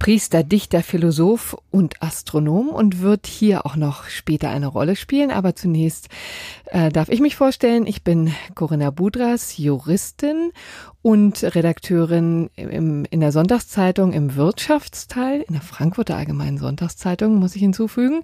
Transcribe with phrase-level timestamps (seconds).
[0.00, 5.30] Priester, Dichter, Philosoph und Astronom und wird hier auch noch später eine Rolle spielen.
[5.30, 6.08] Aber zunächst
[6.66, 10.50] äh, darf ich mich vorstellen, ich bin Corinna Budras, Juristin
[11.02, 15.62] und Redakteurin im, in der Sonntagszeitung im Wirtschaftsteil, in der
[16.00, 18.22] Frankfurter Allgemeinen Sonntagszeitung, muss ich hinzufügen.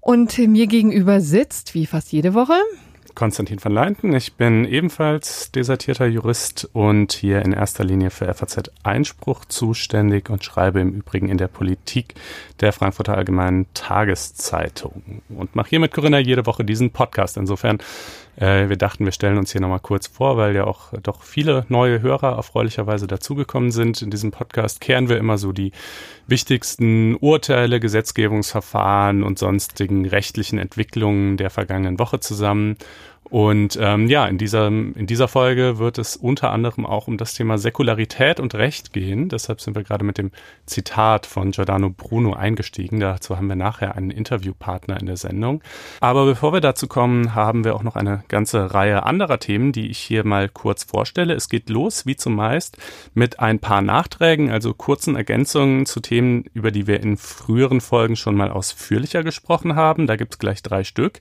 [0.00, 2.54] Und mir gegenüber sitzt, wie fast jede Woche,
[3.14, 4.12] Konstantin van Leinten.
[4.12, 10.42] Ich bin ebenfalls desertierter Jurist und hier in erster Linie für FAZ Einspruch zuständig und
[10.42, 12.14] schreibe im Übrigen in der Politik
[12.58, 17.36] der Frankfurter Allgemeinen Tageszeitung und mache hier mit Corinna jede Woche diesen Podcast.
[17.36, 17.78] Insofern
[18.36, 21.66] äh, wir dachten, wir stellen uns hier nochmal kurz vor, weil ja auch doch viele
[21.68, 24.02] neue Hörer erfreulicherweise dazugekommen sind.
[24.02, 25.70] In diesem Podcast kehren wir immer so die
[26.26, 32.76] wichtigsten Urteile, Gesetzgebungsverfahren und sonstigen rechtlichen Entwicklungen der vergangenen Woche zusammen
[33.30, 37.34] und ähm, ja, in dieser, in dieser Folge wird es unter anderem auch um das
[37.34, 39.28] Thema Säkularität und Recht gehen.
[39.28, 40.30] Deshalb sind wir gerade mit dem
[40.66, 43.00] Zitat von Giordano Bruno eingestiegen.
[43.00, 45.62] Dazu haben wir nachher einen Interviewpartner in der Sendung.
[46.00, 49.88] Aber bevor wir dazu kommen, haben wir auch noch eine ganze Reihe anderer Themen, die
[49.88, 51.34] ich hier mal kurz vorstelle.
[51.34, 52.76] Es geht los, wie zumeist,
[53.14, 58.16] mit ein paar Nachträgen, also kurzen Ergänzungen zu Themen, über die wir in früheren Folgen
[58.16, 60.06] schon mal ausführlicher gesprochen haben.
[60.06, 61.20] Da gibt es gleich drei Stück.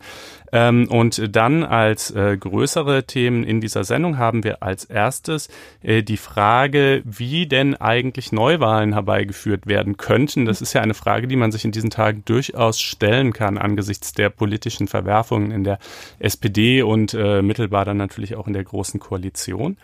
[0.53, 5.49] Ähm, und dann als äh, größere Themen in dieser Sendung haben wir als erstes
[5.81, 10.45] äh, die Frage, wie denn eigentlich Neuwahlen herbeigeführt werden könnten.
[10.45, 14.13] Das ist ja eine Frage, die man sich in diesen Tagen durchaus stellen kann angesichts
[14.13, 15.79] der politischen Verwerfungen in der
[16.19, 19.77] SPD und äh, mittelbar dann natürlich auch in der Großen Koalition.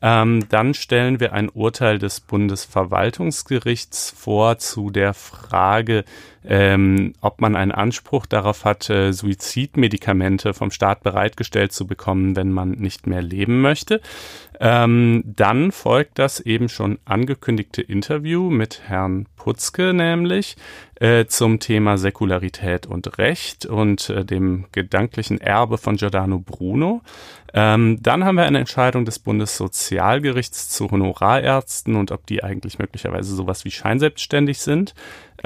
[0.00, 6.04] Ähm, dann stellen wir ein Urteil des Bundesverwaltungsgerichts vor zu der Frage,
[6.46, 12.52] ähm, ob man einen Anspruch darauf hat, äh, Suizidmedikamente vom Staat bereitgestellt zu bekommen, wenn
[12.52, 14.00] man nicht mehr leben möchte.
[14.60, 20.56] Ähm, dann folgt das eben schon angekündigte Interview mit Herrn Putzke nämlich
[21.00, 27.02] äh, zum Thema Säkularität und Recht und äh, dem gedanklichen Erbe von Giordano Bruno.
[27.52, 33.34] Ähm, dann haben wir eine Entscheidung des Bundessozialgerichts zu Honorarärzten und ob die eigentlich möglicherweise
[33.34, 34.94] sowas wie scheinselbstständig sind.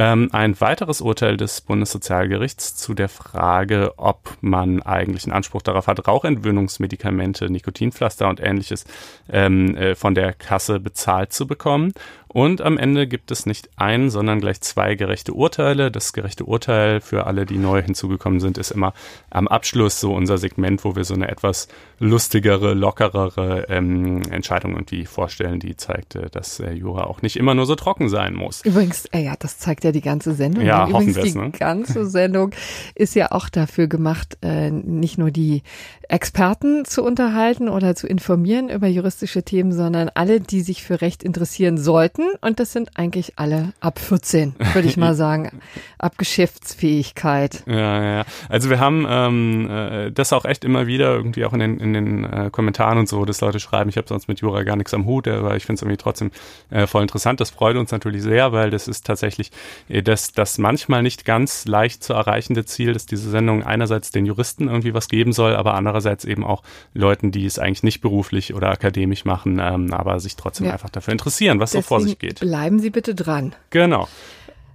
[0.00, 5.88] Ähm, ein weiteres Urteil des Bundessozialgerichts zu der Frage, ob man eigentlich einen Anspruch darauf
[5.88, 8.84] hat, Rauchentwöhnungsmedikamente, Nikotinpflaster und ähnliches
[9.28, 11.94] ähm, äh, von der Kasse bezahlt zu bekommen.
[12.28, 15.90] Und am Ende gibt es nicht ein, sondern gleich zwei gerechte Urteile.
[15.90, 18.92] Das gerechte Urteil für alle, die neu hinzugekommen sind, ist immer
[19.30, 21.68] am Abschluss so unser Segment, wo wir so eine etwas
[21.98, 27.54] lustigere, lockerere ähm, Entscheidung irgendwie vorstellen, die zeigt, äh, dass äh, Jura auch nicht immer
[27.54, 28.64] nur so trocken sein muss.
[28.64, 30.64] Übrigens, äh, ja, das zeigt ja die ganze Sendung.
[30.64, 30.92] Ja, ne?
[30.92, 31.50] hoffen Übrigens, die ne?
[31.50, 32.50] ganze Sendung
[32.94, 35.62] ist ja auch dafür gemacht, äh, nicht nur die
[36.10, 41.22] Experten zu unterhalten oder zu informieren über juristische Themen, sondern alle, die sich für Recht
[41.22, 42.22] interessieren sollten.
[42.40, 45.60] Und das sind eigentlich alle ab 14, würde ich mal sagen,
[45.98, 47.62] ab Geschäftsfähigkeit.
[47.66, 48.24] Ja, ja.
[48.48, 51.92] Also wir haben ähm, äh, das auch echt immer wieder irgendwie auch in den, in
[51.92, 54.94] den äh, Kommentaren und so, dass Leute schreiben, ich habe sonst mit Jura gar nichts
[54.94, 56.30] am Hut, aber ich finde es irgendwie trotzdem
[56.70, 57.38] äh, voll interessant.
[57.38, 59.50] Das freut uns natürlich sehr, weil das ist tatsächlich
[59.90, 64.24] äh, das, das manchmal nicht ganz leicht zu erreichende Ziel, dass diese Sendung einerseits den
[64.24, 66.62] Juristen irgendwie was geben soll, aber andererseits andererseits eben auch
[66.94, 70.72] Leuten, die es eigentlich nicht beruflich oder akademisch machen, ähm, aber sich trotzdem ja.
[70.72, 72.40] einfach dafür interessieren, was Deswegen so vor sich geht.
[72.40, 73.54] Bleiben Sie bitte dran.
[73.70, 74.08] Genau.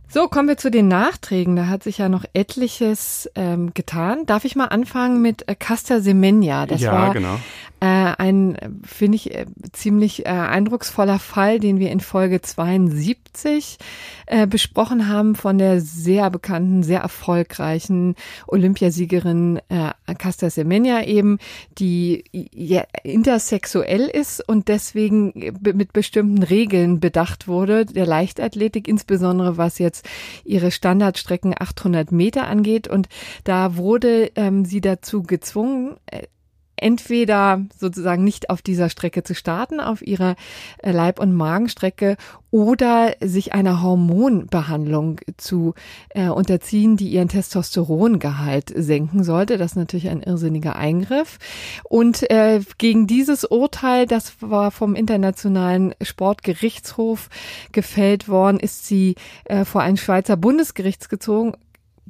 [0.09, 1.55] So, kommen wir zu den Nachträgen.
[1.55, 4.27] Da hat sich ja noch etliches ähm, getan.
[4.27, 6.67] Darf ich mal anfangen mit äh, Casta Semenya?
[6.67, 7.39] Das ja, war genau.
[7.83, 13.77] Äh, ein, finde ich, äh, ziemlich äh, eindrucksvoller Fall, den wir in Folge 72
[14.25, 18.15] äh, besprochen haben von der sehr bekannten, sehr erfolgreichen
[18.47, 21.39] Olympiasiegerin äh, Casta Semenya eben,
[21.77, 29.77] die ja, intersexuell ist und deswegen mit bestimmten Regeln bedacht wurde, der Leichtathletik, insbesondere was
[29.77, 30.07] jetzt
[30.45, 32.87] ihre Standardstrecken 800 Meter angeht.
[32.87, 33.09] Und
[33.43, 36.27] da wurde ähm, sie dazu gezwungen, äh,
[36.75, 40.35] entweder sozusagen nicht auf dieser Strecke zu starten, auf ihrer
[40.79, 42.17] äh, Leib- und Magenstrecke
[42.51, 45.73] oder sich einer Hormonbehandlung zu
[46.09, 49.57] äh, unterziehen, die ihren Testosterongehalt senken sollte.
[49.57, 51.39] Das ist natürlich ein irrsinniger Eingriff.
[51.83, 57.29] Und äh, gegen dieses Urteil, das war vom Internationalen Sportgerichtshof
[57.71, 59.15] gefällt worden, ist sie
[59.45, 61.53] äh, vor ein Schweizer Bundesgericht gezogen,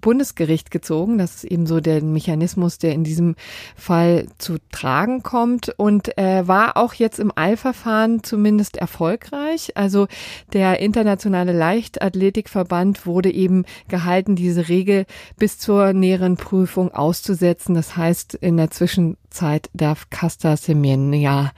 [0.03, 1.17] Bundesgericht gezogen.
[1.17, 3.35] Das ist eben so der Mechanismus, der in diesem
[3.75, 9.75] Fall zu tragen kommt und äh, war auch jetzt im Eilverfahren zumindest erfolgreich.
[9.75, 10.07] Also
[10.51, 15.05] der internationale Leichtathletikverband wurde eben gehalten, diese Regel
[15.37, 17.73] bis zur näheren Prüfung auszusetzen.
[17.73, 21.53] Das heißt, in der Zwischenzeit darf Casta Semenya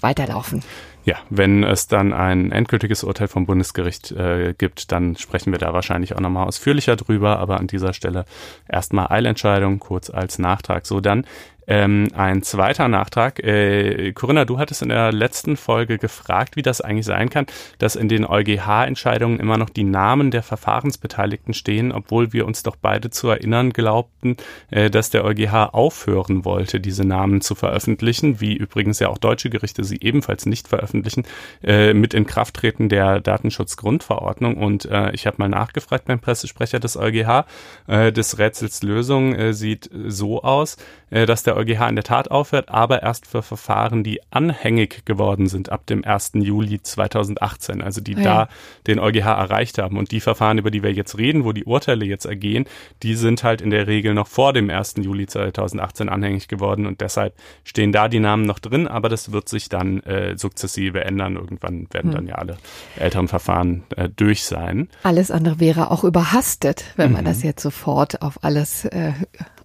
[0.00, 0.62] weiterlaufen.
[1.06, 5.72] Ja, wenn es dann ein endgültiges Urteil vom Bundesgericht äh, gibt, dann sprechen wir da
[5.72, 7.38] wahrscheinlich auch nochmal ausführlicher drüber.
[7.38, 8.24] Aber an dieser Stelle
[8.68, 10.84] erstmal Eilentscheidung, kurz als Nachtrag.
[10.84, 11.24] So, dann
[11.66, 13.42] ähm, ein zweiter Nachtrag.
[13.42, 17.46] Äh, Corinna, du hattest in der letzten Folge gefragt, wie das eigentlich sein kann,
[17.78, 22.76] dass in den EuGH-Entscheidungen immer noch die Namen der Verfahrensbeteiligten stehen, obwohl wir uns doch
[22.76, 24.36] beide zu erinnern glaubten,
[24.70, 29.50] äh, dass der EuGH aufhören wollte, diese Namen zu veröffentlichen, wie übrigens ja auch deutsche
[29.50, 31.24] Gerichte sie ebenfalls nicht veröffentlichen,
[31.62, 34.56] äh, mit Inkrafttreten der Datenschutzgrundverordnung.
[34.56, 37.44] Und äh, ich habe mal nachgefragt beim Pressesprecher des EuGH,
[37.86, 40.76] äh, des Rätsels Lösung äh, sieht so aus,
[41.08, 45.70] dass der EuGH in der Tat aufhört, aber erst für Verfahren, die anhängig geworden sind
[45.72, 46.32] ab dem 1.
[46.34, 48.22] Juli 2018, also die ja.
[48.22, 48.48] da
[48.86, 49.98] den EuGH erreicht haben.
[49.98, 52.66] Und die Verfahren, über die wir jetzt reden, wo die Urteile jetzt ergehen,
[53.02, 54.94] die sind halt in der Regel noch vor dem 1.
[54.98, 59.48] Juli 2018 anhängig geworden und deshalb stehen da die Namen noch drin, aber das wird
[59.48, 61.36] sich dann äh, sukzessive ändern.
[61.36, 62.16] Irgendwann werden hm.
[62.16, 62.56] dann ja alle
[62.96, 64.88] älteren Verfahren äh, durch sein.
[65.02, 67.26] Alles andere wäre auch überhastet, wenn man mhm.
[67.26, 69.12] das jetzt sofort auf alles äh,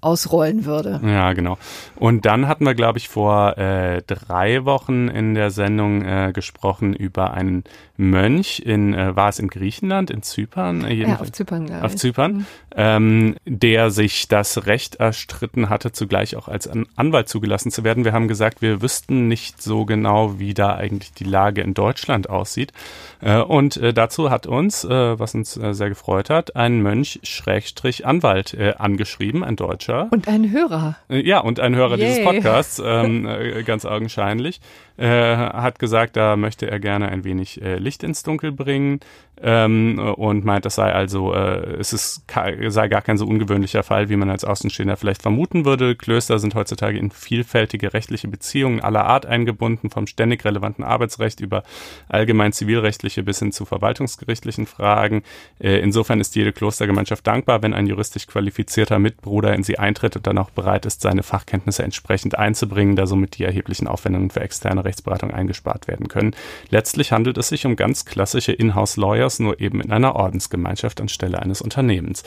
[0.02, 1.00] ausrollen würde.
[1.04, 1.58] Ja, genau.
[1.96, 6.94] Und dann hatten wir, glaube ich, vor äh, drei Wochen in der Sendung äh, gesprochen
[6.94, 7.64] über einen
[8.02, 10.84] Mönch in, äh, war es in Griechenland, in Zypern?
[10.84, 12.46] Äh, ja, auf Zypern, glaube Auf Zypern, mhm.
[12.76, 18.04] ähm, der sich das Recht erstritten hatte, zugleich auch als Anwalt zugelassen zu werden.
[18.04, 22.30] Wir haben gesagt, wir wüssten nicht so genau, wie da eigentlich die Lage in Deutschland
[22.30, 22.74] aussieht.
[23.22, 27.20] Äh, und äh, dazu hat uns, äh, was uns äh, sehr gefreut hat, ein Mönch
[27.22, 30.08] Schrägstrich Anwalt äh, angeschrieben, ein Deutscher.
[30.10, 30.98] Und ein Hörer.
[31.08, 32.08] Äh, ja, und ein Hörer Yay.
[32.08, 34.60] dieses Podcasts, ähm, äh, ganz augenscheinlich
[35.02, 39.02] äh, hat gesagt, da möchte er gerne ein wenig äh, Licht ins Dunkel bringen
[39.42, 42.24] ähm, und meint, das sei also, äh, es ist,
[42.68, 45.96] sei gar kein so ungewöhnlicher Fall, wie man als Außenstehender vielleicht vermuten würde.
[45.96, 51.64] Klöster sind heutzutage in vielfältige rechtliche Beziehungen aller Art eingebunden, vom ständig relevanten Arbeitsrecht über
[52.08, 55.24] allgemein zivilrechtliche bis hin zu verwaltungsgerichtlichen Fragen.
[55.60, 60.28] Äh, insofern ist jede Klostergemeinschaft dankbar, wenn ein juristisch qualifizierter Mitbruder in sie eintritt und
[60.28, 64.86] dann auch bereit ist, seine Fachkenntnisse entsprechend einzubringen, da somit die erheblichen Aufwendungen für externe
[64.86, 66.36] Rechtsberatung eingespart werden können.
[66.70, 71.64] Letztlich handelt es sich um ganz klassische Inhouse-Lawyers, nur eben in einer Ordensgemeinschaft anstelle eines
[71.64, 72.22] Unternehmens.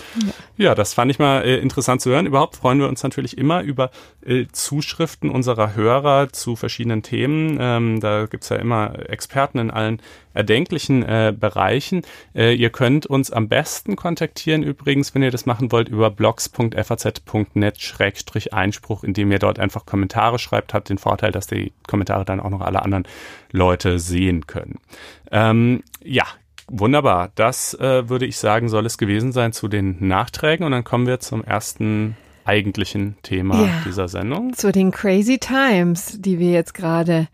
[0.56, 2.26] Ja, ja das fand ich mal äh, interessant zu hören.
[2.26, 3.92] Überhaupt freuen wir uns natürlich immer über
[4.26, 7.58] äh, Zuschriften unserer Hörer zu verschiedenen Themen.
[7.60, 10.00] Ähm, da gibt's ja immer Experten in allen
[10.34, 12.02] erdenklichen äh, Bereichen.
[12.34, 19.04] Äh, ihr könnt uns am besten kontaktieren übrigens, wenn ihr das machen wollt, über blogs.faz.net-einspruch,
[19.04, 22.60] indem ihr dort einfach Kommentare schreibt, hat den Vorteil, dass die Kommentare dann auch noch
[22.60, 23.04] alle anderen
[23.52, 24.80] Leute sehen können.
[25.30, 26.24] Ähm, ja,
[26.66, 27.30] Wunderbar.
[27.34, 30.64] Das äh, würde ich sagen, soll es gewesen sein zu den Nachträgen.
[30.64, 34.54] Und dann kommen wir zum ersten eigentlichen Thema ja, dieser Sendung.
[34.54, 37.28] Zu den Crazy Times, die wir jetzt gerade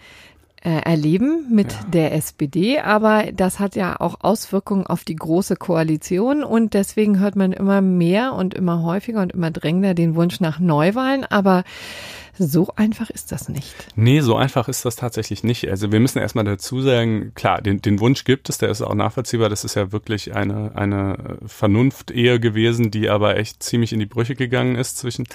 [0.68, 1.78] erleben mit ja.
[1.92, 6.44] der SPD, aber das hat ja auch Auswirkungen auf die große Koalition.
[6.44, 10.58] Und deswegen hört man immer mehr und immer häufiger und immer drängender den Wunsch nach
[10.58, 11.64] Neuwahlen, aber
[12.39, 13.75] so einfach ist das nicht.
[13.96, 15.69] Nee, so einfach ist das tatsächlich nicht.
[15.69, 18.94] Also wir müssen erstmal dazu sagen, klar, den, den Wunsch gibt es, der ist auch
[18.94, 19.49] nachvollziehbar.
[19.49, 24.34] Das ist ja wirklich eine, eine Vernunft-Ehe gewesen, die aber echt ziemlich in die Brüche
[24.34, 25.27] gegangen ist zwischen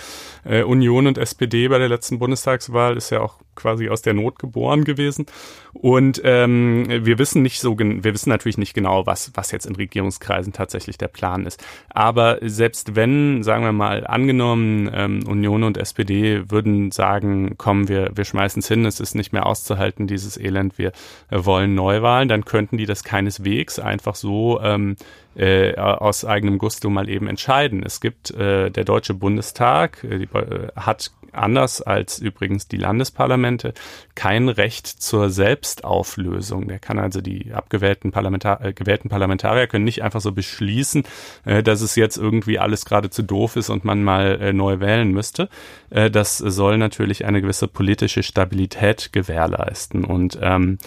[0.44, 2.98] äh, Union und SPD bei der letzten Bundestagswahl.
[2.98, 5.26] Ist ja auch quasi aus der Not geboren gewesen.
[5.74, 9.76] Und ähm, wir wissen nicht so, wir wissen natürlich nicht genau, was, was jetzt in
[9.76, 11.64] Regierungskreisen tatsächlich der Plan ist.
[11.90, 18.12] Aber selbst wenn, sagen wir mal, angenommen, ähm, Union und SPD würden sagen, komm, wir,
[18.16, 20.92] wir schmeißen es hin, es ist nicht mehr auszuhalten, dieses Elend, wir
[21.30, 24.96] wollen Neuwahlen, dann könnten die das keineswegs einfach so ähm,
[25.36, 27.84] äh, aus eigenem Gusto mal eben entscheiden.
[27.84, 33.74] Es gibt äh, der Deutsche Bundestag, äh, die, äh, hat anders als übrigens die Landesparlamente,
[34.16, 36.68] kein Recht zur Selbstauflösung.
[36.68, 41.04] Der kann also die abgewählten Parlamentar äh, gewählten Parlamentarier können nicht einfach so beschließen,
[41.46, 44.80] äh, dass es jetzt irgendwie alles gerade zu doof ist und man mal äh, neu
[44.80, 45.50] wählen müsste.
[45.90, 50.78] Äh, das soll natürlich eine gewisse politische Stabilität gewährleisten und ähm,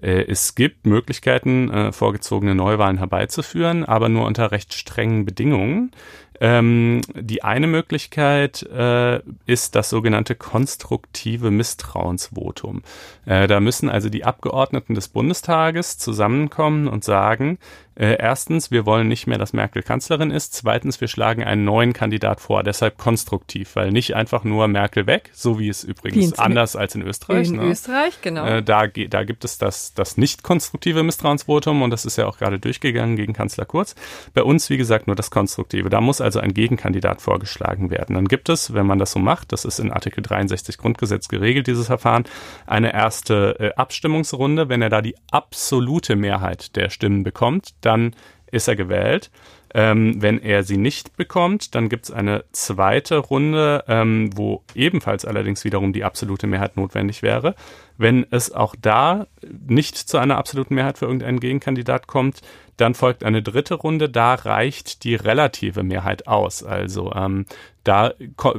[0.00, 5.90] äh, es gibt Möglichkeiten, äh, vorgezogene Neuwahlen herbeizuführen, aber nur unter recht strengen Bedingungen.
[6.40, 12.82] Ähm, die eine Möglichkeit äh, ist das sogenannte konstruktive Misstrauensvotum.
[13.24, 17.58] Äh, da müssen also die Abgeordneten des Bundestages zusammenkommen und sagen,
[17.96, 20.52] äh, erstens, wir wollen nicht mehr, dass Merkel Kanzlerin ist.
[20.52, 22.62] Zweitens, wir schlagen einen neuen Kandidat vor.
[22.62, 26.94] Deshalb konstruktiv, weil nicht einfach nur Merkel weg, so wie es übrigens wie anders als
[26.94, 27.48] in Österreich.
[27.48, 27.64] In ne?
[27.64, 28.44] Österreich, genau.
[28.44, 32.36] Äh, da, da gibt es das, das nicht konstruktive Misstrauensvotum und das ist ja auch
[32.36, 33.94] gerade durchgegangen gegen Kanzler Kurz.
[34.34, 35.88] Bei uns, wie gesagt, nur das konstruktive.
[35.88, 38.14] Da muss also ein Gegenkandidat vorgeschlagen werden.
[38.14, 41.66] Dann gibt es, wenn man das so macht, das ist in Artikel 63 Grundgesetz geregelt,
[41.66, 42.24] dieses Verfahren,
[42.66, 44.68] eine erste äh, Abstimmungsrunde.
[44.68, 48.14] Wenn er da die absolute Mehrheit der Stimmen bekommt, dann
[48.50, 49.30] ist er gewählt.
[49.74, 55.24] Ähm, wenn er sie nicht bekommt, dann gibt es eine zweite Runde, ähm, wo ebenfalls
[55.24, 57.54] allerdings wiederum die absolute Mehrheit notwendig wäre.
[57.98, 62.42] Wenn es auch da nicht zu einer absoluten Mehrheit für irgendeinen Gegenkandidat kommt,
[62.76, 66.62] dann folgt eine dritte Runde, da reicht die relative Mehrheit aus.
[66.62, 67.46] Also ähm,
[67.84, 68.14] da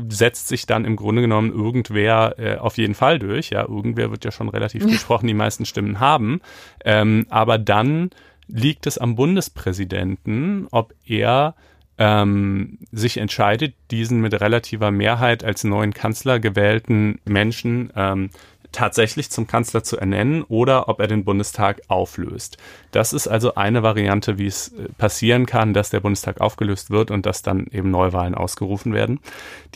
[0.10, 3.50] setzt sich dann im Grunde genommen irgendwer äh, auf jeden Fall durch.
[3.50, 6.42] Ja, irgendwer wird ja schon relativ gesprochen, die meisten Stimmen haben.
[6.84, 8.10] Ähm, aber dann
[8.48, 11.56] liegt es am Bundespräsidenten, ob er
[11.98, 18.30] ähm, sich entscheidet, diesen mit relativer Mehrheit als neuen Kanzler gewählten Menschen ähm,
[18.72, 22.58] tatsächlich zum Kanzler zu ernennen oder ob er den Bundestag auflöst.
[22.98, 27.12] Das ist also eine Variante, wie es äh, passieren kann, dass der Bundestag aufgelöst wird
[27.12, 29.20] und dass dann eben Neuwahlen ausgerufen werden.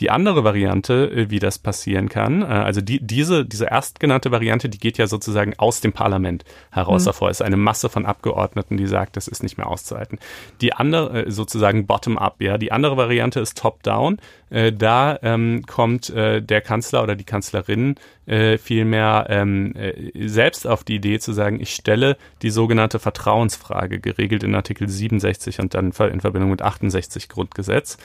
[0.00, 4.68] Die andere Variante, äh, wie das passieren kann, äh, also die, diese, diese erstgenannte Variante,
[4.68, 7.10] die geht ja sozusagen aus dem Parlament heraus mhm.
[7.10, 7.30] hervor.
[7.30, 10.18] Es ist eine Masse von Abgeordneten, die sagt, das ist nicht mehr auszuhalten.
[10.60, 12.58] Die andere, sozusagen bottom-up, ja.
[12.58, 14.18] Die andere Variante ist top-down.
[14.50, 17.94] Da ähm, kommt äh, der Kanzler oder die Kanzlerin
[18.26, 24.00] äh, vielmehr ähm, äh, selbst auf die Idee zu sagen, ich stelle die sogenannte Vertrauensfrage,
[24.00, 27.98] geregelt in Artikel 67 und dann in Verbindung mit 68 Grundgesetz.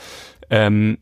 [0.49, 0.97] Ähm,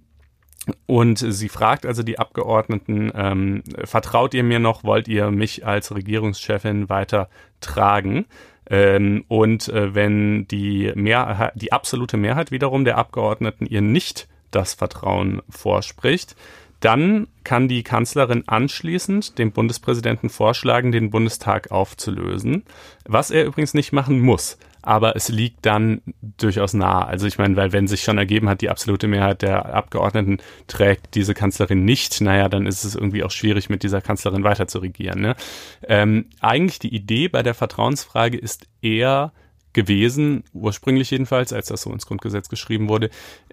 [0.88, 5.94] und sie fragt also die Abgeordneten, ähm, vertraut ihr mir noch, wollt ihr mich als
[5.94, 7.30] Regierungschefin weiter
[7.62, 8.26] tragen?
[8.68, 14.74] Ähm, und äh, wenn die, Mehr die absolute Mehrheit wiederum der Abgeordneten ihr nicht das
[14.74, 16.36] Vertrauen vorspricht,
[16.86, 22.64] dann kann die Kanzlerin anschließend dem Bundespräsidenten vorschlagen, den Bundestag aufzulösen,
[23.06, 24.60] was er übrigens nicht machen muss.
[24.84, 27.08] Aber es liegt dann durchaus nahe.
[27.08, 30.38] Also ich meine, weil wenn sich schon ergeben hat, die absolute Mehrheit der Abgeordneten
[30.68, 34.68] trägt diese Kanzlerin nicht, naja, dann ist es irgendwie auch schwierig, mit dieser Kanzlerin weiter
[34.68, 35.22] zu regieren.
[35.22, 35.36] Ne?
[35.88, 39.32] Ähm, eigentlich die Idee bei der Vertrauensfrage ist eher,
[39.76, 43.12] gewesen, ursprünglich jedenfalls, als das so ins Grundgesetz geschrieben wurde,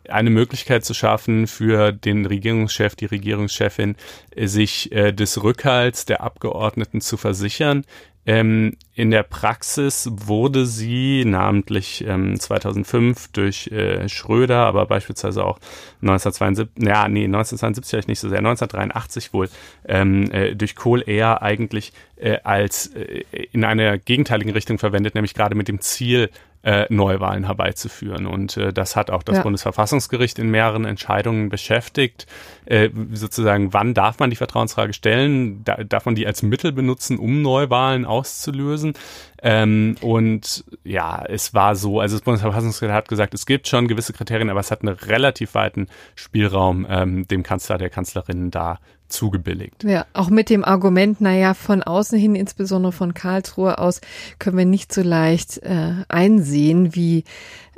[0.09, 3.97] eine Möglichkeit zu schaffen für den Regierungschef, die Regierungschefin,
[4.35, 7.85] sich äh, des Rückhalts der Abgeordneten zu versichern,
[8.25, 15.59] ähm, in der Praxis wurde sie namentlich ähm, 2005 durch äh, Schröder, aber beispielsweise auch
[16.03, 19.49] 1972, ja, nee, 1972 vielleicht nicht so sehr, 1983 wohl,
[19.87, 25.35] ähm, äh, durch Kohl eher eigentlich äh, als äh, in einer gegenteiligen Richtung verwendet, nämlich
[25.35, 26.31] gerade mit dem Ziel,
[26.63, 28.27] äh, Neuwahlen herbeizuführen.
[28.27, 29.43] Und äh, das hat auch das ja.
[29.43, 32.27] Bundesverfassungsgericht in mehreren Entscheidungen beschäftigt.
[32.65, 35.65] Äh, sozusagen, wann darf man die Vertrauensfrage stellen?
[35.65, 38.95] Da, darf man die als Mittel benutzen, um Neuwahlen auszulösen?
[39.43, 44.13] Ähm, und ja, es war so, also das Bundesverfassungsgericht hat gesagt, es gibt schon gewisse
[44.13, 48.79] Kriterien, aber es hat einen relativ weiten Spielraum, ähm, dem Kanzler, der Kanzlerin da
[49.13, 49.85] zugebilligt.
[49.85, 54.01] Ja, auch mit dem Argument, naja, von außen hin, insbesondere von Karlsruhe aus,
[54.39, 57.25] können wir nicht so leicht äh, einsehen, wie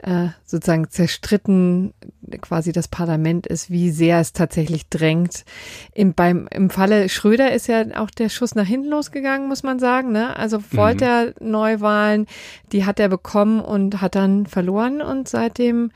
[0.05, 1.95] äh, sozusagen zerstritten
[2.43, 5.45] quasi das Parlament ist, wie sehr es tatsächlich drängt.
[5.95, 9.79] Im, beim, Im Falle Schröder ist ja auch der Schuss nach hinten losgegangen, muss man
[9.79, 10.12] sagen.
[10.12, 10.37] Ne?
[10.37, 11.11] Also wollte mhm.
[11.11, 12.26] er Neuwahlen,
[12.73, 15.91] die hat er bekommen und hat dann verloren und seitdem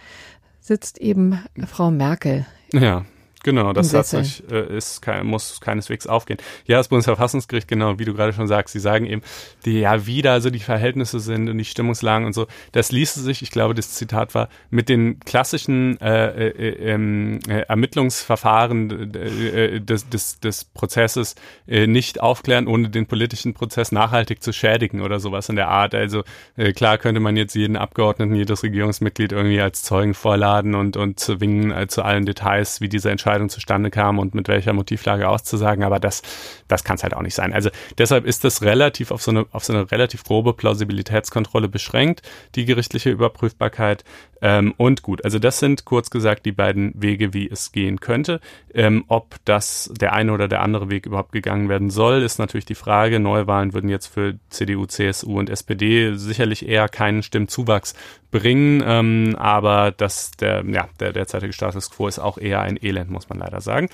[0.61, 2.47] sitzt eben Frau Merkel.
[2.73, 3.05] Ja,
[3.49, 6.39] Genau, das hat sich, äh, ist, kein, muss keineswegs aufgehen.
[6.67, 9.23] Ja, das Bundesverfassungsgericht, genau, wie du gerade schon sagst, sie sagen eben,
[9.65, 12.47] die, ja, wie da so die Verhältnisse sind und die Stimmungslagen und so.
[12.73, 17.61] Das ließe sich, ich glaube, das Zitat war, mit den klassischen äh, äh, ähm, äh,
[17.61, 21.35] Ermittlungsverfahren äh, des, des, des Prozesses
[21.67, 25.95] äh, nicht aufklären, ohne den politischen Prozess nachhaltig zu schädigen oder sowas in der Art.
[25.95, 26.23] Also
[26.59, 31.19] äh, klar könnte man jetzt jeden Abgeordneten, jedes Regierungsmitglied irgendwie als Zeugen vorladen und, und
[31.19, 35.29] zwingen äh, zu allen Details, wie diese Entscheidung Entscheidung zustande kam und mit welcher Motivlage
[35.29, 36.23] auszusagen, aber das,
[36.69, 37.53] das kann es halt auch nicht sein.
[37.53, 42.23] Also deshalb ist das relativ auf so eine, auf so eine relativ grobe Plausibilitätskontrolle beschränkt,
[42.55, 44.05] die gerichtliche Überprüfbarkeit.
[44.41, 48.41] Ähm, und gut, also das sind kurz gesagt die beiden Wege, wie es gehen könnte.
[48.73, 52.67] Ähm, ob das der eine oder der andere Weg überhaupt gegangen werden soll, ist natürlich
[52.67, 53.19] die Frage.
[53.19, 57.95] Neuwahlen würden jetzt für CDU, CSU und SPD sicherlich eher keinen Stimmzuwachs
[58.31, 63.11] bringen, ähm, aber das, der, ja, der derzeitige Status quo ist auch eher ein Elend,
[63.11, 63.89] muss man leider sagen.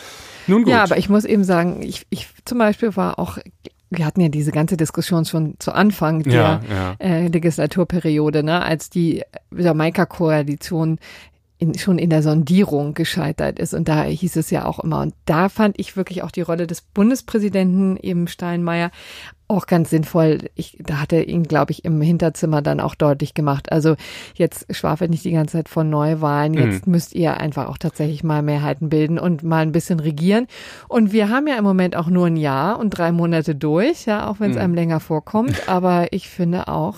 [0.46, 0.72] Nun gut.
[0.72, 3.38] Ja, aber ich muss eben sagen, ich, ich zum Beispiel war auch
[3.90, 6.96] wir hatten ja diese ganze Diskussion schon zu Anfang der ja, ja.
[6.98, 9.22] Äh, Legislaturperiode, ne, als die
[9.56, 10.98] Jamaika-Koalition
[11.64, 13.74] in, schon in der Sondierung gescheitert ist.
[13.74, 15.00] Und da hieß es ja auch immer.
[15.00, 18.90] Und da fand ich wirklich auch die Rolle des Bundespräsidenten eben Steinmeier
[19.46, 20.50] auch ganz sinnvoll.
[20.54, 23.72] Ich, da hat er ihn, glaube ich, im Hinterzimmer dann auch deutlich gemacht.
[23.72, 23.96] Also
[24.34, 26.52] jetzt schwafelt nicht die ganze Zeit von Neuwahlen.
[26.52, 26.58] Mhm.
[26.58, 26.92] Jetzt mhm.
[26.92, 30.46] müsst ihr einfach auch tatsächlich mal Mehrheiten bilden und mal ein bisschen regieren.
[30.88, 34.28] Und wir haben ja im Moment auch nur ein Jahr und drei Monate durch, ja,
[34.28, 34.62] auch wenn es mhm.
[34.62, 35.68] einem länger vorkommt.
[35.68, 36.96] Aber ich finde auch,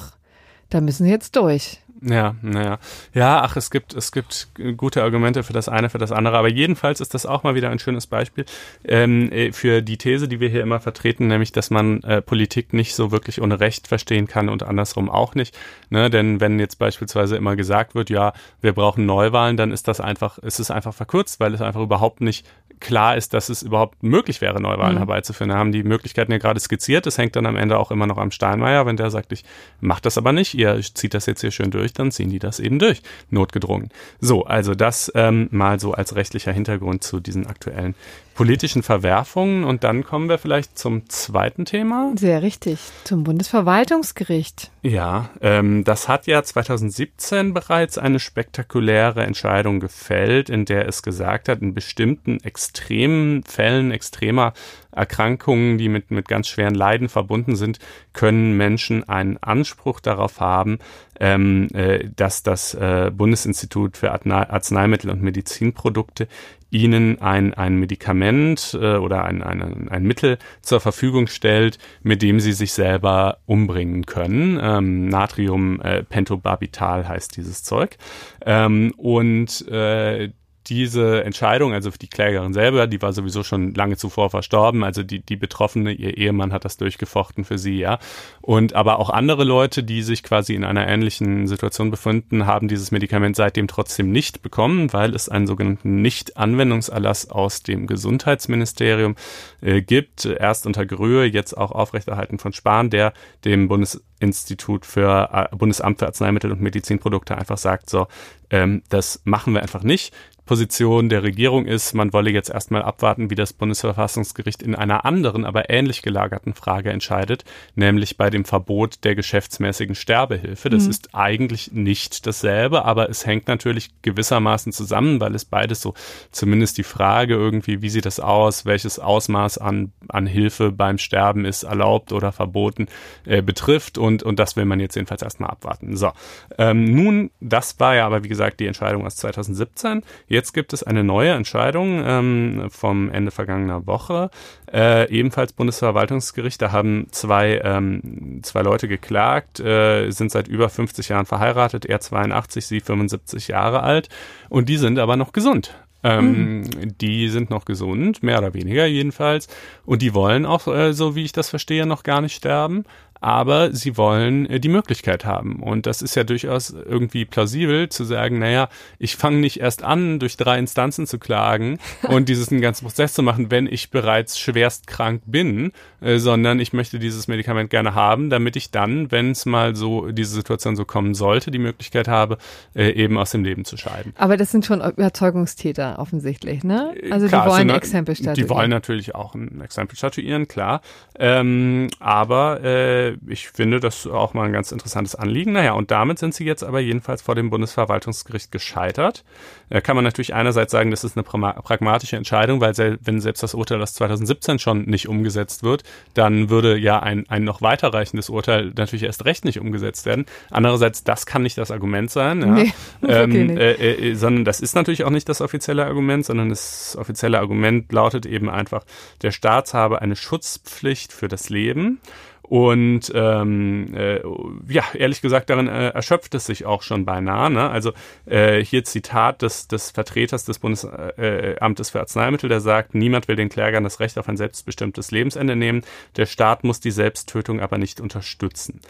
[0.71, 1.81] da müssen sie jetzt durch.
[2.03, 2.79] Ja, naja.
[3.15, 6.49] Ja, ach, es gibt, es gibt gute Argumente für das eine, für das andere, aber
[6.49, 8.45] jedenfalls ist das auch mal wieder ein schönes Beispiel
[8.85, 12.75] ähm, äh, für die These, die wir hier immer vertreten, nämlich, dass man äh, Politik
[12.75, 15.57] nicht so wirklich ohne Recht verstehen kann und andersrum auch nicht.
[15.89, 16.11] Ne?
[16.11, 20.37] Denn wenn jetzt beispielsweise immer gesagt wird, ja, wir brauchen Neuwahlen, dann ist das einfach,
[20.39, 22.47] ist es einfach verkürzt, weil es einfach überhaupt nicht
[22.81, 24.99] klar ist, dass es überhaupt möglich wäre, Neuwahlen mhm.
[24.99, 25.51] herbeizuführen.
[25.51, 27.07] Da haben die Möglichkeiten ja gerade skizziert.
[27.07, 28.87] Das hängt dann am Ende auch immer noch am Steinmeier.
[28.87, 29.45] Wenn der sagt, ich
[29.81, 32.61] mach das aber nicht, ihr zieht das jetzt hier schön durch, dann ziehen die das
[32.61, 33.91] eben durch, notgedrungen.
[34.21, 37.95] So, also das ähm, mal so als rechtlicher Hintergrund zu diesen aktuellen
[38.37, 39.65] politischen Verwerfungen.
[39.65, 42.13] Und dann kommen wir vielleicht zum zweiten Thema.
[42.17, 44.71] Sehr richtig, zum Bundesverwaltungsgericht.
[44.83, 51.49] Ja, ähm, das hat ja 2017 bereits eine spektakuläre Entscheidung gefällt, in der es gesagt
[51.49, 54.53] hat, in bestimmten extremen Fällen extremer
[54.97, 57.79] Erkrankungen, die mit, mit ganz schweren Leiden verbunden sind,
[58.13, 60.79] können Menschen einen Anspruch darauf haben,
[61.21, 66.29] ähm, äh, dass das äh, Bundesinstitut für Arzneimittel und Medizinprodukte
[66.71, 72.41] ihnen ein, ein Medikament äh, oder ein, ein, ein Mittel zur Verfügung stellt, mit dem
[72.41, 74.59] sie sich selber umbringen können.
[74.61, 77.97] Ähm, Natrium äh, Pentobarbital heißt dieses Zeug.
[78.45, 80.31] Ähm, und äh,
[80.69, 85.21] diese Entscheidung, also die Klägerin selber, die war sowieso schon lange zuvor verstorben, also die,
[85.21, 87.99] die Betroffene, ihr Ehemann hat das durchgefochten für sie, ja.
[88.41, 92.91] Und aber auch andere Leute, die sich quasi in einer ähnlichen Situation befinden, haben dieses
[92.91, 99.15] Medikament seitdem trotzdem nicht bekommen, weil es einen sogenannten Nicht-Anwendungserlass aus dem Gesundheitsministerium
[99.61, 103.13] äh, gibt, erst unter Gröhe, jetzt auch aufrechterhalten von Spahn, der
[103.45, 108.09] dem Bundesinstitut für äh, Bundesamt für Arzneimittel und Medizinprodukte einfach sagt, so,
[108.51, 110.15] ähm, das machen wir einfach nicht.
[110.47, 115.45] Position der Regierung ist, man wolle jetzt erstmal abwarten, wie das Bundesverfassungsgericht in einer anderen,
[115.45, 120.71] aber ähnlich gelagerten Frage entscheidet, nämlich bei dem Verbot der geschäftsmäßigen Sterbehilfe.
[120.71, 120.91] Das mhm.
[120.91, 125.95] ist eigentlich nicht dasselbe, aber es hängt natürlich gewissermaßen zusammen, weil es beides so
[126.31, 131.45] zumindest die Frage irgendwie, wie sieht das aus, welches Ausmaß an, an Hilfe beim Sterben
[131.45, 132.87] ist erlaubt oder verboten,
[133.25, 135.97] äh, betrifft und, und das will man jetzt jedenfalls erstmal abwarten.
[135.97, 136.13] So,
[136.57, 140.03] ähm, nun, das war ja aber wie gesagt die Entscheidung aus 2017.
[140.29, 144.31] Jetzt gibt es eine neue Entscheidung ähm, vom Ende vergangener Woche.
[144.73, 146.61] Äh, ebenfalls Bundesverwaltungsgericht.
[146.61, 151.87] Da haben zwei, ähm, zwei Leute geklagt, äh, sind seit über 50 Jahren verheiratet.
[151.87, 154.09] Er 82, sie 75 Jahre alt.
[154.49, 155.75] Und die sind aber noch gesund.
[156.03, 156.99] Ähm, mhm.
[156.99, 159.49] Die sind noch gesund, mehr oder weniger jedenfalls.
[159.85, 162.85] Und die wollen auch, äh, so wie ich das verstehe, noch gar nicht sterben
[163.21, 165.63] aber sie wollen äh, die Möglichkeit haben.
[165.63, 170.19] Und das ist ja durchaus irgendwie plausibel zu sagen, naja, ich fange nicht erst an,
[170.19, 174.87] durch drei Instanzen zu klagen und diesen ganzen Prozess zu machen, wenn ich bereits schwerst
[174.87, 179.47] krank bin, äh, sondern ich möchte dieses Medikament gerne haben, damit ich dann, wenn es
[179.47, 182.39] mal so diese Situation so kommen sollte, die Möglichkeit habe,
[182.75, 184.13] äh, eben aus dem Leben zu scheiden.
[184.17, 186.95] Aber das sind schon Überzeugungstäter offensichtlich, ne?
[187.11, 188.49] Also klar, die wollen ein Exempel statuieren.
[188.49, 190.81] Die wollen natürlich auch ein Exempel statuieren, klar.
[191.19, 195.53] Ähm, aber äh, ich finde das auch mal ein ganz interessantes Anliegen.
[195.53, 199.25] Naja, und damit sind sie jetzt aber jedenfalls vor dem Bundesverwaltungsgericht gescheitert.
[199.71, 203.55] Da kann man natürlich einerseits sagen, das ist eine pragmatische Entscheidung, weil wenn selbst das
[203.55, 205.83] Urteil aus 2017 schon nicht umgesetzt wird,
[206.15, 210.27] dann würde ja ein, ein noch weiterreichendes Urteil natürlich erst recht nicht umgesetzt werden.
[210.51, 212.47] Andererseits, das kann nicht das Argument sein, ja.
[212.47, 212.73] nee,
[213.09, 217.39] ähm, äh, äh, sondern das ist natürlich auch nicht das offizielle Argument, sondern das offizielle
[217.39, 218.85] Argument lautet eben einfach,
[219.23, 222.01] der Staat habe eine Schutzpflicht für das Leben
[222.49, 224.21] Und ähm, äh,
[224.69, 227.51] ja, ehrlich gesagt, darin äh, erschöpft es sich auch schon beinahe.
[227.51, 227.69] Ne?
[227.69, 227.93] Also
[228.25, 233.49] äh, hier Zitat des, des Vertreters des Bundesamtes für Arzneimittel, der sagt, niemand will den
[233.49, 235.83] Klägern das Recht auf ein selbstbestimmtes Lebensende nehmen.
[236.17, 238.81] Der Staat muss die Selbsttötung aber nicht unterstützen.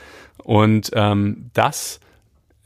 [0.45, 2.01] Und ähm, das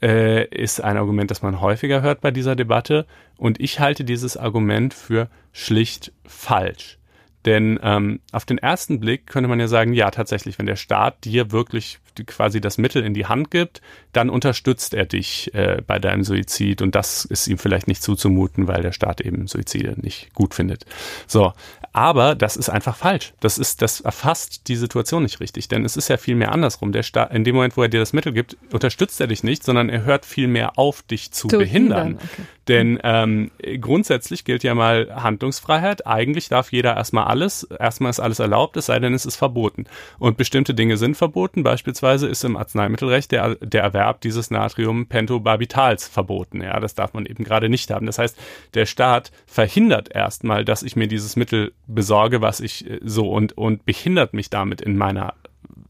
[0.01, 3.05] äh, ist ein Argument, das man häufiger hört bei dieser Debatte.
[3.37, 6.97] Und ich halte dieses Argument für schlicht falsch.
[7.45, 11.23] Denn ähm, auf den ersten Blick könnte man ja sagen, ja, tatsächlich, wenn der Staat
[11.25, 13.81] dir wirklich quasi das Mittel in die Hand gibt,
[14.13, 18.67] dann unterstützt er dich äh, bei deinem Suizid und das ist ihm vielleicht nicht zuzumuten,
[18.67, 20.85] weil der Staat eben Suizide nicht gut findet.
[21.27, 21.53] So,
[21.93, 23.33] aber das ist einfach falsch.
[23.41, 26.93] Das ist, das erfasst die Situation nicht richtig, denn es ist ja viel mehr andersrum.
[26.93, 29.63] Der Staat, in dem Moment, wo er dir das Mittel gibt, unterstützt er dich nicht,
[29.63, 32.15] sondern er hört viel mehr auf, dich zu, zu behindern.
[32.15, 32.43] Okay.
[32.67, 36.07] Denn ähm, grundsätzlich gilt ja mal Handlungsfreiheit.
[36.07, 37.63] Eigentlich darf jeder erstmal alles.
[37.63, 39.85] Erstmal ist alles erlaubt, es sei denn, es ist verboten.
[40.19, 41.63] Und bestimmte Dinge sind verboten.
[41.63, 46.61] Beispielsweise ist im Arzneimittelrecht der, der Erwerb dieses Natriumpentobarbitals verboten.
[46.61, 48.05] Ja, das darf man eben gerade nicht haben.
[48.05, 48.37] Das heißt,
[48.73, 53.57] der Staat verhindert erstmal, dass ich mir dieses Mittel besorge, was ich äh, so und,
[53.57, 55.33] und behindert mich damit in meiner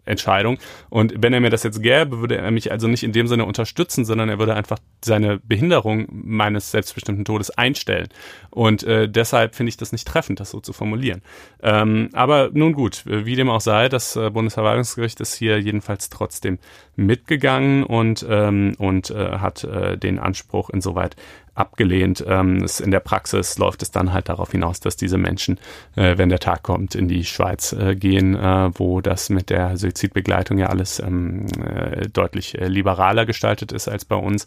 [0.06, 0.58] Entscheidung.
[0.90, 3.46] Und wenn er mir das jetzt gäbe, würde er mich also nicht in dem Sinne
[3.46, 8.10] unterstützen, sondern er würde einfach seine Behinderung meines selbstbestimmten Todes einstellen.
[8.50, 11.22] Und äh, deshalb finde ich das nicht treffend, das so zu formulieren.
[11.62, 16.60] Ähm, aber nun gut, wie dem auch sei, das äh, Bundesverwaltungsgericht ist hier jedenfalls trotzdem
[16.96, 21.16] mitgegangen und, ähm, und äh, hat äh, den Anspruch insoweit
[21.54, 22.24] abgelehnt.
[22.26, 25.60] Ähm, in der Praxis läuft es dann halt darauf hinaus, dass diese Menschen,
[25.96, 29.76] äh, wenn der Tag kommt, in die Schweiz äh, gehen, äh, wo das mit der
[29.76, 34.46] Suizidbegleitung ja alles ähm, äh, deutlich liberaler gestaltet ist als bei uns.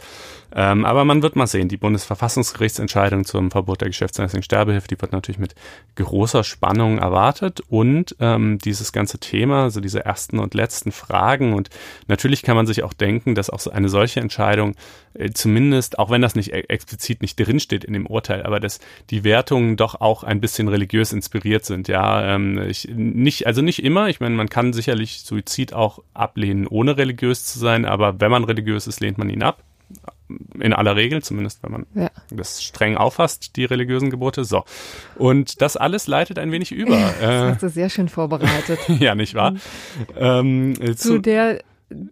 [0.55, 5.13] Ähm, aber man wird mal sehen, die Bundesverfassungsgerichtsentscheidung zum Verbot der geschäftsmäßigen Sterbehilfe, die wird
[5.13, 5.55] natürlich mit
[5.97, 11.71] großer Spannung erwartet und dieses ganze Thema, also diese ersten und letzten Fragen und
[12.09, 14.75] natürlich kann man sich auch denken, dass auch eine solche Entscheidung
[15.33, 19.25] zumindest, auch wenn das nicht e-, explizit nicht drinsteht in dem Urteil, aber dass die
[19.25, 21.89] Wertungen doch auch ein bisschen religiös inspiriert sind.
[21.89, 24.09] Ja, ähm, ich, nicht, also nicht immer.
[24.09, 28.45] Ich meine, man kann sicherlich Suizid auch ablehnen, ohne religiös zu sein, aber wenn man
[28.45, 29.63] religiös ist, lehnt man ihn ab.
[30.59, 32.11] In aller Regel, zumindest wenn man ja.
[32.31, 34.45] das streng auffasst, die religiösen Gebote.
[34.45, 34.65] So.
[35.17, 36.97] Und das alles leitet ein wenig über.
[37.21, 38.81] das hast du sehr schön vorbereitet.
[38.89, 39.53] ja, nicht wahr?
[39.53, 39.59] Mhm.
[40.17, 41.61] Ähm, zu, zu der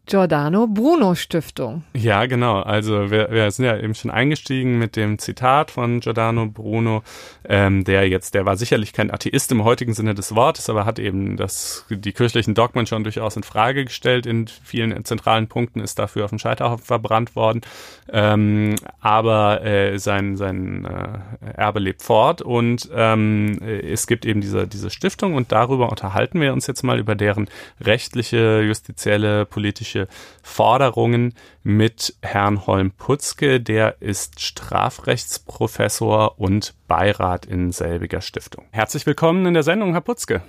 [0.07, 1.85] Giordano Bruno Stiftung.
[1.95, 2.61] Ja, genau.
[2.61, 7.03] Also wir, wir sind ja eben schon eingestiegen mit dem Zitat von Giordano Bruno,
[7.49, 10.99] ähm, der jetzt, der war sicherlich kein Atheist im heutigen Sinne des Wortes, aber hat
[10.99, 14.27] eben das, die kirchlichen Dogmen schon durchaus in Frage gestellt.
[14.27, 17.63] In vielen zentralen Punkten ist dafür auf dem Scheiterhaufen verbrannt worden.
[18.11, 24.67] Ähm, aber äh, sein, sein äh, Erbe lebt fort und ähm, es gibt eben diese,
[24.67, 27.49] diese Stiftung und darüber unterhalten wir uns jetzt mal über deren
[27.81, 30.07] rechtliche, justizielle, politische politische
[30.43, 33.59] Forderungen mit Herrn Holm-Putzke.
[33.59, 38.67] Der ist Strafrechtsprofessor und Beirat in selbiger Stiftung.
[38.73, 40.43] Herzlich willkommen in der Sendung, Herr Putzke.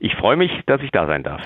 [0.00, 1.42] Ich freue mich, dass ich da sein darf.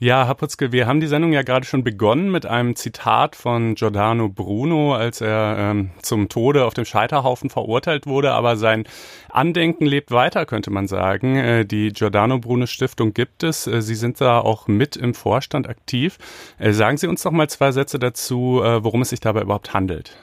[0.00, 3.76] Ja, Herr Putzke, wir haben die Sendung ja gerade schon begonnen mit einem Zitat von
[3.76, 8.32] Giordano Bruno, als er ähm, zum Tode auf dem Scheiterhaufen verurteilt wurde.
[8.32, 8.84] Aber sein
[9.30, 11.36] Andenken lebt weiter, könnte man sagen.
[11.36, 13.68] Äh, die Giordano Bruno Stiftung gibt es.
[13.68, 16.18] Äh, Sie sind da auch mit im Vorstand aktiv.
[16.58, 19.74] Äh, sagen Sie uns doch mal zwei Sätze dazu, äh, worum es sich dabei überhaupt
[19.74, 20.18] handelt.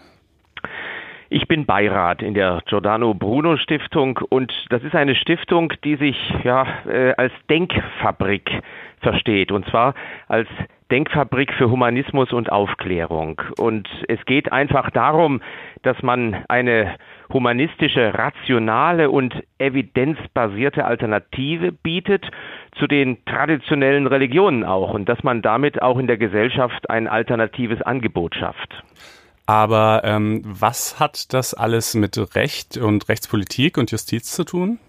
[1.33, 6.17] Ich bin Beirat in der Giordano Bruno Stiftung und das ist eine Stiftung, die sich
[6.43, 8.49] ja äh, als Denkfabrik
[9.01, 9.93] versteht, und zwar
[10.27, 10.47] als
[10.91, 13.41] Denkfabrik für Humanismus und Aufklärung.
[13.57, 15.41] Und es geht einfach darum,
[15.83, 16.95] dass man eine
[17.31, 22.25] humanistische, rationale und evidenzbasierte Alternative bietet
[22.77, 27.81] zu den traditionellen Religionen auch und dass man damit auch in der Gesellschaft ein alternatives
[27.81, 28.83] Angebot schafft.
[29.45, 34.79] Aber ähm, was hat das alles mit Recht und Rechtspolitik und Justiz zu tun?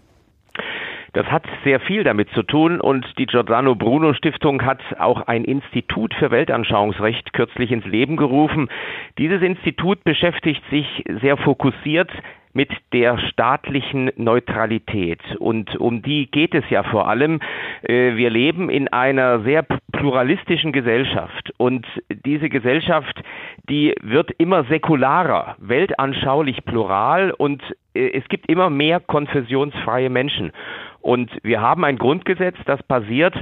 [1.15, 5.45] Das hat sehr viel damit zu tun und die Giordano Bruno Stiftung hat auch ein
[5.45, 8.71] Institut für Weltanschauungsrecht kürzlich ins Leben gerufen.
[9.19, 12.11] Dieses Institut beschäftigt sich sehr fokussiert
[12.55, 15.21] mit der staatlichen Neutralität.
[15.39, 17.41] Und um die geht es ja vor allem.
[17.83, 21.53] Äh, wir leben in einer sehr pluralistischen Gesellschaft.
[21.57, 21.87] Und
[22.27, 23.23] diese Gesellschaft,
[23.69, 27.63] die wird immer säkularer, weltanschaulich plural und
[27.95, 30.53] äh, es gibt immer mehr konfessionsfreie Menschen.
[31.03, 33.35] Und wir haben ein Grundgesetz, das basiert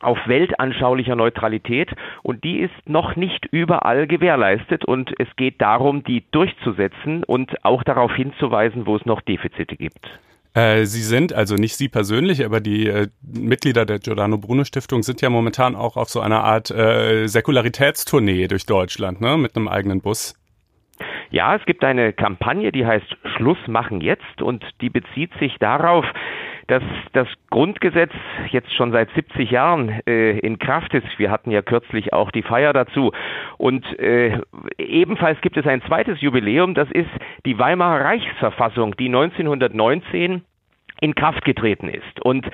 [0.00, 1.90] auf weltanschaulicher Neutralität
[2.22, 7.82] und die ist noch nicht überall gewährleistet und es geht darum, die durchzusetzen und auch
[7.82, 10.06] darauf hinzuweisen, wo es noch Defizite gibt.
[10.54, 15.02] Äh, Sie sind, also nicht Sie persönlich, aber die äh, Mitglieder der Giordano Bruno Stiftung
[15.02, 19.68] sind ja momentan auch auf so einer Art äh, Säkularitätstournee durch Deutschland, ne, mit einem
[19.68, 20.34] eigenen Bus.
[21.30, 26.04] Ja, es gibt eine Kampagne, die heißt Schluss machen jetzt und die bezieht sich darauf,
[26.70, 28.12] dass das Grundgesetz
[28.50, 31.18] jetzt schon seit 70 Jahren äh, in Kraft ist.
[31.18, 33.10] Wir hatten ja kürzlich auch die Feier dazu.
[33.58, 34.38] Und äh,
[34.78, 37.10] ebenfalls gibt es ein zweites Jubiläum, das ist
[37.44, 40.44] die Weimarer Reichsverfassung, die 1919
[41.00, 42.20] in Kraft getreten ist.
[42.22, 42.46] Und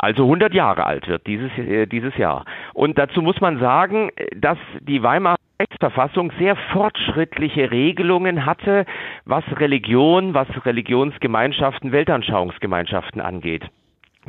[0.00, 2.44] also 100 Jahre alt wird dieses, äh, dieses Jahr.
[2.74, 8.86] Und dazu muss man sagen, dass die Weimarer Rechtsverfassung sehr fortschrittliche Regelungen hatte,
[9.26, 13.64] was Religion, was Religionsgemeinschaften, Weltanschauungsgemeinschaften angeht.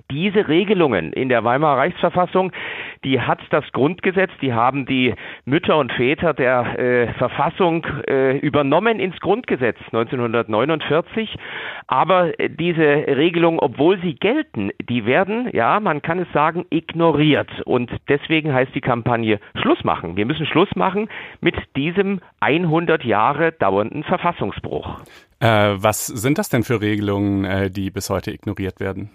[0.09, 2.53] Diese Regelungen in der Weimarer Reichsverfassung,
[3.03, 9.01] die hat das Grundgesetz, die haben die Mütter und Väter der äh, Verfassung äh, übernommen
[9.01, 11.35] ins Grundgesetz 1949.
[11.87, 17.49] Aber äh, diese Regelungen, obwohl sie gelten, die werden, ja, man kann es sagen, ignoriert.
[17.65, 20.15] Und deswegen heißt die Kampagne Schluss machen.
[20.15, 21.09] Wir müssen Schluss machen
[21.41, 25.01] mit diesem 100 Jahre dauernden Verfassungsbruch.
[25.41, 29.09] Äh, was sind das denn für Regelungen, äh, die bis heute ignoriert werden?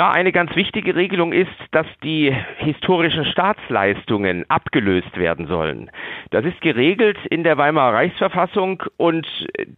[0.00, 5.90] Na, eine ganz wichtige Regelung ist, dass die historischen Staatsleistungen abgelöst werden sollen.
[6.30, 9.26] Das ist geregelt in der Weimarer Reichsverfassung und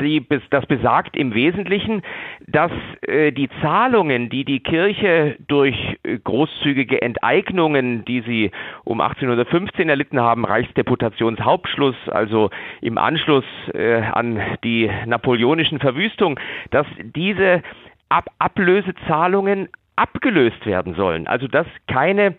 [0.00, 2.02] die, das besagt im Wesentlichen,
[2.46, 8.52] dass äh, die Zahlungen, die die Kirche durch äh, großzügige Enteignungen, die sie
[8.84, 16.38] um 1815 erlitten haben, Reichsdeputationshauptschluss, also im Anschluss äh, an die napoleonischen Verwüstungen,
[16.70, 17.64] dass diese
[18.08, 19.70] Ab Ablösezahlungen
[20.02, 21.26] abgelöst werden sollen.
[21.28, 22.34] Also dass keine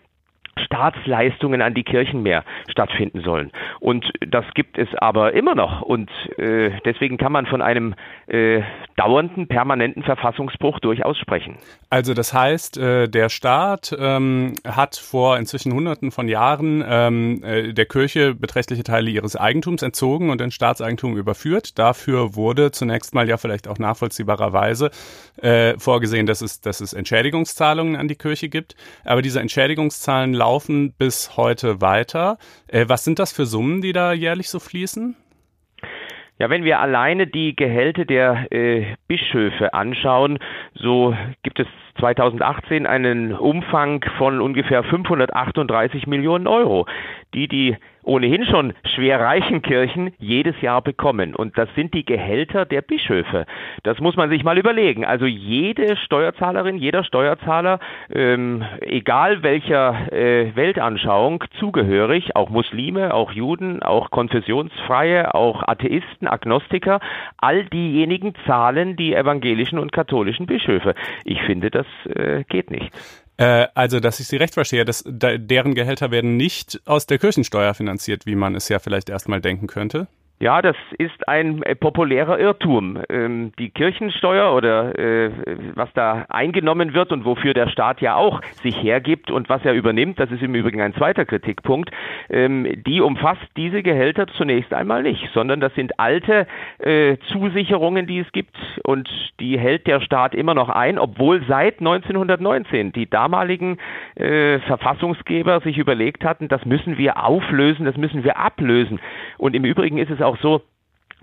[0.58, 3.50] Staatsleistungen an die Kirchen mehr stattfinden sollen.
[3.80, 5.82] Und das gibt es aber immer noch.
[5.82, 7.94] Und äh, deswegen kann man von einem
[8.26, 8.62] äh,
[8.96, 11.56] dauernden, permanenten Verfassungsbruch durchaus sprechen.
[11.90, 17.72] Also das heißt, äh, der Staat ähm, hat vor inzwischen Hunderten von Jahren ähm, äh,
[17.72, 21.78] der Kirche beträchtliche Teile ihres Eigentums entzogen und in Staatseigentum überführt.
[21.78, 24.90] Dafür wurde zunächst mal ja vielleicht auch nachvollziehbarerweise
[25.40, 28.74] äh, vorgesehen, dass es, dass es Entschädigungszahlungen an die Kirche gibt.
[29.04, 32.36] Aber diese Entschädigungszahlen laufen bis heute weiter.
[32.68, 35.16] Äh, was sind das für Summen, die da jährlich so fließen?
[36.38, 40.38] Ja, wenn wir alleine die Gehälter der äh, Bischöfe anschauen,
[40.74, 41.66] so gibt es
[41.98, 46.86] 2018 einen Umfang von ungefähr 538 Millionen Euro,
[47.34, 51.34] die die ohnehin schon schwer reichen Kirchen jedes Jahr bekommen.
[51.34, 53.46] Und das sind die Gehälter der Bischöfe.
[53.82, 55.04] Das muss man sich mal überlegen.
[55.04, 57.80] Also jede Steuerzahlerin, jeder Steuerzahler,
[58.12, 67.00] ähm, egal welcher äh, Weltanschauung zugehörig, auch Muslime, auch Juden, auch Konfessionsfreie, auch Atheisten, Agnostiker,
[67.38, 70.94] all diejenigen zahlen die evangelischen und katholischen Bischöfe.
[71.24, 72.92] Ich finde, das äh, geht nicht.
[73.36, 77.18] Äh, also, dass ich Sie recht verstehe, dass da, deren Gehälter werden nicht aus der
[77.18, 80.06] Kirchensteuer finanziert, wie man es ja vielleicht erstmal denken könnte.
[80.40, 82.98] Ja, das ist ein äh, populärer Irrtum.
[83.08, 85.30] Ähm, die Kirchensteuer oder äh,
[85.76, 89.74] was da eingenommen wird und wofür der Staat ja auch sich hergibt und was er
[89.74, 91.92] übernimmt, das ist im Übrigen ein zweiter Kritikpunkt,
[92.30, 98.18] ähm, die umfasst diese Gehälter zunächst einmal nicht, sondern das sind alte äh, Zusicherungen, die
[98.18, 103.78] es gibt und die hält der Staat immer noch ein, obwohl seit 1919 die damaligen
[104.16, 109.00] Verfassungsgeber sich überlegt hatten, das müssen wir auflösen, das müssen wir ablösen.
[109.38, 110.62] Und im Übrigen ist es auch so,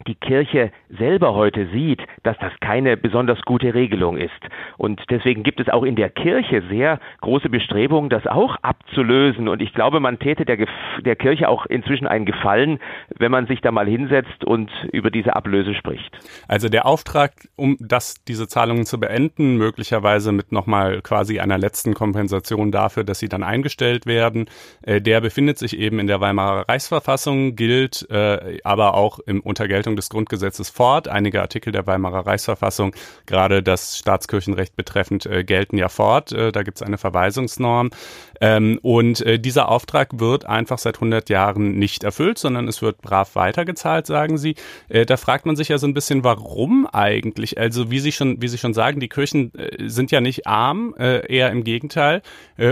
[0.07, 4.31] die Kirche selber heute sieht, dass das keine besonders gute Regelung ist.
[4.77, 9.47] Und deswegen gibt es auch in der Kirche sehr große Bestrebungen, das auch abzulösen.
[9.47, 10.57] Und ich glaube, man täte der,
[11.03, 12.79] der Kirche auch inzwischen einen Gefallen,
[13.17, 16.17] wenn man sich da mal hinsetzt und über diese Ablöse spricht.
[16.47, 21.93] Also der Auftrag, um das, diese Zahlungen zu beenden, möglicherweise mit nochmal quasi einer letzten
[21.93, 24.45] Kompensation dafür, dass sie dann eingestellt werden,
[24.83, 29.90] äh, der befindet sich eben in der Weimarer Reichsverfassung, gilt äh, aber auch im Untergeltung
[29.91, 31.07] Gestaltung des Grundgesetzes fort.
[31.07, 32.93] Einige Artikel der Weimarer Reichsverfassung,
[33.25, 36.31] gerade das Staatskirchenrecht betreffend, äh, gelten ja fort.
[36.31, 37.91] Äh, da gibt es eine Verweisungsnorm.
[38.39, 43.01] Ähm, und äh, dieser Auftrag wird einfach seit 100 Jahren nicht erfüllt, sondern es wird
[43.01, 44.55] brav weitergezahlt, sagen Sie.
[44.89, 47.57] Äh, da fragt man sich ja so ein bisschen, warum eigentlich?
[47.57, 50.95] Also wie Sie schon, wie Sie schon sagen, die Kirchen äh, sind ja nicht arm,
[50.97, 52.21] äh, eher im Gegenteil.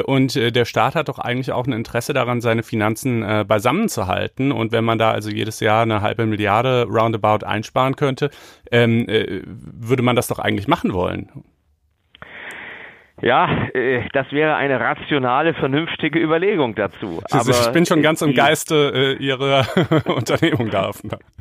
[0.05, 3.99] Und der Staat hat doch eigentlich auch ein Interesse daran, seine Finanzen beisammen zu.
[4.01, 8.29] Und wenn man da also jedes Jahr eine halbe Milliarde roundabout einsparen könnte,
[8.71, 11.29] ähm, äh, würde man das doch eigentlich machen wollen.
[13.21, 17.21] Ja, äh, das wäre eine rationale, vernünftige Überlegung dazu.
[17.31, 19.65] Aber ich bin schon ganz im Geiste äh, Ihrer
[20.05, 20.91] Unternehmung da.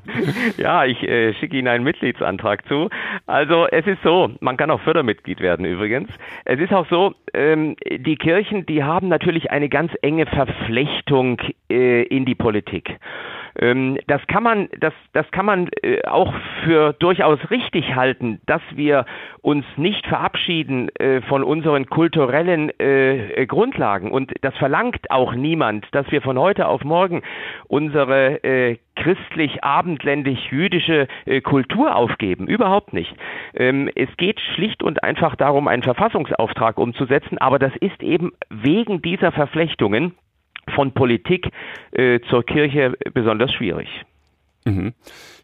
[0.56, 2.88] ja, ich äh, schicke Ihnen einen Mitgliedsantrag zu.
[3.26, 6.10] Also es ist so, man kann auch Fördermitglied werden übrigens.
[6.44, 11.40] Es ist auch so, ähm, die Kirchen, die haben natürlich eine ganz enge Verflechtung
[11.70, 12.98] äh, in die Politik.
[13.58, 16.32] Ähm, das kann man, das, das kann man äh, auch
[16.64, 19.04] für durchaus richtig halten, dass wir
[19.42, 24.12] uns nicht verabschieden äh, von unseren kulturellen äh, Grundlagen.
[24.12, 27.22] Und das verlangt auch niemand, dass wir von heute auf morgen
[27.66, 31.08] unsere christlich-abendländisch-jüdische
[31.44, 32.46] Kultur aufgeben.
[32.46, 33.14] Überhaupt nicht.
[33.54, 39.02] Ähm, es geht schlicht und einfach darum, einen Verfassungsauftrag umzusetzen, aber das ist eben wegen
[39.02, 40.14] dieser Verflechtungen
[40.74, 41.48] von Politik
[41.92, 43.88] äh, zur Kirche besonders schwierig.
[44.64, 44.94] Mhm.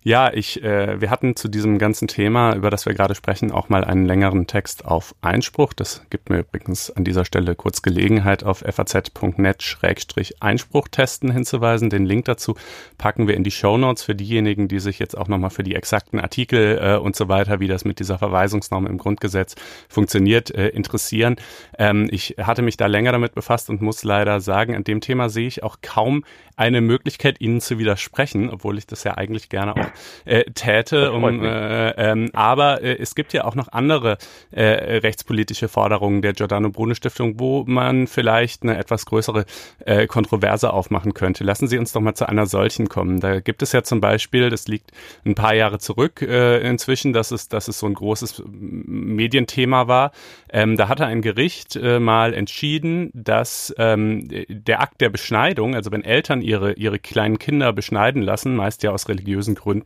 [0.07, 3.71] Ja, ich, äh, wir hatten zu diesem ganzen Thema, über das wir gerade sprechen, auch
[3.71, 5.73] mal einen längeren Text auf Einspruch.
[5.73, 11.89] Das gibt mir übrigens an dieser Stelle kurz Gelegenheit, auf faz.net-einspruch testen hinzuweisen.
[11.89, 12.55] Den Link dazu
[12.99, 15.75] packen wir in die Show Notes für diejenigen, die sich jetzt auch nochmal für die
[15.75, 19.55] exakten Artikel äh, und so weiter, wie das mit dieser Verweisungsnorm im Grundgesetz
[19.89, 21.37] funktioniert, äh, interessieren.
[21.79, 25.31] Ähm, ich hatte mich da länger damit befasst und muss leider sagen, an dem Thema
[25.31, 29.75] sehe ich auch kaum eine Möglichkeit, Ihnen zu widersprechen, obwohl ich das ja eigentlich gerne
[29.75, 29.94] auch
[30.25, 31.13] äh, täte.
[31.13, 34.19] Um, äh, ähm, aber äh, es gibt ja auch noch andere
[34.51, 34.63] äh,
[34.99, 39.45] rechtspolitische Forderungen der Giordano Bruno Stiftung, wo man vielleicht eine etwas größere
[39.85, 41.45] äh, Kontroverse aufmachen könnte.
[41.45, 43.21] Lassen Sie uns doch mal zu einer solchen kommen.
[43.21, 44.91] Da gibt es ja zum Beispiel, das liegt
[45.25, 50.13] ein paar Jahre zurück äh, inzwischen, dass es, dass es so ein großes Medienthema war.
[50.51, 55.91] Ähm, da hatte ein Gericht äh, mal entschieden, dass ähm, der Akt der Beschneidung, also
[55.91, 59.84] wenn Eltern ihre, ihre kleinen Kinder beschneiden lassen, meist ja aus religiösen Gründen,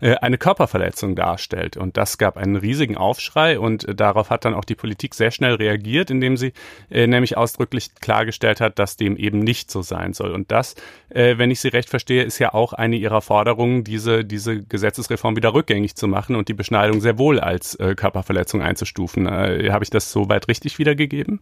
[0.00, 1.76] äh, eine Körperverletzung darstellt.
[1.76, 5.30] Und das gab einen riesigen Aufschrei und äh, darauf hat dann auch die Politik sehr
[5.30, 6.52] schnell reagiert, indem sie
[6.90, 10.32] äh, nämlich ausdrücklich klargestellt hat, dass dem eben nicht so sein soll.
[10.32, 10.74] Und das,
[11.10, 15.54] wenn ich Sie recht verstehe, ist ja auch eine Ihrer Forderungen, diese, diese Gesetzesreform wieder
[15.54, 19.28] rückgängig zu machen und die Beschneidung sehr wohl als Körperverletzung einzustufen.
[19.28, 21.40] Habe ich das soweit richtig wiedergegeben?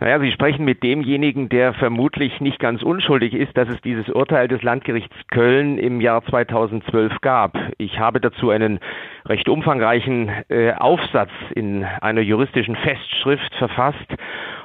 [0.00, 4.48] Naja, Sie sprechen mit demjenigen, der vermutlich nicht ganz unschuldig ist, dass es dieses Urteil
[4.48, 7.58] des Landgerichts Köln im Jahr 2012 gab.
[7.76, 8.80] Ich habe dazu einen
[9.26, 14.16] recht umfangreichen äh, Aufsatz in einer juristischen Festschrift verfasst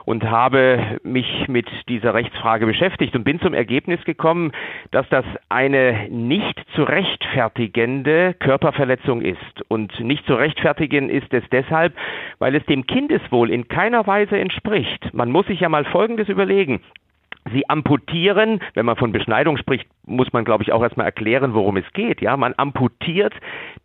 [0.05, 4.51] und habe mich mit dieser Rechtsfrage beschäftigt und bin zum Ergebnis gekommen,
[4.91, 9.37] dass das eine nicht zu rechtfertigende Körperverletzung ist.
[9.67, 11.93] Und nicht zu rechtfertigen ist es deshalb,
[12.39, 15.13] weil es dem Kindeswohl in keiner Weise entspricht.
[15.13, 16.81] Man muss sich ja mal Folgendes überlegen.
[17.53, 21.77] Sie amputieren, wenn man von Beschneidung spricht, muss man, glaube ich, auch erstmal erklären, worum
[21.77, 22.21] es geht.
[22.21, 23.33] Ja, man amputiert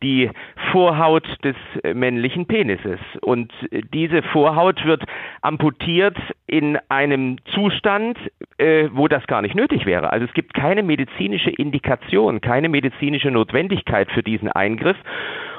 [0.03, 0.31] die
[0.73, 3.01] Vorhaut des äh, männlichen Penises.
[3.21, 5.05] Und äh, diese Vorhaut wird
[5.43, 8.19] amputiert in einem Zustand,
[8.57, 10.11] äh, wo das gar nicht nötig wäre.
[10.11, 14.97] Also es gibt keine medizinische Indikation, keine medizinische Notwendigkeit für diesen Eingriff.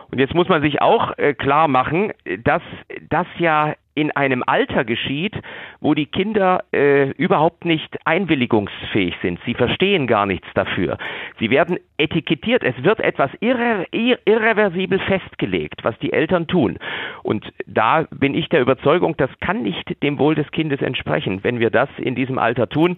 [0.09, 2.11] Und jetzt muss man sich auch äh, klar machen,
[2.43, 2.63] dass
[3.09, 5.35] das ja in einem Alter geschieht,
[5.79, 9.39] wo die Kinder äh, überhaupt nicht einwilligungsfähig sind.
[9.45, 10.97] Sie verstehen gar nichts dafür.
[11.39, 12.63] Sie werden etikettiert.
[12.63, 16.77] Es wird etwas irre, irre, irreversibel festgelegt, was die Eltern tun.
[17.23, 21.59] Und da bin ich der Überzeugung, das kann nicht dem Wohl des Kindes entsprechen, wenn
[21.59, 22.97] wir das in diesem Alter tun.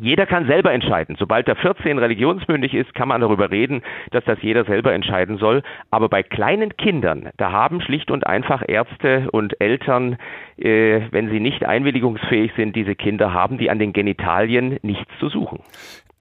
[0.00, 1.16] Jeder kann selber entscheiden.
[1.18, 5.62] Sobald er 14 religionsmündig ist, kann man darüber reden, dass das jeder selber entscheiden soll.
[5.90, 10.16] Aber bei kleinen Kindern, da haben schlicht und einfach Ärzte und Eltern,
[10.56, 15.28] äh, wenn sie nicht einwilligungsfähig sind, diese Kinder haben die an den Genitalien nichts zu
[15.28, 15.60] suchen.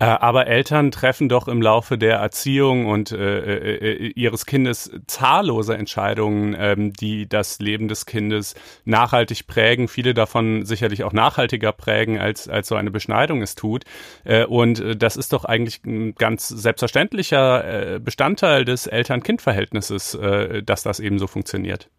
[0.01, 4.89] Äh, aber Eltern treffen doch im Laufe der Erziehung und äh, äh, äh, ihres Kindes
[5.05, 11.71] zahllose Entscheidungen, ähm, die das Leben des Kindes nachhaltig prägen, viele davon sicherlich auch nachhaltiger
[11.71, 13.83] prägen, als, als so eine Beschneidung es tut.
[14.23, 20.17] Äh, und das ist doch eigentlich ein ganz selbstverständlicher äh, Bestandteil des Eltern-Kind-Verhältnisses,
[20.65, 21.89] dass das eben so funktioniert.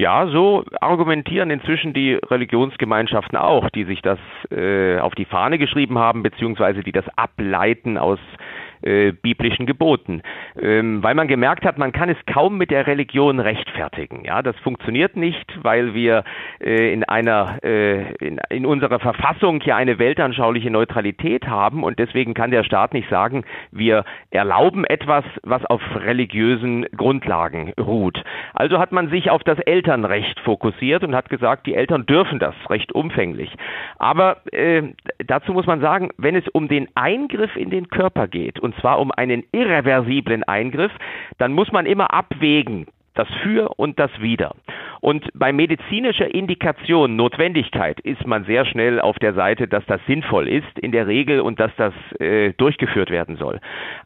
[0.00, 4.18] Ja, so argumentieren inzwischen die Religionsgemeinschaften auch, die sich das
[4.50, 8.18] äh, auf die Fahne geschrieben haben, beziehungsweise die das ableiten aus
[8.82, 10.22] äh, biblischen Geboten,
[10.60, 14.24] ähm, weil man gemerkt hat, man kann es kaum mit der Religion rechtfertigen.
[14.24, 16.24] Ja, das funktioniert nicht, weil wir
[16.60, 22.34] äh, in einer äh, in, in unserer Verfassung ja eine weltanschauliche Neutralität haben und deswegen
[22.34, 28.22] kann der Staat nicht sagen, wir erlauben etwas, was auf religiösen Grundlagen ruht.
[28.54, 32.54] Also hat man sich auf das Elternrecht fokussiert und hat gesagt, die Eltern dürfen das
[32.68, 33.54] recht umfänglich.
[33.98, 34.82] Aber äh,
[35.26, 38.98] dazu muss man sagen, wenn es um den Eingriff in den Körper geht und zwar
[38.98, 40.92] um einen irreversiblen Eingriff,
[41.38, 42.86] dann muss man immer abwägen,
[43.20, 44.54] das Für und das Wider.
[45.00, 50.48] Und bei medizinischer Indikation, Notwendigkeit, ist man sehr schnell auf der Seite, dass das sinnvoll
[50.48, 53.60] ist in der Regel und dass das äh, durchgeführt werden soll.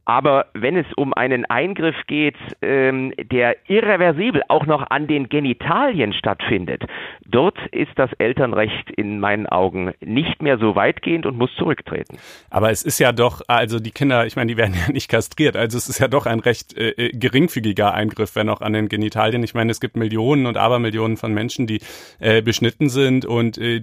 [0.05, 6.13] Aber wenn es um einen Eingriff geht, ähm, der irreversibel auch noch an den Genitalien
[6.13, 6.85] stattfindet,
[7.27, 12.19] dort ist das Elternrecht in meinen Augen nicht mehr so weitgehend und muss zurücktreten.
[12.51, 15.57] Aber es ist ja doch, also die Kinder, ich meine, die werden ja nicht kastriert,
[15.57, 18.89] also es ist ja doch ein recht äh, äh geringfügiger Eingriff, wenn auch an den
[18.89, 19.04] Genitalien.
[19.11, 21.81] Ich meine, es gibt Millionen und Abermillionen von Menschen, die
[22.19, 23.83] äh, beschnitten sind und äh,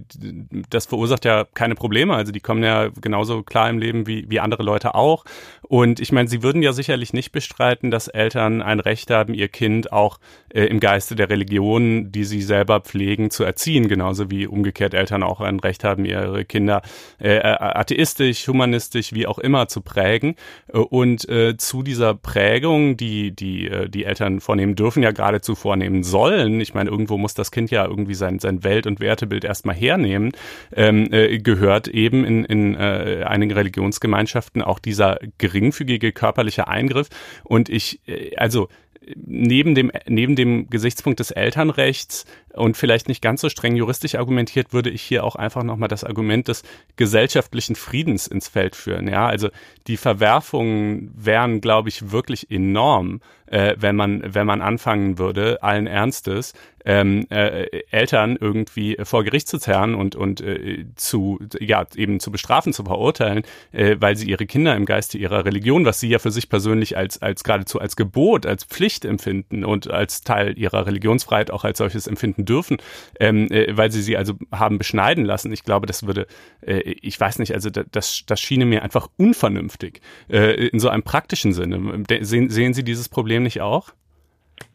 [0.70, 2.16] das verursacht ja keine Probleme.
[2.16, 5.26] Also die kommen ja genauso klar im Leben wie, wie andere Leute auch.
[5.72, 9.48] Und ich meine, Sie würden ja sicherlich nicht bestreiten, dass Eltern ein Recht haben, ihr
[9.48, 10.20] Kind auch
[10.50, 15.24] äh, im Geiste der Religion, die sie selber pflegen, zu erziehen, genauso wie umgekehrt Eltern
[15.24, 16.82] auch ein Recht haben, ihre Kinder
[17.20, 20.36] äh, atheistisch, humanistisch, wie auch immer zu prägen.
[20.68, 25.56] Äh, und äh, zu dieser Prägung, die die äh, die Eltern vornehmen dürfen, ja geradezu
[25.56, 26.62] vornehmen sollen.
[26.62, 30.32] Ich meine, irgendwo muss das Kind ja irgendwie sein sein Welt- und Wertebild erstmal hernehmen.
[30.74, 37.10] Ähm, äh, gehört eben in in äh, einigen Religionsgemeinschaften auch dieser geringfügige körperliche Eingriff.
[37.44, 38.68] Und ich äh, also
[39.16, 44.74] neben dem, neben dem Gesichtspunkt des Elternrechts und vielleicht nicht ganz so streng juristisch argumentiert,
[44.74, 46.64] würde ich hier auch einfach nochmal das Argument des
[46.98, 49.08] gesellschaftlichen Friedens ins Feld führen.
[49.08, 49.50] Ja, also
[49.88, 55.88] die Verwerfungen wären, glaube ich, wirklich enorm, äh, wenn man, wenn man anfangen würde, allen
[55.88, 56.54] Ernstes,
[56.86, 62.32] ähm, äh, Eltern irgendwie vor Gericht zu zerren und, und äh, zu, ja, eben zu
[62.32, 66.20] bestrafen, zu verurteilen, äh, weil sie ihre Kinder im Geiste ihrer Religion, was sie ja
[66.20, 70.86] für sich persönlich als, als geradezu als Gebot, als Pflicht empfinden und als Teil ihrer
[70.88, 72.78] Religionsfreiheit auch als solches empfinden dürfen,
[73.20, 75.52] ähm, äh, weil sie sie also haben beschneiden lassen.
[75.52, 76.26] Ich glaube, das würde,
[76.66, 81.04] äh, ich weiß nicht, also das, das schiene mir einfach unvernünftig äh, in so einem
[81.04, 82.04] praktischen Sinne.
[82.22, 83.94] Sehen, sehen Sie dieses Problem nicht auch?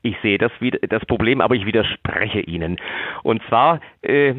[0.02, 0.52] Ich sehe das,
[0.88, 2.76] das Problem, aber ich widerspreche Ihnen.
[3.22, 4.34] Und zwar äh,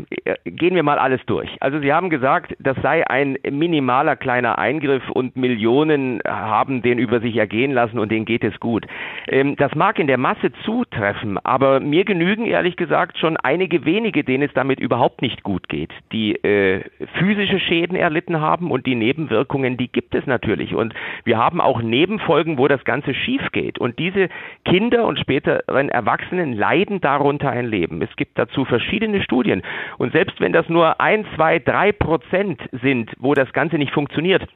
[0.46, 1.50] gehen wir mal alles durch.
[1.60, 7.20] Also Sie haben gesagt, das sei ein minimaler kleiner Eingriff und Millionen haben den über
[7.20, 8.86] sich ergehen lassen und denen geht es gut.
[9.28, 14.24] Ähm, das mag in der Masse zutreffen, aber mir genügen ehrlich gesagt schon einige wenige,
[14.24, 16.84] denen es damit überhaupt nicht gut geht, die äh,
[17.18, 20.74] physische Schäden erlitten haben und die Nebenwirkungen, die gibt es natürlich.
[20.76, 20.94] Und
[21.24, 23.80] wir haben auch Nebenfolgen, wo das Ganze schief geht.
[23.80, 24.30] Und diese
[24.66, 28.02] Kinder und später älteren Erwachsenen leiden darunter ein Leben.
[28.02, 29.62] Es gibt dazu verschiedene Studien.
[29.98, 34.48] Und selbst wenn das nur ein, zwei, drei Prozent sind, wo das Ganze nicht funktioniert,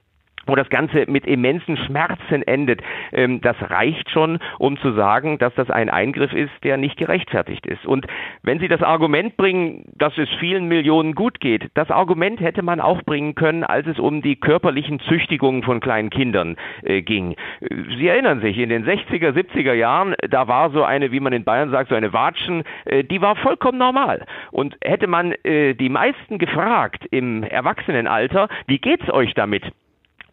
[0.46, 2.82] wo das Ganze mit immensen Schmerzen endet,
[3.12, 7.66] ähm, das reicht schon, um zu sagen, dass das ein Eingriff ist, der nicht gerechtfertigt
[7.66, 7.86] ist.
[7.86, 8.06] Und
[8.44, 12.80] wenn Sie das Argument bringen, dass es vielen Millionen gut geht, das Argument hätte man
[12.80, 17.36] auch bringen können, als es um die körperlichen Züchtigungen von kleinen Kindern äh, ging.
[17.98, 21.44] Sie erinnern sich, in den 60er, 70er Jahren, da war so eine, wie man in
[21.44, 24.26] Bayern sagt, so eine Watschen, äh, die war vollkommen normal.
[24.52, 29.64] Und hätte man äh, die meisten gefragt im Erwachsenenalter, wie geht's euch damit?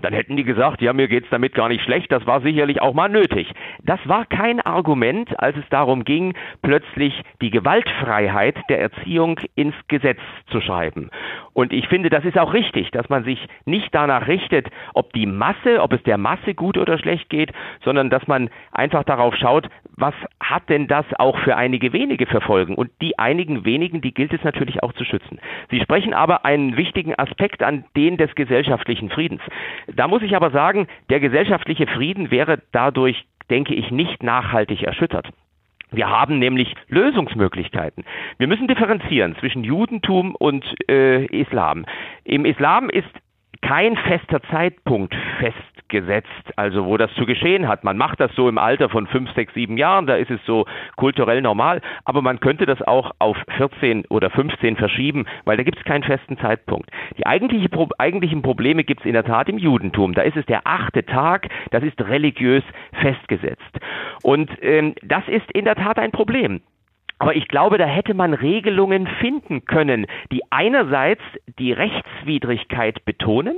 [0.00, 2.94] Dann hätten die gesagt, ja, mir geht's damit gar nicht schlecht, das war sicherlich auch
[2.94, 3.52] mal nötig.
[3.82, 10.20] Das war kein Argument, als es darum ging, plötzlich die Gewaltfreiheit der Erziehung ins Gesetz
[10.50, 11.10] zu schreiben.
[11.52, 15.26] Und ich finde, das ist auch richtig, dass man sich nicht danach richtet, ob die
[15.26, 19.68] Masse, ob es der Masse gut oder schlecht geht, sondern dass man einfach darauf schaut,
[19.96, 22.76] was hat denn das auch für einige wenige Verfolgen?
[22.76, 25.40] Und die einigen wenigen, die gilt es natürlich auch zu schützen.
[25.70, 29.42] Sie sprechen aber einen wichtigen Aspekt an den des gesellschaftlichen Friedens.
[29.94, 35.28] Da muss ich aber sagen, der gesellschaftliche Frieden wäre dadurch, denke ich, nicht nachhaltig erschüttert.
[35.90, 38.04] Wir haben nämlich Lösungsmöglichkeiten.
[38.36, 41.86] Wir müssen differenzieren zwischen Judentum und äh, Islam.
[42.24, 43.08] Im Islam ist
[43.62, 45.14] kein fester Zeitpunkt
[45.88, 47.84] festgesetzt, also wo das zu geschehen hat.
[47.84, 50.66] Man macht das so im Alter von fünf, sechs, sieben Jahren, da ist es so
[50.96, 55.78] kulturell normal, aber man könnte das auch auf 14 oder 15 verschieben, weil da gibt
[55.78, 56.90] es keinen festen Zeitpunkt.
[57.16, 57.68] Die eigentliche,
[57.98, 60.14] eigentlichen Probleme gibt es in der Tat im Judentum.
[60.14, 62.64] Da ist es der achte Tag, das ist religiös
[63.00, 63.62] festgesetzt.
[64.22, 66.60] Und ähm, das ist in der Tat ein Problem.
[67.18, 71.22] Aber ich glaube, da hätte man Regelungen finden können, die einerseits
[71.58, 73.56] die Rechtswidrigkeit betonen,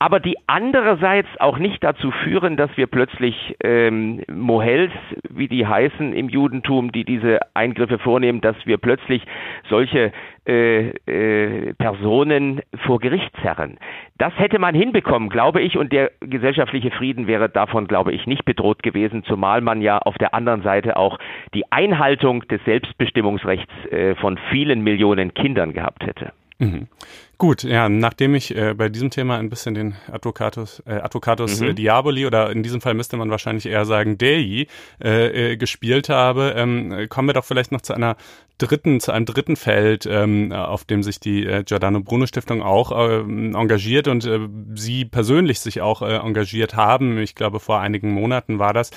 [0.00, 4.92] aber die andererseits auch nicht dazu führen, dass wir plötzlich ähm, Mohels,
[5.30, 9.22] wie die heißen im Judentum, die diese Eingriffe vornehmen, dass wir plötzlich
[9.68, 10.12] solche
[10.48, 13.78] äh, äh, Personen vor Gericht zerren.
[14.16, 18.44] Das hätte man hinbekommen, glaube ich, und der gesellschaftliche Frieden wäre davon, glaube ich, nicht
[18.46, 21.18] bedroht gewesen, zumal man ja auf der anderen Seite auch
[21.54, 26.32] die Einhaltung des Selbstbestimmungsrechts äh, von vielen Millionen Kindern gehabt hätte.
[26.58, 26.88] Mhm.
[27.36, 31.76] Gut, ja, nachdem ich äh, bei diesem Thema ein bisschen den Advocatus, äh, Advocatus mhm.
[31.76, 34.66] Diaboli oder in diesem Fall müsste man wahrscheinlich eher sagen Dei
[35.00, 38.16] äh, äh, gespielt habe, ähm, kommen wir doch vielleicht noch zu einer
[38.58, 42.92] dritten, zu einem dritten Feld, ähm, auf dem sich die äh, Giordano Bruno Stiftung auch
[42.92, 44.40] äh, engagiert und äh,
[44.74, 47.18] Sie persönlich sich auch äh, engagiert haben.
[47.18, 48.90] Ich glaube, vor einigen Monaten war das.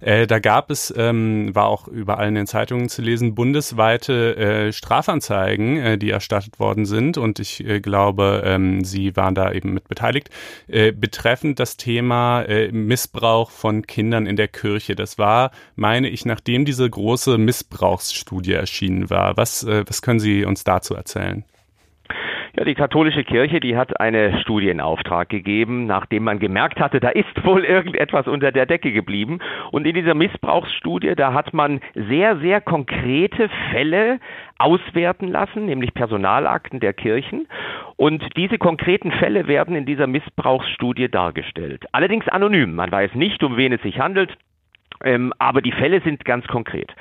[0.00, 4.72] Äh, da gab es, ähm, war auch überall in den Zeitungen zu lesen, bundesweite äh,
[4.72, 7.18] Strafanzeigen, äh, die erstattet worden sind.
[7.18, 10.30] Und ich äh, glaube, ähm, Sie waren da eben mit beteiligt,
[10.68, 14.94] äh, betreffend das Thema äh, Missbrauch von Kindern in der Kirche.
[14.94, 19.36] Das war, meine ich, nachdem diese große Missbrauchsstudie erschienen war.
[19.36, 21.44] Was, was können Sie uns dazu erzählen?
[22.56, 27.00] Ja, die katholische Kirche, die hat eine Studie in Auftrag gegeben, nachdem man gemerkt hatte,
[27.00, 29.40] da ist wohl irgendetwas unter der Decke geblieben.
[29.72, 34.20] Und in dieser Missbrauchsstudie, da hat man sehr, sehr konkrete Fälle
[34.58, 37.48] auswerten lassen, nämlich Personalakten der Kirchen.
[37.96, 41.84] Und diese konkreten Fälle werden in dieser Missbrauchsstudie dargestellt.
[41.90, 42.76] Allerdings anonym.
[42.76, 44.32] Man weiß nicht, um wen es sich handelt.
[45.02, 46.94] Ähm, aber die Fälle sind ganz konkret.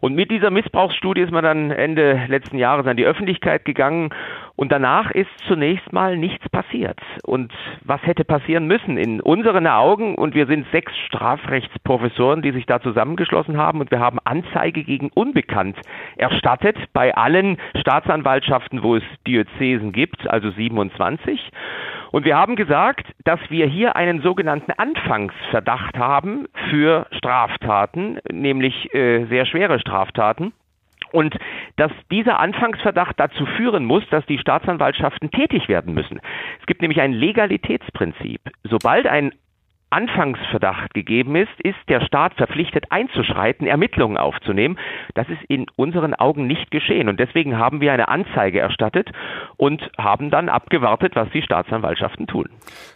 [0.00, 4.10] Und mit dieser Missbrauchsstudie ist man dann Ende letzten Jahres an die Öffentlichkeit gegangen
[4.56, 6.98] und danach ist zunächst mal nichts passiert.
[7.24, 7.52] Und
[7.84, 8.96] was hätte passieren müssen?
[8.96, 14.00] In unseren Augen, und wir sind sechs Strafrechtsprofessoren, die sich da zusammengeschlossen haben, und wir
[14.00, 15.76] haben Anzeige gegen Unbekannt
[16.16, 21.50] erstattet bei allen Staatsanwaltschaften, wo es Diözesen gibt, also 27.
[22.12, 29.24] Und wir haben gesagt, dass wir hier einen sogenannten Anfangsverdacht haben für Straftaten, nämlich äh,
[29.26, 30.52] sehr schwere Straftaten.
[31.12, 31.36] Und
[31.76, 36.20] dass dieser Anfangsverdacht dazu führen muss, dass die Staatsanwaltschaften tätig werden müssen.
[36.60, 38.40] Es gibt nämlich ein Legalitätsprinzip.
[38.64, 39.32] Sobald ein
[39.90, 44.78] Anfangsverdacht gegeben ist, ist der Staat verpflichtet einzuschreiten, Ermittlungen aufzunehmen.
[45.14, 47.08] Das ist in unseren Augen nicht geschehen.
[47.08, 49.10] Und deswegen haben wir eine Anzeige erstattet
[49.56, 52.48] und haben dann abgewartet, was die Staatsanwaltschaften tun.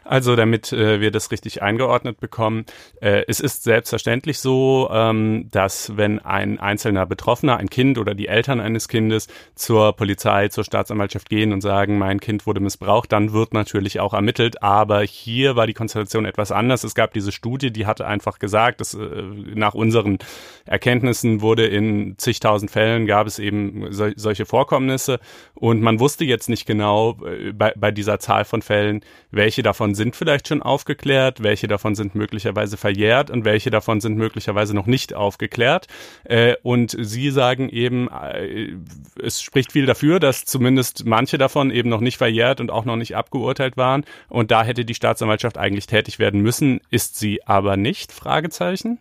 [0.04, 2.64] Also damit äh, wir das richtig eingeordnet bekommen,
[3.00, 8.26] äh, es ist selbstverständlich so, ähm, dass wenn ein einzelner Betroffener, ein Kind oder die
[8.26, 13.32] Eltern eines Kindes zur Polizei, zur Staatsanwaltschaft gehen und sagen, mein Kind wurde missbraucht, dann
[13.32, 14.60] wird natürlich auch ermittelt.
[14.62, 16.90] Aber hier war die Konstellation etwas anders anders.
[16.90, 19.22] Es gab diese Studie, die hatte einfach gesagt, dass äh,
[19.54, 20.18] nach unseren
[20.64, 25.20] Erkenntnissen wurde in zigtausend Fällen gab es eben so, solche Vorkommnisse
[25.54, 29.94] und man wusste jetzt nicht genau äh, bei, bei dieser Zahl von Fällen, welche davon
[29.94, 34.86] sind vielleicht schon aufgeklärt, welche davon sind möglicherweise verjährt und welche davon sind möglicherweise noch
[34.86, 35.86] nicht aufgeklärt.
[36.24, 38.74] Äh, und Sie sagen eben, äh,
[39.22, 42.96] es spricht viel dafür, dass zumindest manche davon eben noch nicht verjährt und auch noch
[42.96, 44.04] nicht abgeurteilt waren.
[44.28, 48.12] Und da hätte die Staatsanwaltschaft eigentlich tätig werden müssen ist sie aber nicht?
[48.12, 48.98] Fragezeichen.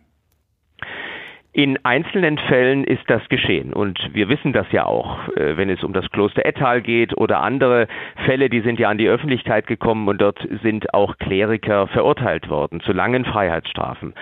[1.60, 5.84] In einzelnen Fällen ist das geschehen und wir wissen das ja auch, äh, wenn es
[5.84, 7.86] um das Kloster Ettal geht oder andere
[8.24, 12.80] Fälle, die sind ja an die Öffentlichkeit gekommen und dort sind auch Kleriker verurteilt worden
[12.80, 14.14] zu langen Freiheitsstrafen.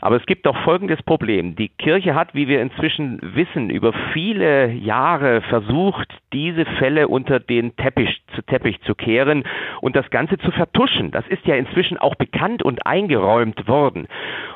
[0.00, 1.56] Aber es gibt auch folgendes Problem.
[1.56, 7.74] Die Kirche hat, wie wir inzwischen wissen, über viele Jahre versucht, diese Fälle unter den
[7.74, 9.44] Teppich zu, Teppich zu kehren
[9.80, 11.10] und das Ganze zu vertuschen.
[11.10, 14.06] Das ist ja inzwischen auch bekannt und eingeräumt worden.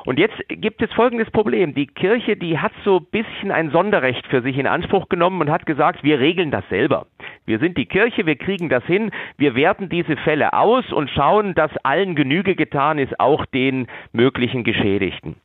[0.04, 1.74] Und jetzt gibt es folgendes Problem.
[1.74, 5.50] Die Kirche, die hat so ein bisschen ein Sonderrecht für sich in Anspruch genommen und
[5.50, 7.06] hat gesagt, wir regeln das selber.
[7.46, 11.54] Wir sind die Kirche, wir kriegen das hin, wir werten diese Fälle aus und schauen,
[11.54, 15.36] dass allen Genüge getan ist, auch den möglichen Geschädigten.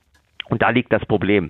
[0.50, 1.50] Und da liegt das Problem.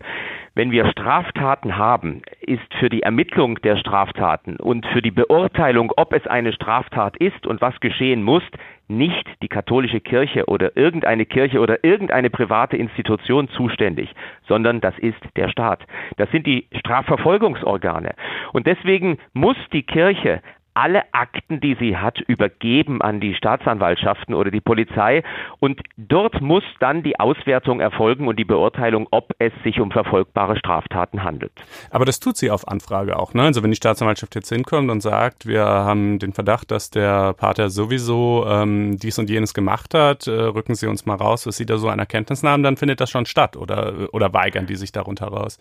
[0.55, 6.13] Wenn wir Straftaten haben, ist für die Ermittlung der Straftaten und für die Beurteilung, ob
[6.13, 8.43] es eine Straftat ist und was geschehen muss,
[8.87, 14.13] nicht die katholische Kirche oder irgendeine Kirche oder irgendeine private Institution zuständig,
[14.47, 15.83] sondern das ist der Staat.
[16.17, 18.13] Das sind die Strafverfolgungsorgane.
[18.51, 20.41] Und deswegen muss die Kirche
[20.73, 25.23] alle Akten, die sie hat, übergeben an die Staatsanwaltschaften oder die Polizei
[25.59, 30.57] und dort muss dann die Auswertung erfolgen und die Beurteilung, ob es sich um verfolgbare
[30.57, 31.51] Straftaten handelt.
[31.91, 33.43] Aber das tut sie auf Anfrage auch, ne?
[33.43, 37.69] Also wenn die Staatsanwaltschaft jetzt hinkommt und sagt, wir haben den Verdacht, dass der Pater
[37.69, 41.65] sowieso ähm, dies und jenes gemacht hat, äh, rücken Sie uns mal raus, was Sie
[41.65, 44.91] da so an Erkenntnissen haben, dann findet das schon statt oder, oder weigern die sich
[44.91, 45.59] darunter raus?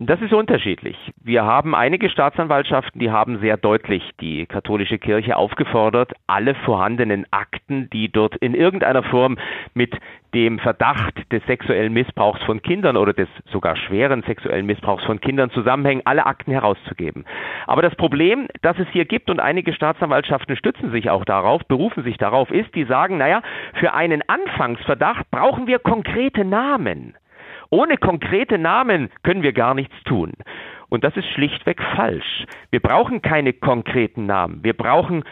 [0.00, 0.96] Das ist unterschiedlich.
[1.24, 7.90] Wir haben einige Staatsanwaltschaften, die haben sehr deutlich die katholische Kirche aufgefordert, alle vorhandenen Akten,
[7.90, 9.38] die dort in irgendeiner Form
[9.74, 9.92] mit
[10.34, 15.50] dem Verdacht des sexuellen Missbrauchs von Kindern oder des sogar schweren sexuellen Missbrauchs von Kindern
[15.50, 17.24] zusammenhängen, alle Akten herauszugeben.
[17.66, 22.04] Aber das Problem, das es hier gibt, und einige Staatsanwaltschaften stützen sich auch darauf, berufen
[22.04, 23.42] sich darauf, ist, die sagen, naja,
[23.80, 27.16] für einen Anfangsverdacht brauchen wir konkrete Namen.
[27.70, 30.32] Ohne konkrete Namen können wir gar nichts tun.
[30.88, 32.46] Und das ist schlichtweg falsch.
[32.70, 34.64] Wir brauchen keine konkreten Namen.
[34.64, 35.24] Wir brauchen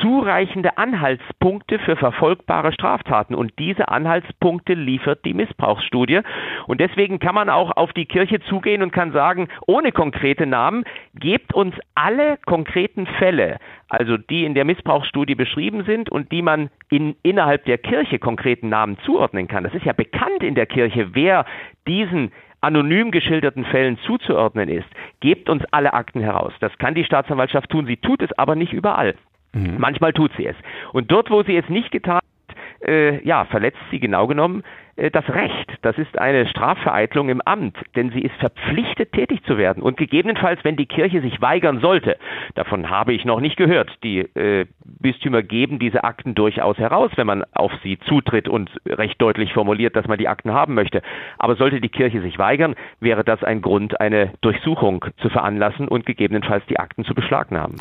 [0.00, 3.34] zureichende Anhaltspunkte für verfolgbare Straftaten.
[3.34, 6.20] Und diese Anhaltspunkte liefert die Missbrauchsstudie.
[6.66, 10.84] Und deswegen kann man auch auf die Kirche zugehen und kann sagen, ohne konkrete Namen,
[11.14, 13.58] gebt uns alle konkreten Fälle,
[13.88, 18.68] also die in der Missbrauchsstudie beschrieben sind und die man in, innerhalb der Kirche konkreten
[18.68, 19.64] Namen zuordnen kann.
[19.64, 21.44] Das ist ja bekannt in der Kirche, wer
[21.86, 24.86] diesen anonym geschilderten Fällen zuzuordnen ist,
[25.20, 26.52] gebt uns alle Akten heraus.
[26.60, 29.14] Das kann die Staatsanwaltschaft tun, sie tut es aber nicht überall.
[29.54, 29.76] Mhm.
[29.78, 30.56] Manchmal tut sie es.
[30.92, 34.62] Und dort, wo sie es nicht getan hat, äh, ja, verletzt sie genau genommen
[34.96, 35.72] äh, das Recht.
[35.82, 39.82] Das ist eine Strafvereitlung im Amt, denn sie ist verpflichtet, tätig zu werden.
[39.82, 42.16] Und gegebenenfalls, wenn die Kirche sich weigern sollte,
[42.54, 47.26] davon habe ich noch nicht gehört, die äh, Bistümer geben diese Akten durchaus heraus, wenn
[47.26, 51.02] man auf sie zutritt und recht deutlich formuliert, dass man die Akten haben möchte.
[51.38, 56.06] Aber sollte die Kirche sich weigern, wäre das ein Grund, eine Durchsuchung zu veranlassen und
[56.06, 57.76] gegebenenfalls die Akten zu beschlagnahmen.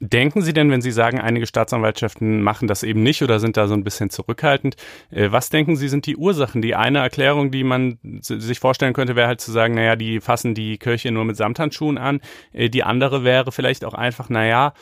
[0.00, 3.66] Denken Sie denn, wenn Sie sagen, einige Staatsanwaltschaften machen das eben nicht oder sind da
[3.66, 4.76] so ein bisschen zurückhaltend,
[5.10, 6.60] äh, was denken Sie sind die Ursachen?
[6.60, 10.54] Die eine Erklärung, die man sich vorstellen könnte, wäre halt zu sagen, naja, die fassen
[10.54, 12.20] die Kirche nur mit Samthandschuhen an.
[12.52, 14.74] Äh, die andere wäre vielleicht auch einfach, naja,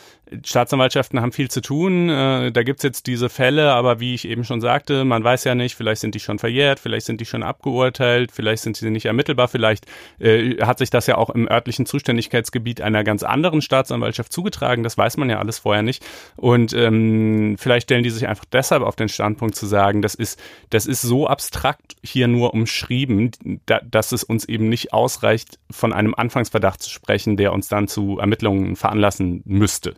[0.44, 2.08] Staatsanwaltschaften haben viel zu tun.
[2.08, 5.54] Äh, da gibt's jetzt diese Fälle, aber wie ich eben schon sagte, man weiß ja
[5.54, 9.06] nicht, vielleicht sind die schon verjährt, vielleicht sind die schon abgeurteilt, vielleicht sind sie nicht
[9.06, 9.86] ermittelbar, vielleicht
[10.60, 14.82] hat sich das ja auch im örtlichen Zuständigkeitsgebiet einer ganz anderen Staatsanwaltschaft zugetragen.
[14.82, 16.04] Das weiß man ja alles vorher nicht.
[16.36, 20.40] Und ähm, vielleicht stellen die sich einfach deshalb auf den Standpunkt zu sagen, das ist,
[20.70, 23.30] das ist so abstrakt hier nur umschrieben,
[23.66, 27.88] da, dass es uns eben nicht ausreicht, von einem Anfangsverdacht zu sprechen, der uns dann
[27.88, 29.94] zu Ermittlungen veranlassen müsste.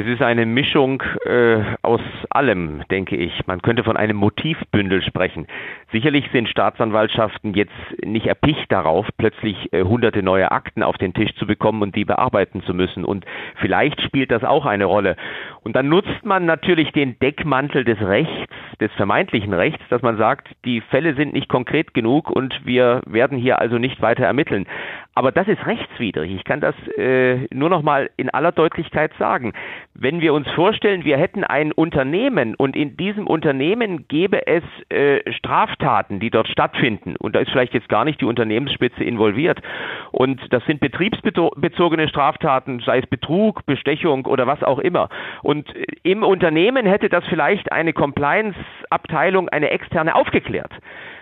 [0.00, 3.46] Es ist eine Mischung äh, aus allem, denke ich.
[3.46, 5.46] Man könnte von einem Motivbündel sprechen.
[5.92, 11.34] Sicherlich sind Staatsanwaltschaften jetzt nicht erpicht darauf, plötzlich äh, hunderte neue Akten auf den Tisch
[11.34, 13.04] zu bekommen und die bearbeiten zu müssen.
[13.04, 13.26] Und
[13.56, 15.16] vielleicht spielt das auch eine Rolle.
[15.62, 18.32] Und dann nutzt man natürlich den Deckmantel des Rechts,
[18.80, 23.36] des vermeintlichen Rechts, dass man sagt, die Fälle sind nicht konkret genug und wir werden
[23.36, 24.66] hier also nicht weiter ermitteln.
[25.14, 26.34] Aber das ist rechtswidrig.
[26.34, 29.52] Ich kann das äh, nur noch mal in aller Deutlichkeit sagen.
[29.92, 35.20] Wenn wir uns vorstellen, wir hätten ein Unternehmen und in diesem Unternehmen gäbe es äh,
[35.32, 39.60] Straftaten, die dort stattfinden und da ist vielleicht jetzt gar nicht die Unternehmensspitze involviert
[40.12, 45.08] und das sind betriebsbezogene Straftaten, sei es Betrug, Bestechung oder was auch immer.
[45.74, 50.72] Äh, im Unternehmen hätte das vielleicht eine Compliance-Abteilung, eine externe aufgeklärt.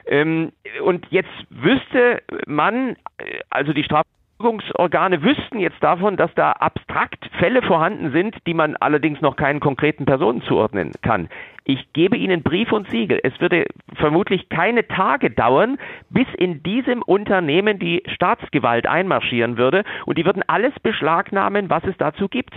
[0.06, 0.52] Ähm,
[0.84, 7.62] und jetzt wüsste man, äh, also die Strafverfolgungsorgane wüssten jetzt davon, dass da abstrakt Fälle
[7.62, 11.28] vorhanden sind, die man allerdings noch keinen konkreten Personen zuordnen kann.
[11.64, 13.20] Ich gebe Ihnen Brief und Siegel.
[13.22, 13.66] Es würde
[13.96, 20.42] vermutlich keine Tage dauern, bis in diesem Unternehmen die Staatsgewalt einmarschieren würde und die würden
[20.46, 22.54] alles beschlagnahmen, was es dazu gibt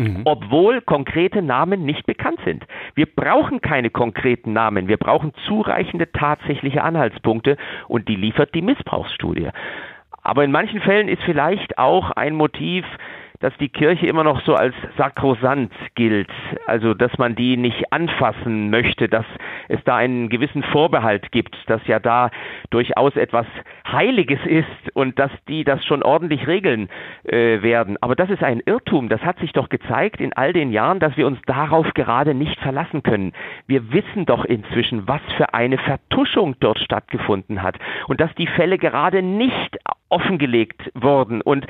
[0.00, 0.22] mhm.
[0.24, 2.64] obwohl konkrete Namen nicht bekannt sind.
[2.94, 7.56] Wir brauchen keine konkreten Namen, wir brauchen zureichende tatsächliche Anhaltspunkte
[7.88, 9.50] und die liefert die Missbrauchsstudie.
[10.22, 12.84] Aber in manchen Fällen ist vielleicht auch ein Motiv,
[13.40, 16.30] dass die Kirche immer noch so als sakrosant gilt,
[16.66, 19.24] also dass man die nicht anfassen möchte, dass
[19.68, 22.30] es da einen gewissen Vorbehalt gibt, dass ja da
[22.68, 23.46] durchaus etwas
[23.90, 26.88] Heiliges ist und dass die das schon ordentlich regeln
[27.24, 27.96] äh, werden.
[28.02, 29.08] Aber das ist ein Irrtum.
[29.08, 32.60] Das hat sich doch gezeigt in all den Jahren, dass wir uns darauf gerade nicht
[32.60, 33.32] verlassen können.
[33.66, 38.76] Wir wissen doch inzwischen, was für eine Vertuschung dort stattgefunden hat und dass die Fälle
[38.76, 39.78] gerade nicht
[40.10, 41.40] offengelegt wurden.
[41.40, 41.66] Und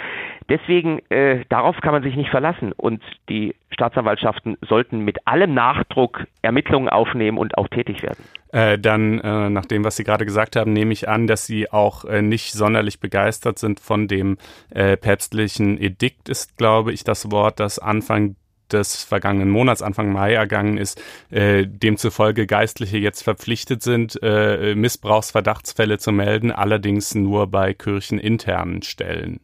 [0.51, 2.73] deswegen, äh, darauf kann man sich nicht verlassen.
[2.73, 8.23] Und die Staatsanwaltschaften sollten mit allem Nachdruck Ermittlungen aufnehmen und auch tätig werden.
[8.53, 11.71] Äh, dann, äh, nach dem, was Sie gerade gesagt haben, nehme ich an, dass Sie
[11.71, 14.37] auch äh, nicht sonderlich begeistert sind von dem
[14.71, 18.37] äh, päpstlichen Edikt, ist, glaube ich, das Wort, das Anfang
[18.73, 25.99] des vergangenen Monats, Anfang Mai ergangen ist, äh, demzufolge Geistliche jetzt verpflichtet sind, äh, Missbrauchsverdachtsfälle
[25.99, 29.41] zu melden, allerdings nur bei kircheninternen Stellen.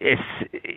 [0.00, 0.18] Es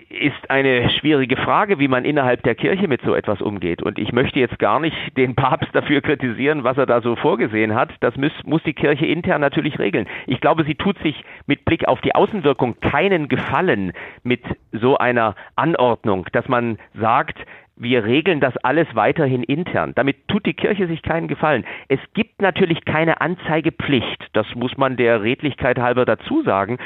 [0.10, 3.82] ist eine schwierige Frage, wie man innerhalb der Kirche mit so etwas umgeht.
[3.82, 7.74] Und ich möchte jetzt gar nicht den Papst dafür kritisieren, was er da so vorgesehen
[7.74, 7.92] hat.
[8.02, 10.08] Das muss, muss die Kirche intern natürlich regeln.
[10.28, 13.94] Ich glaube, sie tut sich mit Blick auf die Außenwirkung keinen Gefallen
[14.24, 17.40] mit so einer Anordnung, dass man sagt,
[17.80, 19.94] wir regeln das alles weiterhin intern.
[19.96, 21.66] Damit tut die Kirche sich keinen Gefallen.
[21.88, 24.28] Es gibt natürlich keine Anzeigepflicht.
[24.34, 26.78] Das muss man der Redlichkeit halber dazu sagen.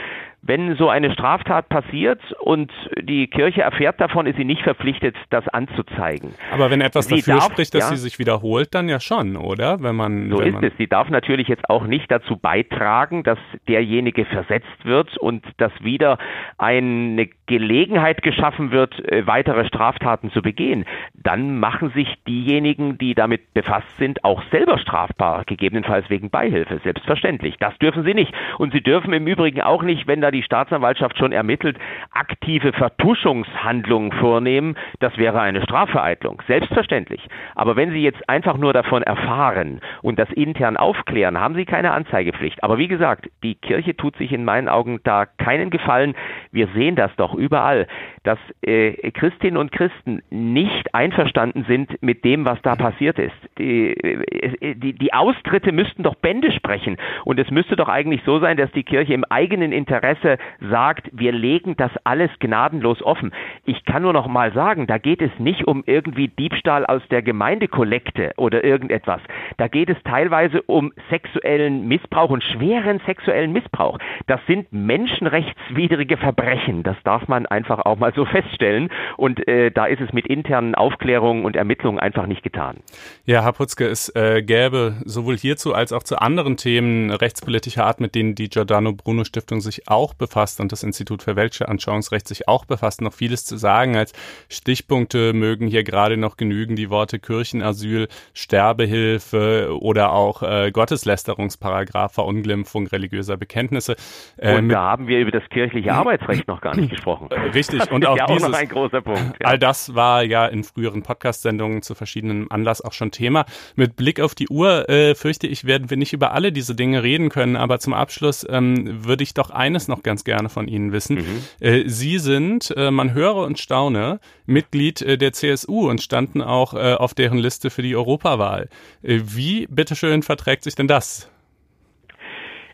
[0.46, 2.70] Wenn so eine Straftat passiert und
[3.02, 6.34] die Kirche erfährt davon, ist sie nicht verpflichtet, das anzuzeigen.
[6.52, 9.38] Aber wenn etwas sie dafür darf, spricht, dass ja, sie sich wiederholt, dann ja schon,
[9.38, 9.82] oder?
[9.82, 10.74] Wenn man, so wenn ist man es.
[10.78, 13.40] Sie darf natürlich jetzt auch nicht dazu beitragen, dass
[13.70, 16.18] derjenige versetzt wird und dass wieder
[16.58, 20.86] eine Gelegenheit geschaffen wird, äh, weitere Straftaten zu begehen.
[21.14, 27.56] Dann machen sich diejenigen, die damit befasst sind, auch selber strafbar, gegebenenfalls wegen Beihilfe, selbstverständlich.
[27.60, 28.34] Das dürfen sie nicht.
[28.58, 31.78] Und sie dürfen im Übrigen auch nicht, wenn da die Staatsanwaltschaft schon ermittelt,
[32.12, 34.76] aktive Vertuschungshandlungen vornehmen.
[35.00, 37.28] Das wäre eine Strafvereitlung, selbstverständlich.
[37.56, 41.92] Aber wenn Sie jetzt einfach nur davon erfahren und das intern aufklären, haben Sie keine
[41.92, 42.64] Anzeigepflicht.
[42.64, 46.16] Aber wie gesagt, die Kirche tut sich in meinen Augen da keinen Gefallen.
[46.52, 47.88] Wir sehen das doch überall,
[48.24, 53.36] dass äh, Christinnen und Christen nicht einverstanden sind mit dem, was da passiert ist.
[53.58, 56.98] Die, äh, die, die Austritte müssten doch Bände sprechen.
[57.26, 61.32] Und es müsste doch eigentlich so sein, dass die Kirche im eigenen Interesse sagt, wir
[61.32, 63.32] legen das alles gnadenlos offen.
[63.66, 67.22] Ich kann nur noch mal sagen, da geht es nicht um irgendwie Diebstahl aus der
[67.22, 69.22] Gemeindekollekte oder irgendetwas.
[69.58, 73.98] Da geht es teilweise um sexuellen Missbrauch und schweren sexuellen Missbrauch.
[74.28, 76.84] Das sind menschenrechtswidrige Verbrechen.
[76.84, 78.90] Das darf man einfach auch mal so feststellen.
[79.18, 82.78] Und äh, da ist es mit internen Aufklärungen und Ermittlungen einfach nicht getan.
[83.26, 88.00] Ja, Herr Putzke, es äh, gäbe sowohl hierzu als auch zu anderen Themen rechtspolitischer Art,
[88.00, 92.48] mit denen die Giordano Bruno Stiftung sich auch befasst und das Institut für Weltanschauungsrecht sich
[92.48, 93.96] auch befasst, noch vieles zu sagen.
[93.96, 94.14] Als
[94.50, 102.88] Stichpunkte mögen hier gerade noch genügen die Worte Kirchenasyl, Sterbehilfe oder auch äh, Gotteslästerungsparagraph, Verunglimpfung
[102.88, 103.96] religiöser Bekenntnisse.
[104.38, 107.13] Äh, und da haben wir über das kirchliche Arbeitsrecht noch gar nicht gesprochen.
[107.30, 107.92] Äh, richtig.
[107.92, 109.40] und auch, ja dieses, auch noch ein großer Punkt.
[109.42, 109.48] Ja.
[109.48, 113.46] All das war ja in früheren Podcast-Sendungen zu verschiedenen Anlass auch schon Thema.
[113.76, 117.04] Mit Blick auf die Uhr äh, fürchte ich, werden wir nicht über alle diese Dinge
[117.04, 120.92] reden können, aber zum Abschluss ähm, würde ich doch eines noch ganz gerne von Ihnen
[120.92, 121.18] wissen.
[121.18, 121.44] Mhm.
[121.60, 126.74] Äh, Sie sind, äh, man höre und staune, Mitglied äh, der CSU und standen auch
[126.74, 128.70] äh, auf deren Liste für die Europawahl.
[129.02, 131.30] Wie, bitteschön, verträgt sich denn das?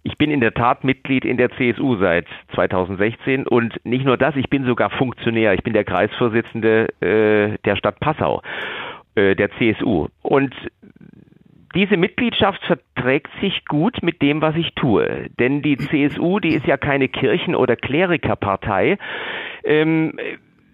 [0.04, 2.26] Ich bin in der Tat Mitglied in der CSU seit
[2.56, 5.54] 2016 und nicht nur das, ich bin sogar Funktionär.
[5.54, 8.41] Ich bin der Kreisvorsitzende äh, der Stadt Passau
[9.16, 10.08] äh, der CSU.
[10.22, 10.54] Und
[11.76, 15.28] diese Mitgliedschaft verträgt sich gut mit dem, was ich tue.
[15.39, 18.97] Denn die CSU, die ist ja keine Kirchen- oder Klerikerpartei.
[19.64, 20.14] Ähm,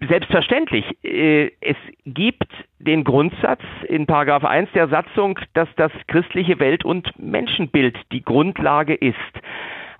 [0.08, 0.84] selbstverständlich.
[1.02, 7.18] Äh, es gibt den Grundsatz in Paragraph 1 der Satzung, dass das christliche Welt- und
[7.18, 9.16] Menschenbild die Grundlage ist.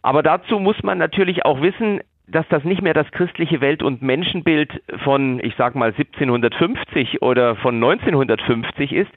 [0.02, 4.02] Aber dazu muss man natürlich auch wissen, dass das nicht mehr das christliche Welt- und
[4.02, 9.10] Menschenbild von, ich sag mal, 1750 oder von 1950 ist,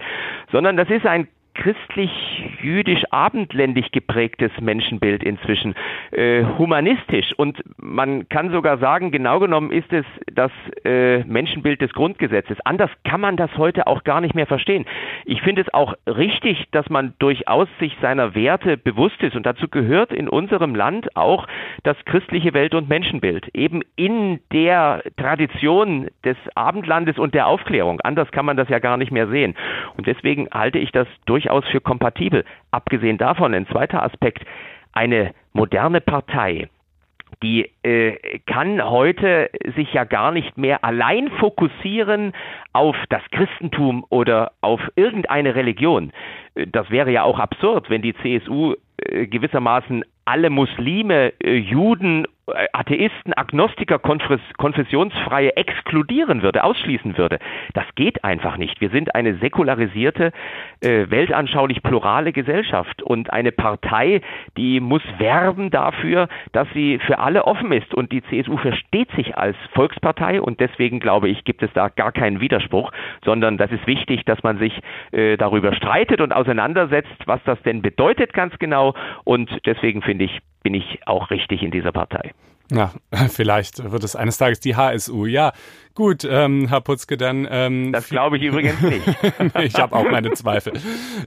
[0.51, 5.75] sondern das ist ein christlich-jüdisch-abendländisch geprägtes Menschenbild inzwischen,
[6.11, 7.33] äh, humanistisch.
[7.37, 10.51] Und man kann sogar sagen, genau genommen ist es das
[10.85, 12.57] äh, Menschenbild des Grundgesetzes.
[12.63, 14.85] Anders kann man das heute auch gar nicht mehr verstehen.
[15.25, 19.35] Ich finde es auch richtig, dass man durchaus sich seiner Werte bewusst ist.
[19.35, 21.47] Und dazu gehört in unserem Land auch
[21.83, 23.49] das christliche Welt- und Menschenbild.
[23.53, 27.99] Eben in der Tradition des Abendlandes und der Aufklärung.
[28.01, 29.55] Anders kann man das ja gar nicht mehr sehen.
[29.97, 32.45] Und deswegen halte ich das durchaus durchaus für kompatibel.
[32.71, 34.45] Abgesehen davon, ein zweiter Aspekt,
[34.93, 36.69] eine moderne Partei,
[37.43, 42.33] die äh, kann heute sich ja gar nicht mehr allein fokussieren
[42.73, 46.11] auf das Christentum oder auf irgendeine Religion.
[46.55, 52.29] Das wäre ja auch absurd, wenn die CSU äh, gewissermaßen alle Muslime, äh, Juden äh,
[52.73, 57.39] Atheisten, Agnostiker, Konfessionsfreie exkludieren würde, ausschließen würde.
[57.73, 58.81] Das geht einfach nicht.
[58.81, 60.31] Wir sind eine säkularisierte,
[60.81, 64.21] äh, weltanschaulich plurale Gesellschaft und eine Partei,
[64.57, 67.93] die muss werben dafür, dass sie für alle offen ist.
[67.93, 72.11] Und die CSU versteht sich als Volkspartei und deswegen glaube ich, gibt es da gar
[72.11, 72.91] keinen Widerspruch,
[73.23, 74.79] sondern das ist wichtig, dass man sich
[75.11, 78.93] äh, darüber streitet und auseinandersetzt, was das denn bedeutet ganz genau.
[79.23, 82.34] Und deswegen finde ich, bin ich auch richtig in dieser Partei.
[82.72, 82.93] Ja,
[83.30, 85.26] vielleicht wird es eines Tages die HSU.
[85.26, 85.53] Ja,
[85.95, 87.47] gut, ähm, Herr Putzke, dann.
[87.49, 89.07] Ähm, das glaube ich übrigens nicht.
[89.60, 90.74] ich habe auch meine Zweifel.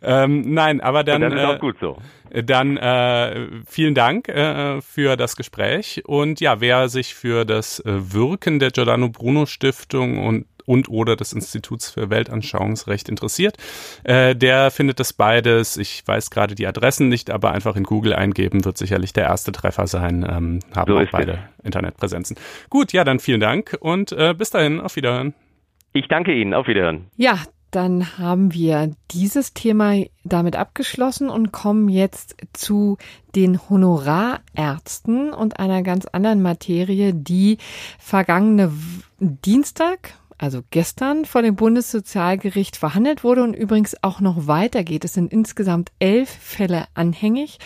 [0.03, 1.23] Ähm, nein, aber dann.
[1.23, 1.99] Und das ist auch äh, gut so.
[2.31, 6.03] Dann äh, vielen Dank äh, für das Gespräch.
[6.07, 11.17] Und ja, wer sich für das äh, Wirken der Giordano Bruno Stiftung und und oder
[11.17, 13.57] des Instituts für Weltanschauungsrecht interessiert.
[14.05, 15.77] Äh, der findet das beides.
[15.77, 19.53] Ich weiß gerade die Adressen nicht, aber einfach in Google eingeben wird sicherlich der erste
[19.53, 20.27] Treffer sein.
[20.29, 21.65] Ähm, haben so auch beide es.
[21.65, 22.37] Internetpräsenzen.
[22.71, 25.35] Gut, ja, dann vielen Dank und äh, bis dahin, auf Wiederhören.
[25.93, 26.55] Ich danke Ihnen.
[26.55, 27.07] Auf Wiederhören.
[27.17, 27.39] Ja,
[27.73, 32.99] dann haben wir dieses Thema damit abgeschlossen und kommen jetzt zu
[33.35, 37.57] den Honorarärzten und einer ganz anderen Materie, die
[37.99, 38.71] vergangene
[39.19, 45.05] Dienstag also gestern vor dem Bundessozialgericht verhandelt wurde und übrigens auch noch weitergeht.
[45.05, 47.59] Es sind insgesamt elf Fälle anhängig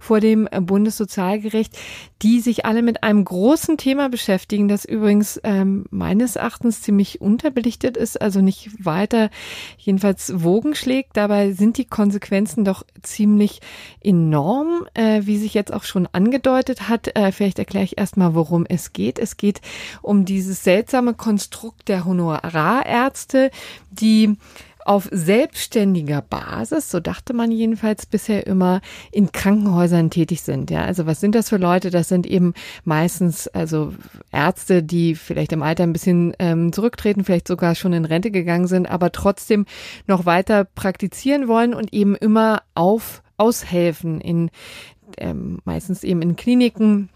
[0.00, 1.76] vor dem Bundessozialgericht,
[2.22, 7.96] die sich alle mit einem großen Thema beschäftigen, das übrigens ähm, meines Erachtens ziemlich unterbelichtet
[7.96, 9.30] ist, also nicht weiter
[9.78, 11.16] jedenfalls Wogen schlägt.
[11.16, 13.60] Dabei sind die Konsequenzen doch ziemlich
[14.00, 17.16] enorm, äh, wie sich jetzt auch schon angedeutet hat.
[17.16, 19.18] Äh, vielleicht erkläre ich erstmal, worum es geht.
[19.18, 19.60] Es geht
[20.00, 23.50] um dieses seltsame Konstrukt der Honorar Honorarärzte,
[23.90, 24.36] die
[24.84, 28.80] auf selbstständiger Basis, so dachte man jedenfalls bisher immer,
[29.10, 30.70] in Krankenhäusern tätig sind.
[30.70, 31.90] Ja, also was sind das für Leute?
[31.90, 32.54] Das sind eben
[32.84, 33.92] meistens also
[34.30, 38.66] Ärzte, die vielleicht im Alter ein bisschen ähm, zurücktreten, vielleicht sogar schon in Rente gegangen
[38.66, 39.66] sind, aber trotzdem
[40.06, 44.50] noch weiter praktizieren wollen und eben immer auf aushelfen in
[45.18, 47.10] ähm, meistens eben in Kliniken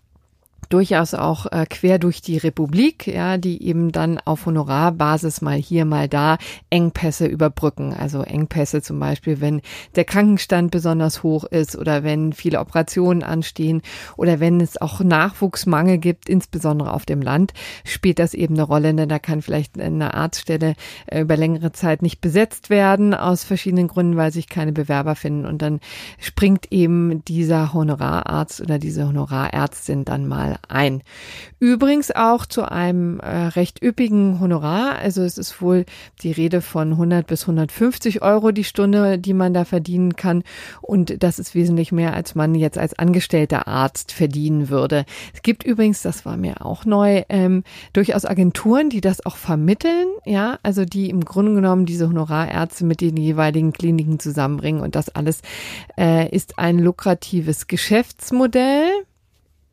[0.68, 5.84] durchaus auch äh, quer durch die Republik, ja, die eben dann auf Honorarbasis mal hier,
[5.84, 6.38] mal da
[6.70, 7.94] Engpässe überbrücken.
[7.94, 9.62] Also Engpässe zum Beispiel, wenn
[9.94, 13.82] der Krankenstand besonders hoch ist oder wenn viele Operationen anstehen
[14.16, 17.52] oder wenn es auch Nachwuchsmangel gibt, insbesondere auf dem Land,
[17.84, 20.74] spielt das eben eine Rolle, denn da kann vielleicht eine Arztstelle
[21.06, 25.46] äh, über längere Zeit nicht besetzt werden aus verschiedenen Gründen, weil sich keine Bewerber finden
[25.46, 25.80] und dann
[26.18, 31.02] springt eben dieser Honorararzt oder diese Honorarärztin dann mal ein.
[31.58, 34.96] Übrigens auch zu einem äh, recht üppigen Honorar.
[34.96, 35.86] Also es ist wohl
[36.22, 40.42] die Rede von 100 bis 150 Euro die Stunde, die man da verdienen kann.
[40.82, 45.06] Und das ist wesentlich mehr, als man jetzt als angestellter Arzt verdienen würde.
[45.34, 50.08] Es gibt übrigens, das war mir auch neu, ähm, durchaus Agenturen, die das auch vermitteln.
[50.24, 54.82] Ja, also die im Grunde genommen diese Honorarärzte mit den jeweiligen Kliniken zusammenbringen.
[54.82, 55.40] Und das alles
[55.98, 58.90] äh, ist ein lukratives Geschäftsmodell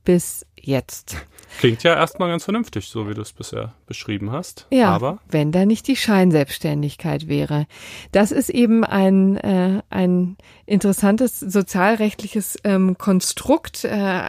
[0.04, 1.18] bis jetzt.
[1.60, 4.66] Klingt ja erstmal ganz vernünftig, so wie du es bisher beschrieben hast.
[4.72, 7.68] Ja, aber wenn da nicht die Scheinselbstständigkeit wäre.
[8.12, 14.24] Das ist eben ein, äh, ein interessantes sozialrechtliches ähm, Konstrukt, äh,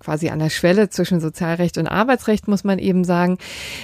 [0.00, 3.38] quasi an der Schwelle zwischen Sozialrecht und Arbeitsrecht, muss man eben sagen,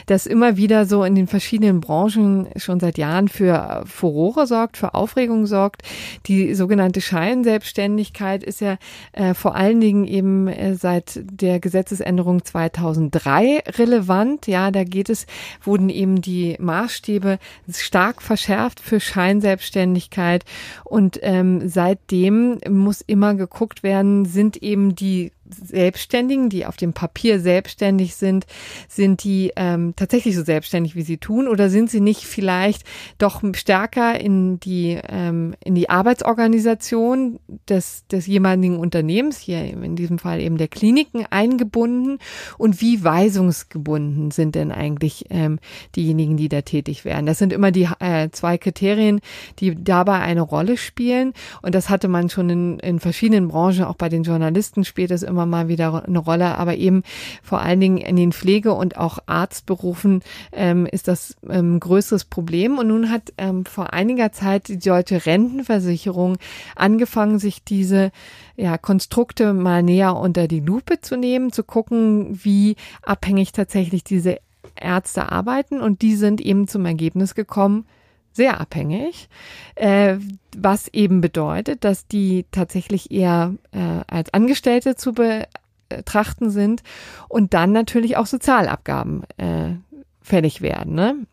[0.06, 4.94] das immer wieder so in den verschiedenen Branchen schon seit Jahren für Furore sorgt, für
[4.94, 5.82] Aufregung sorgt.
[6.26, 8.78] Die sogenannte Scheinselbstständigkeit ist ja
[9.12, 14.46] äh, vor allen Dingen eben äh, seit der Gesetzesänderung 2003 relevant.
[14.46, 15.26] Ja, da geht es,
[15.62, 17.38] wurden eben die Maßstäbe
[17.70, 20.44] stark verschärft für Scheinselbstständigkeit
[20.84, 27.40] und ähm, seitdem muss immer geguckt werden, sind eben die Selbstständigen, die auf dem Papier
[27.40, 28.46] selbstständig sind,
[28.88, 32.84] sind die ähm, tatsächlich so selbstständig, wie sie tun, oder sind sie nicht vielleicht
[33.18, 37.38] doch stärker in die ähm, in die Arbeitsorganisation
[37.68, 42.18] des des jeweiligen Unternehmens, hier in diesem Fall eben der Kliniken eingebunden?
[42.58, 45.58] Und wie weisungsgebunden sind denn eigentlich ähm,
[45.96, 47.26] diejenigen, die da tätig werden?
[47.26, 49.20] Das sind immer die äh, zwei Kriterien,
[49.58, 51.32] die dabei eine Rolle spielen.
[51.62, 55.22] Und das hatte man schon in, in verschiedenen Branchen, auch bei den Journalisten spielt es
[55.22, 57.02] immer mal wieder eine Rolle, aber eben
[57.42, 60.22] vor allen Dingen in den Pflege- und auch Arztberufen
[60.52, 62.78] ähm, ist das ähm, größeres Problem.
[62.78, 66.38] Und nun hat ähm, vor einiger Zeit die deutsche Rentenversicherung
[66.76, 68.10] angefangen, sich diese
[68.56, 74.38] ja, Konstrukte mal näher unter die Lupe zu nehmen, zu gucken, wie abhängig tatsächlich diese
[74.74, 75.80] Ärzte arbeiten.
[75.80, 77.86] Und die sind eben zum Ergebnis gekommen,
[78.32, 79.28] sehr abhängig,
[79.74, 80.16] äh,
[80.56, 86.82] was eben bedeutet, dass die tatsächlich eher äh, als Angestellte zu betrachten sind
[87.28, 89.74] und dann natürlich auch Sozialabgaben äh,
[90.20, 90.94] fällig werden.
[90.94, 91.26] Ne?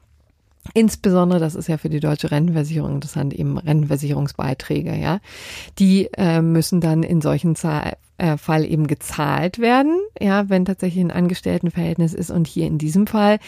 [0.74, 5.20] Insbesondere, das ist ja für die deutsche Rentenversicherung interessant, eben Rentenversicherungsbeiträge, ja.
[5.80, 11.04] Die äh, müssen dann in solchen Zahl, äh, Fall eben gezahlt werden, ja, wenn tatsächlich
[11.04, 12.30] ein Angestelltenverhältnis ist.
[12.30, 13.40] Und hier in diesem Fall,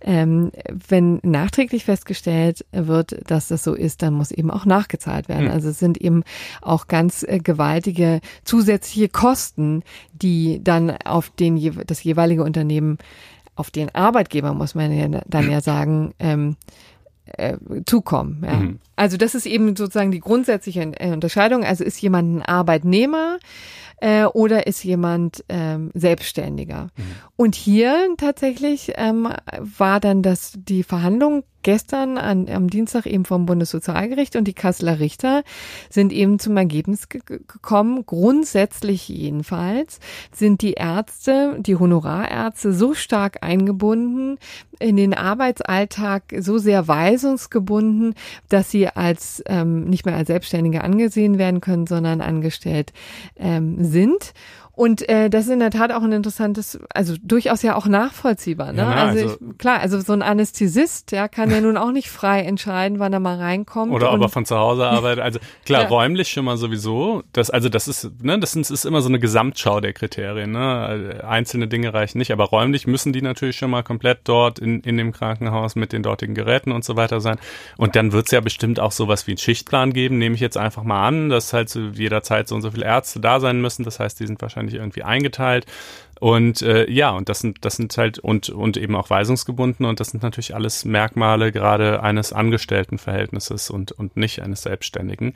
[0.00, 0.52] ähm,
[0.88, 5.46] wenn nachträglich festgestellt wird, dass das so ist, dann muss eben auch nachgezahlt werden.
[5.46, 5.50] Mhm.
[5.50, 6.22] Also es sind eben
[6.60, 9.82] auch ganz äh, gewaltige zusätzliche Kosten,
[10.12, 12.98] die dann auf den das jeweilige Unternehmen
[13.54, 16.56] auf den Arbeitgeber, muss man ja dann ja sagen, ähm,
[17.26, 18.42] äh, zukommen.
[18.44, 18.56] Ja.
[18.56, 18.78] Mhm.
[18.96, 21.64] Also das ist eben sozusagen die grundsätzliche äh, Unterscheidung.
[21.64, 23.38] Also ist jemand ein Arbeitnehmer
[23.98, 26.88] äh, oder ist jemand ähm, Selbstständiger?
[26.96, 27.02] Mhm.
[27.36, 29.28] Und hier tatsächlich ähm,
[29.60, 35.00] war dann das die Verhandlung gestern an, am Dienstag eben vom Bundessozialgericht und die Kasseler
[35.00, 35.42] Richter
[35.90, 40.00] sind eben zum Ergebnis gekommen, grundsätzlich jedenfalls
[40.32, 44.38] sind die Ärzte, die Honorarärzte so stark eingebunden
[44.78, 48.14] in den Arbeitsalltag, so sehr weisungsgebunden,
[48.48, 52.92] dass sie als ähm, nicht mehr als Selbstständige angesehen werden können, sondern angestellt
[53.36, 54.34] ähm, sind.
[54.74, 58.72] Und äh, das ist in der Tat auch ein interessantes, also durchaus ja auch nachvollziehbar.
[58.72, 58.78] Ne?
[58.78, 61.92] Ja, na, also, also ich, klar, also so ein Anästhesist, ja, kann ja nun auch
[61.92, 63.92] nicht frei entscheiden, wann er mal reinkommt.
[63.92, 65.22] Oder ob er von zu Hause arbeitet.
[65.22, 65.88] Also klar, ja.
[65.88, 67.22] räumlich schon mal sowieso.
[67.32, 70.52] Das, also das ist, ne, das ist, ist immer so eine Gesamtschau der Kriterien.
[70.52, 71.22] Ne?
[71.28, 74.96] Einzelne Dinge reichen nicht, aber räumlich müssen die natürlich schon mal komplett dort in, in
[74.96, 77.36] dem Krankenhaus mit den dortigen Geräten und so weiter sein.
[77.76, 80.56] Und dann wird es ja bestimmt auch sowas wie einen Schichtplan geben, nehme ich jetzt
[80.56, 83.60] einfach mal an, dass halt zu jeder Zeit so und so viele Ärzte da sein
[83.60, 83.84] müssen.
[83.84, 85.66] Das heißt, die sind wahrscheinlich wahrscheinlich irgendwie eingeteilt.
[86.20, 89.98] Und äh, ja, und das sind, das sind halt und, und eben auch weisungsgebunden und
[89.98, 95.34] das sind natürlich alles Merkmale gerade eines Angestelltenverhältnisses und, und nicht eines Selbstständigen.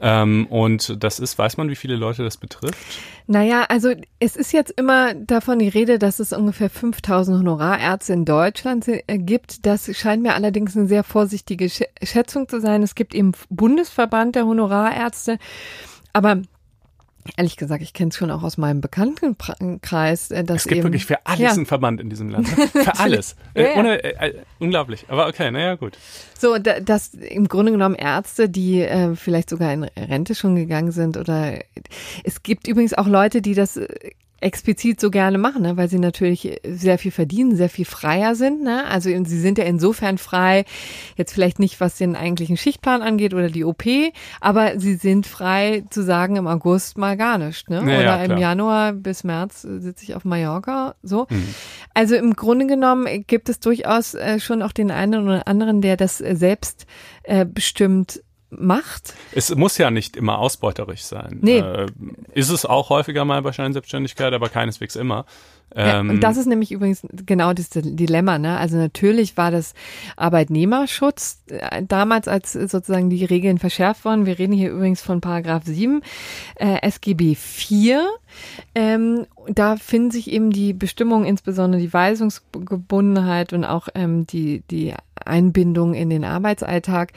[0.00, 2.78] Ähm, und das ist, weiß man, wie viele Leute das betrifft?
[3.26, 8.24] Naja, also es ist jetzt immer davon die Rede, dass es ungefähr 5000 Honorarärzte in
[8.24, 9.66] Deutschland äh, gibt.
[9.66, 12.84] Das scheint mir allerdings eine sehr vorsichtige Schätzung zu sein.
[12.84, 15.38] Es gibt eben Bundesverband der Honorarärzte.
[16.12, 16.42] Aber
[17.36, 20.30] Ehrlich gesagt, ich kenne es schon auch aus meinem Bekanntenkreis.
[20.30, 21.50] Äh, dass es gibt eben, wirklich für alles ja.
[21.52, 22.48] einen Verband in diesem Land.
[22.72, 23.36] Für alles.
[23.54, 23.76] ja, ja.
[23.76, 25.04] Ohne, äh, äh, unglaublich.
[25.08, 25.98] Aber okay, naja, gut.
[26.38, 30.92] So, da, dass im Grunde genommen Ärzte, die äh, vielleicht sogar in Rente schon gegangen
[30.92, 31.58] sind oder
[32.24, 33.86] es gibt übrigens auch Leute, die das äh,
[34.40, 35.76] explizit so gerne machen, ne?
[35.76, 38.62] weil sie natürlich sehr viel verdienen, sehr viel freier sind.
[38.62, 38.84] Ne?
[38.86, 40.64] Also sie sind ja insofern frei,
[41.16, 43.84] jetzt vielleicht nicht, was den eigentlichen Schichtplan angeht oder die OP,
[44.40, 47.68] aber sie sind frei zu sagen, im August mal gar nicht.
[47.68, 47.76] Ne?
[47.76, 50.94] Ja, oder ja, im Januar bis März sitze ich auf Mallorca.
[51.02, 51.26] So.
[51.28, 51.54] Mhm.
[51.92, 55.96] Also im Grunde genommen gibt es durchaus äh, schon auch den einen oder anderen, der
[55.96, 56.86] das äh, selbst
[57.24, 59.14] äh, bestimmt macht.
[59.32, 61.38] Es muss ja nicht immer ausbeuterisch sein.
[61.40, 61.58] Nee.
[61.58, 61.86] Äh,
[62.34, 65.24] ist es auch häufiger mal bei Scheinselbstständigkeit, aber keineswegs immer.
[65.74, 68.38] Ja, und ähm, das ist nämlich übrigens genau das Dilemma.
[68.38, 68.58] Ne?
[68.58, 69.74] Also natürlich war das
[70.16, 74.26] Arbeitnehmerschutz äh, damals, als sozusagen die Regeln verschärft wurden.
[74.26, 76.02] Wir reden hier übrigens von Paragraph 7
[76.56, 78.04] äh, SGB 4.
[78.74, 84.94] Ähm, da finden sich eben die Bestimmungen, insbesondere die Weisungsgebundenheit und auch ähm, die, die
[85.24, 87.12] Einbindung in den Arbeitsalltag.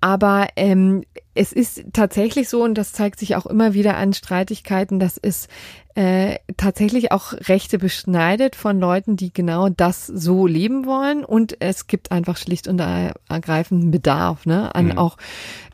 [0.00, 1.04] Aber ähm,
[1.34, 5.48] es ist tatsächlich so, und das zeigt sich auch immer wieder an Streitigkeiten, dass es
[5.94, 11.24] äh, tatsächlich auch Rechte beschneidet von Leuten, die genau das so leben wollen.
[11.24, 14.98] Und es gibt einfach schlicht und ergreifenden Bedarf ne, an mhm.
[14.98, 15.16] auch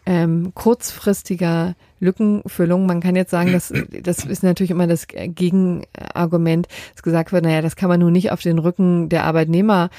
[0.07, 2.87] ähm, kurzfristiger Lückenfüllung.
[2.87, 7.63] Man kann jetzt sagen, dass das ist natürlich immer das Gegenargument, dass gesagt wird, naja,
[7.63, 9.91] das kann man nun nicht auf den Rücken der Arbeitnehmer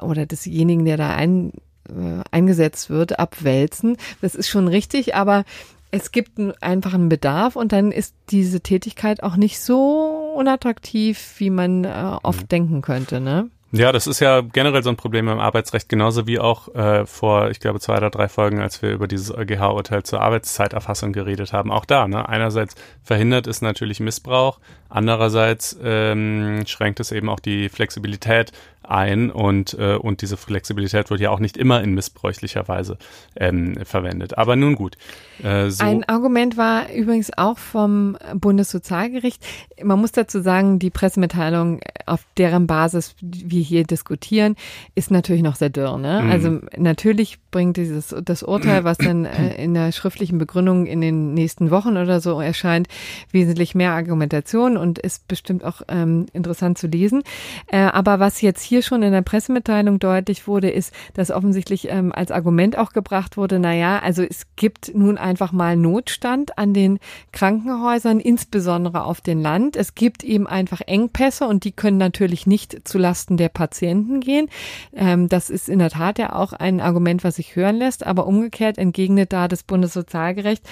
[0.00, 1.52] oder desjenigen, der da ein
[1.90, 3.96] äh, eingesetzt wird, abwälzen.
[4.20, 5.44] Das ist schon richtig, aber
[5.90, 11.50] es gibt einfach einen Bedarf und dann ist diese Tätigkeit auch nicht so unattraktiv, wie
[11.50, 12.48] man äh, oft mhm.
[12.48, 13.50] denken könnte, ne?
[13.72, 17.50] Ja, das ist ja generell so ein Problem im Arbeitsrecht, genauso wie auch äh, vor,
[17.50, 21.70] ich glaube, zwei oder drei Folgen, als wir über dieses EuGH-Urteil zur Arbeitszeiterfassung geredet haben.
[21.70, 22.28] Auch da, ne?
[22.28, 22.74] Einerseits
[23.04, 28.50] verhindert es natürlich Missbrauch, andererseits ähm, schränkt es eben auch die Flexibilität
[28.90, 32.98] ein und, äh, und diese Flexibilität wird ja auch nicht immer in missbräuchlicher Weise
[33.36, 34.38] ähm, verwendet.
[34.38, 34.96] Aber nun gut.
[35.42, 35.84] Äh, so.
[35.84, 39.42] Ein Argument war übrigens auch vom Bundessozialgericht.
[39.82, 44.56] Man muss dazu sagen, die Pressemitteilung, auf deren Basis wir hier diskutieren,
[44.94, 45.98] ist natürlich noch sehr dürr.
[45.98, 46.22] Ne?
[46.22, 46.30] Mhm.
[46.30, 51.34] Also natürlich bringt dieses das Urteil, was dann äh, in der schriftlichen Begründung in den
[51.34, 52.88] nächsten Wochen oder so erscheint,
[53.30, 57.22] wesentlich mehr Argumentation und ist bestimmt auch ähm, interessant zu lesen.
[57.66, 62.12] Äh, aber was jetzt hier schon in der Pressemitteilung deutlich wurde, ist, dass offensichtlich ähm,
[62.12, 63.70] als Argument auch gebracht wurde, na
[64.00, 66.98] also es gibt nun einfach mal Notstand an den
[67.32, 69.76] Krankenhäusern, insbesondere auf dem Land.
[69.76, 74.48] Es gibt eben einfach Engpässe und die können natürlich nicht zulasten der Patienten gehen.
[74.94, 78.26] Ähm, das ist in der Tat ja auch ein Argument, was sich hören lässt, aber
[78.26, 80.62] umgekehrt entgegnet da das Bundessozialgericht,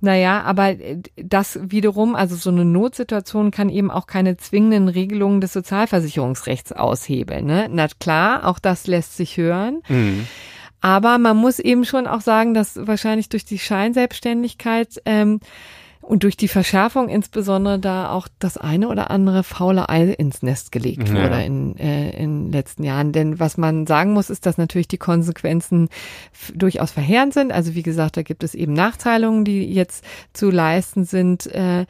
[0.00, 5.40] naja, aber äh, das wiederum, also so eine Notsituation kann eben auch keine zwingenden Regelungen
[5.40, 7.46] des Sozialversicherungsrechts aushebeln.
[7.46, 7.57] Ne?
[7.70, 9.82] Na klar, auch das lässt sich hören.
[9.88, 10.26] Mhm.
[10.80, 15.40] Aber man muss eben schon auch sagen, dass wahrscheinlich durch die Scheinselbstständigkeit ähm,
[16.08, 20.72] und durch die Verschärfung insbesondere da auch das eine oder andere faule Ei ins Nest
[20.72, 21.14] gelegt ja.
[21.14, 23.12] wurde in, äh, in den letzten Jahren.
[23.12, 25.90] Denn was man sagen muss, ist, dass natürlich die Konsequenzen
[26.54, 27.52] durchaus verheerend sind.
[27.52, 30.02] Also wie gesagt, da gibt es eben Nachzahlungen, die jetzt
[30.32, 31.46] zu leisten sind.
[31.48, 31.84] Äh,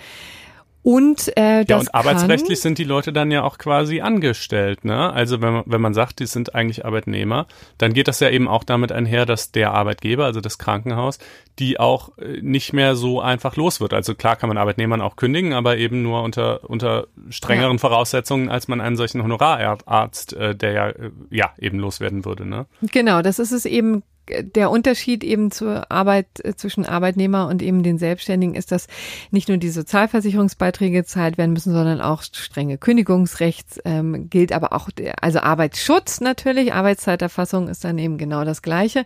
[0.88, 5.12] Und äh, das ja, und arbeitsrechtlich sind die Leute dann ja auch quasi angestellt, ne?
[5.12, 8.48] Also wenn man, wenn man sagt, die sind eigentlich Arbeitnehmer, dann geht das ja eben
[8.48, 11.18] auch damit einher, dass der Arbeitgeber, also das Krankenhaus,
[11.58, 13.92] die auch äh, nicht mehr so einfach los wird.
[13.92, 17.78] Also klar kann man Arbeitnehmern auch kündigen, aber eben nur unter, unter strengeren ja.
[17.80, 22.64] Voraussetzungen, als man einen solchen Honorararzt, äh, der ja, äh, ja eben loswerden würde, ne?
[22.80, 24.04] Genau, das ist es eben
[24.40, 28.86] der Unterschied eben zur Arbeit äh, zwischen Arbeitnehmer und eben den Selbstständigen ist, dass
[29.30, 34.90] nicht nur die Sozialversicherungsbeiträge gezahlt werden müssen, sondern auch strenge Kündigungsrechts ähm, gilt, aber auch
[34.90, 39.04] der, also Arbeitsschutz natürlich, Arbeitszeiterfassung ist dann eben genau das Gleiche,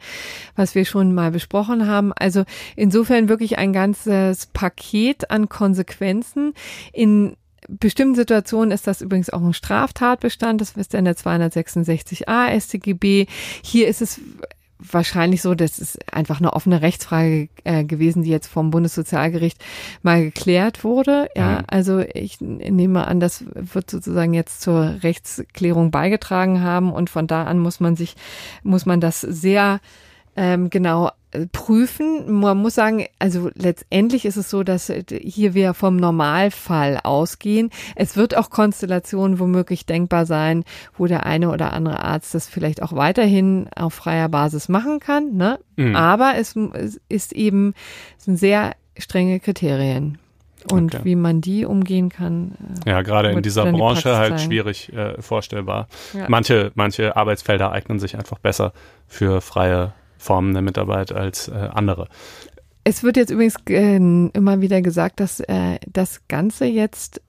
[0.57, 2.13] was wir schon mal besprochen haben.
[2.13, 2.45] Also
[2.77, 6.55] insofern wirklich ein ganzes Paket an Konsequenzen
[6.93, 7.37] in
[7.69, 10.61] bestimmten Situationen ist das übrigens auch ein Straftatbestand.
[10.61, 13.27] Das ist in der 266a StGB.
[13.63, 14.21] Hier ist es
[14.91, 19.63] wahrscheinlich so, das ist einfach eine offene Rechtsfrage äh, gewesen, die jetzt vom Bundessozialgericht
[20.03, 21.29] mal geklärt wurde.
[21.37, 21.65] Ja, mhm.
[21.69, 27.45] also ich nehme an, das wird sozusagen jetzt zur Rechtsklärung beigetragen haben und von da
[27.45, 28.17] an muss man sich,
[28.63, 29.81] muss man das sehr
[30.37, 31.11] ähm, genau
[31.53, 32.31] prüfen.
[32.31, 37.71] Man muss sagen, also letztendlich ist es so, dass äh, hier wir vom Normalfall ausgehen.
[37.97, 40.65] Es wird auch Konstellationen womöglich denkbar sein,
[40.97, 45.35] wo der eine oder andere Arzt das vielleicht auch weiterhin auf freier Basis machen kann.
[45.35, 45.59] Ne?
[45.77, 45.97] Mhm.
[45.97, 47.75] Aber es, es ist eben
[48.19, 50.19] es sind sehr strenge Kriterien.
[50.71, 51.05] Und okay.
[51.05, 52.53] wie man die umgehen kann.
[52.87, 55.89] Äh, ja, gerade in dieser Branche die halt schwierig äh, vorstellbar.
[56.17, 56.27] Ja.
[56.29, 58.73] Manche, manche Arbeitsfelder eignen sich einfach besser
[59.09, 59.93] für freie
[60.23, 62.09] Formen der Mitarbeit als äh, andere.
[62.85, 67.21] Es wird jetzt übrigens äh, immer wieder gesagt, dass äh, das Ganze jetzt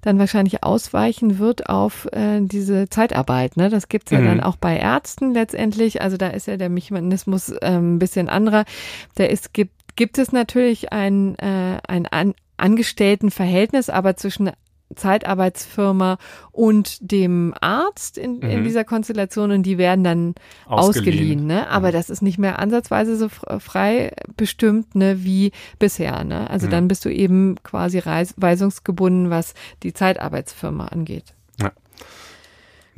[0.00, 3.56] dann wahrscheinlich ausweichen wird auf äh, diese Zeitarbeit.
[3.56, 3.68] Ne?
[3.68, 4.26] Das gibt's ja mhm.
[4.26, 6.02] dann auch bei Ärzten letztendlich.
[6.02, 8.64] Also da ist ja der Mechanismus äh, ein bisschen anderer.
[9.14, 14.50] Da ist, gibt, gibt es natürlich ein, äh, ein an, Angestelltenverhältnis, aber zwischen
[14.94, 16.18] Zeitarbeitsfirma
[16.50, 18.50] und dem Arzt in, mhm.
[18.50, 20.34] in dieser Konstellation und die werden dann
[20.66, 21.08] ausgeliehen.
[21.08, 21.68] ausgeliehen ne?
[21.68, 21.92] Aber mhm.
[21.92, 26.24] das ist nicht mehr ansatzweise so frei bestimmt ne, wie bisher.
[26.24, 26.48] Ne?
[26.48, 26.70] Also mhm.
[26.70, 31.34] dann bist du eben quasi weisungsgebunden, was die Zeitarbeitsfirma angeht.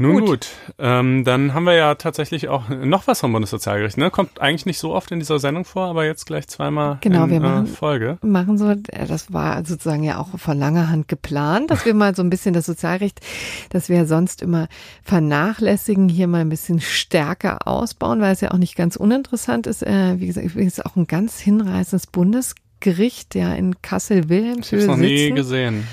[0.01, 0.49] Nun gut, gut
[0.79, 3.99] ähm, dann haben wir ja tatsächlich auch noch was vom Bundessozialgericht.
[3.99, 4.11] Ne?
[4.11, 7.31] Kommt eigentlich nicht so oft in dieser Sendung vor, aber jetzt gleich zweimal genau, in
[7.31, 8.19] wir machen, äh, Folge.
[8.23, 12.15] Machen so, äh, das war sozusagen ja auch von langer Hand geplant, dass wir mal
[12.15, 13.21] so ein bisschen das Sozialrecht,
[13.69, 14.69] das wir ja sonst immer
[15.03, 19.83] vernachlässigen, hier mal ein bisschen stärker ausbauen, weil es ja auch nicht ganz uninteressant ist.
[19.83, 25.07] Äh, wie gesagt, ist auch ein ganz hinreißendes Bundesgericht, ja in Kassel-Wilhelmshöhe Ich habe noch
[25.07, 25.87] nie gesehen.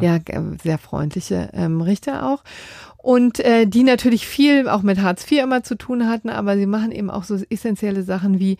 [0.00, 2.42] Ja, ja sehr freundliche ähm, Richter auch
[3.04, 6.64] und äh, die natürlich viel auch mit Hartz IV immer zu tun hatten, aber sie
[6.64, 8.56] machen eben auch so essentielle Sachen wie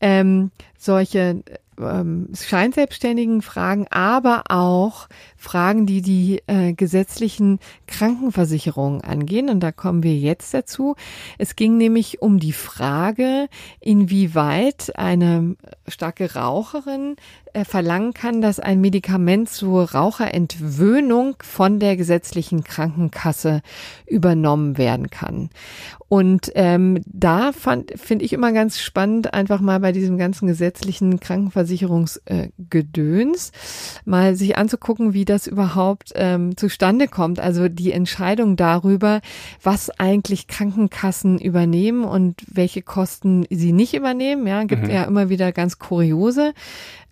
[0.00, 1.42] ähm, solche
[1.76, 5.08] ähm, scheinselbstständigen Fragen, aber auch
[5.40, 9.48] Fragen, die die äh, gesetzlichen Krankenversicherungen angehen.
[9.48, 10.96] Und da kommen wir jetzt dazu.
[11.38, 13.48] Es ging nämlich um die Frage,
[13.80, 15.56] inwieweit eine
[15.88, 17.16] starke Raucherin
[17.54, 23.62] äh, verlangen kann, dass ein Medikament zur Raucherentwöhnung von der gesetzlichen Krankenkasse
[24.06, 25.50] übernommen werden kann.
[26.08, 33.50] Und ähm, da finde ich immer ganz spannend, einfach mal bei diesem ganzen gesetzlichen Krankenversicherungsgedöns
[33.50, 33.52] äh,
[34.04, 37.40] mal sich anzugucken, wie das überhaupt ähm, zustande kommt.
[37.40, 39.20] Also die Entscheidung darüber,
[39.62, 44.46] was eigentlich Krankenkassen übernehmen und welche Kosten sie nicht übernehmen.
[44.46, 44.90] Ja, gibt mhm.
[44.90, 46.52] ja immer wieder ganz kuriose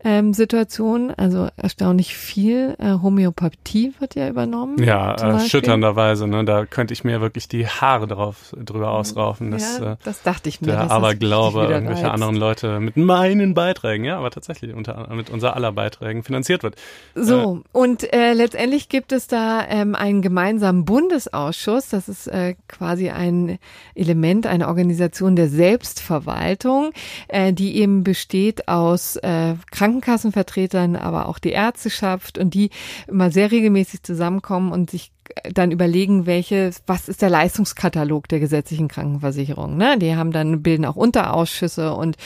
[0.04, 1.12] ähm, Situation.
[1.16, 4.82] Also erstaunlich viel äh, Homöopathie wird ja übernommen.
[4.82, 6.28] Ja, erschütternderweise.
[6.28, 6.44] Ne?
[6.44, 9.50] Da könnte ich mir wirklich die Haare drauf drüber ausraufen.
[9.50, 10.68] Das, ja, äh, das dachte ich mir.
[10.68, 12.14] Der Aberglaube irgendwelche reizt.
[12.14, 16.76] anderen Leute mit meinen Beiträgen, ja, aber tatsächlich unter mit unser aller Beiträgen finanziert wird.
[17.14, 21.88] So, äh, und äh, letztendlich gibt es da ähm, einen gemeinsamen Bundesausschuss.
[21.88, 23.58] Das ist äh, quasi ein
[23.94, 26.92] Element, eine Organisation der Selbstverwaltung,
[27.28, 32.70] äh, die eben besteht aus äh, Kranken Krankenkassenvertretern, aber auch die Ärzteschaft und die
[33.06, 35.10] immer sehr regelmäßig zusammenkommen und sich
[35.52, 39.76] dann überlegen, welche, was ist der Leistungskatalog der gesetzlichen Krankenversicherung.
[39.76, 39.98] Ne?
[39.98, 42.16] Die haben dann bilden auch Unterausschüsse und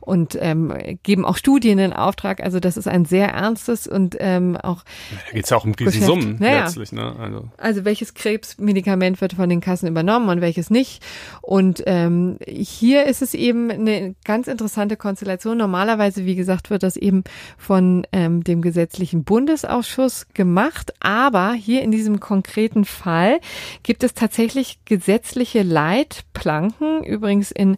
[0.00, 2.42] und ähm, geben auch Studien in Auftrag.
[2.42, 4.84] Also das ist ein sehr ernstes und ähm, auch.
[5.26, 6.64] Da geht es ja auch um Riesensummen naja.
[6.64, 6.92] letztlich.
[6.92, 7.14] Ne?
[7.18, 7.48] Also.
[7.56, 11.02] also welches Krebsmedikament wird von den Kassen übernommen und welches nicht.
[11.42, 15.58] Und ähm, hier ist es eben eine ganz interessante Konstellation.
[15.58, 17.24] Normalerweise, wie gesagt, wird das eben
[17.56, 23.40] von ähm, dem gesetzlichen Bundesausschuss gemacht, aber hier in diesem konkreten konkreten Fall
[23.84, 27.76] gibt es tatsächlich gesetzliche Leitplanken, übrigens in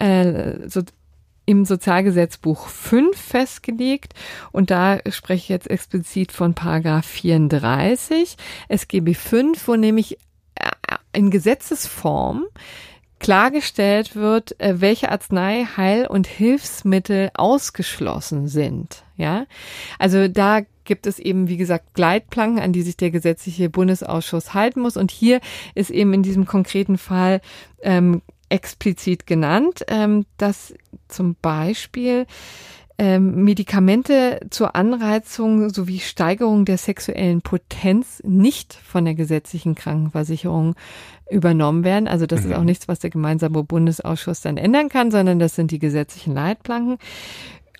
[0.00, 0.82] äh, so
[1.48, 4.14] im Sozialgesetzbuch 5 festgelegt.
[4.50, 8.36] Und da spreche ich jetzt explizit von Paragraph 34
[8.68, 10.18] SGB 5, wo nämlich
[10.56, 12.46] äh, in Gesetzesform
[13.20, 19.04] klargestellt wird, äh, welche Arznei, Heil- und Hilfsmittel ausgeschlossen sind.
[19.16, 19.46] Ja,
[20.00, 24.80] also da gibt es eben, wie gesagt, Gleitplanken, an die sich der gesetzliche Bundesausschuss halten
[24.80, 24.96] muss.
[24.96, 25.40] Und hier
[25.74, 27.40] ist eben in diesem konkreten Fall
[27.82, 30.74] ähm, explizit genannt, ähm, dass
[31.08, 32.26] zum Beispiel
[32.98, 40.74] ähm, Medikamente zur Anreizung sowie Steigerung der sexuellen Potenz nicht von der gesetzlichen Krankenversicherung
[41.28, 42.08] übernommen werden.
[42.08, 42.50] Also das mhm.
[42.50, 46.34] ist auch nichts, was der gemeinsame Bundesausschuss dann ändern kann, sondern das sind die gesetzlichen
[46.34, 46.98] Leitplanken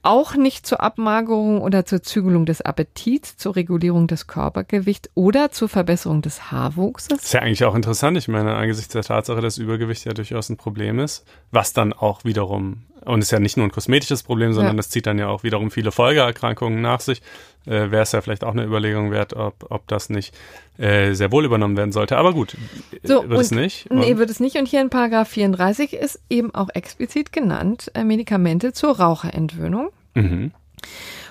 [0.06, 5.68] auch nicht zur Abmagerung oder zur Zügelung des Appetits, zur Regulierung des Körpergewichts oder zur
[5.68, 7.24] Verbesserung des Haarwuchses.
[7.24, 8.16] Ist ja eigentlich auch interessant.
[8.16, 12.24] Ich meine, angesichts der Tatsache, dass Übergewicht ja durchaus ein Problem ist, was dann auch
[12.24, 14.76] wiederum, und ist ja nicht nur ein kosmetisches Problem, sondern ja.
[14.76, 17.22] das zieht dann ja auch wiederum viele Folgeerkrankungen nach sich,
[17.66, 20.34] äh, wäre es ja vielleicht auch eine Überlegung wert, ob, ob das nicht
[20.78, 22.16] äh, sehr wohl übernommen werden sollte.
[22.16, 22.56] Aber gut,
[23.02, 23.90] so, wird es nicht.
[23.90, 24.56] Und, nee, wird es nicht.
[24.56, 29.90] Und hier in Paragraph 34 ist eben auch explizit genannt äh, Medikamente zur Raucherentwöhnung.
[30.14, 30.52] Mhm.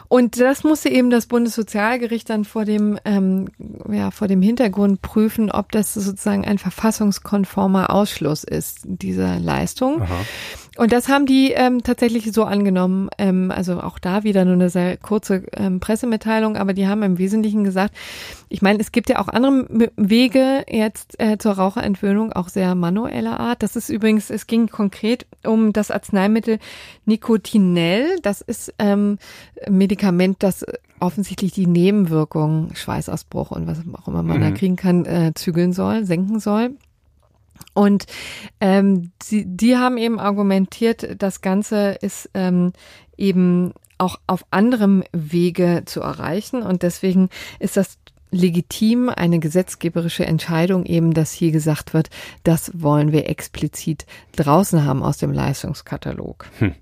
[0.08, 3.50] Und das musste eben das Bundessozialgericht dann vor dem, ähm,
[3.90, 10.04] ja, vor dem Hintergrund prüfen, ob das sozusagen ein verfassungskonformer Ausschluss ist, dieser Leistung.
[10.04, 10.26] Aha.
[10.78, 13.10] Und das haben die ähm, tatsächlich so angenommen.
[13.18, 17.18] Ähm, also auch da wieder nur eine sehr kurze ähm, Pressemitteilung, aber die haben im
[17.18, 17.96] Wesentlichen gesagt,
[18.50, 23.40] ich meine, es gibt ja auch andere Wege jetzt äh, zur Raucherentwöhnung, auch sehr manueller
[23.40, 23.64] Art.
[23.64, 26.60] Das ist übrigens, es ging konkret um das Arzneimittel
[27.06, 28.18] Nicotinell.
[28.22, 29.18] Das ist ähm,
[29.70, 30.66] Medikament, das
[31.00, 34.42] offensichtlich die Nebenwirkungen, Schweißausbruch und was auch immer man mhm.
[34.42, 36.72] da kriegen kann, äh, zügeln soll, senken soll.
[37.76, 38.06] Und
[38.62, 42.74] ähm, sie, die haben eben argumentiert, das Ganze ist ähm,
[43.18, 46.64] eben auch auf anderem Wege zu erreichen.
[46.64, 47.30] Und deswegen
[47.60, 48.00] ist das
[48.32, 52.10] legitim, eine gesetzgeberische Entscheidung eben, dass hier gesagt wird,
[52.44, 56.48] das wollen wir explizit draußen haben aus dem Leistungskatalog.
[56.60, 56.76] Hm.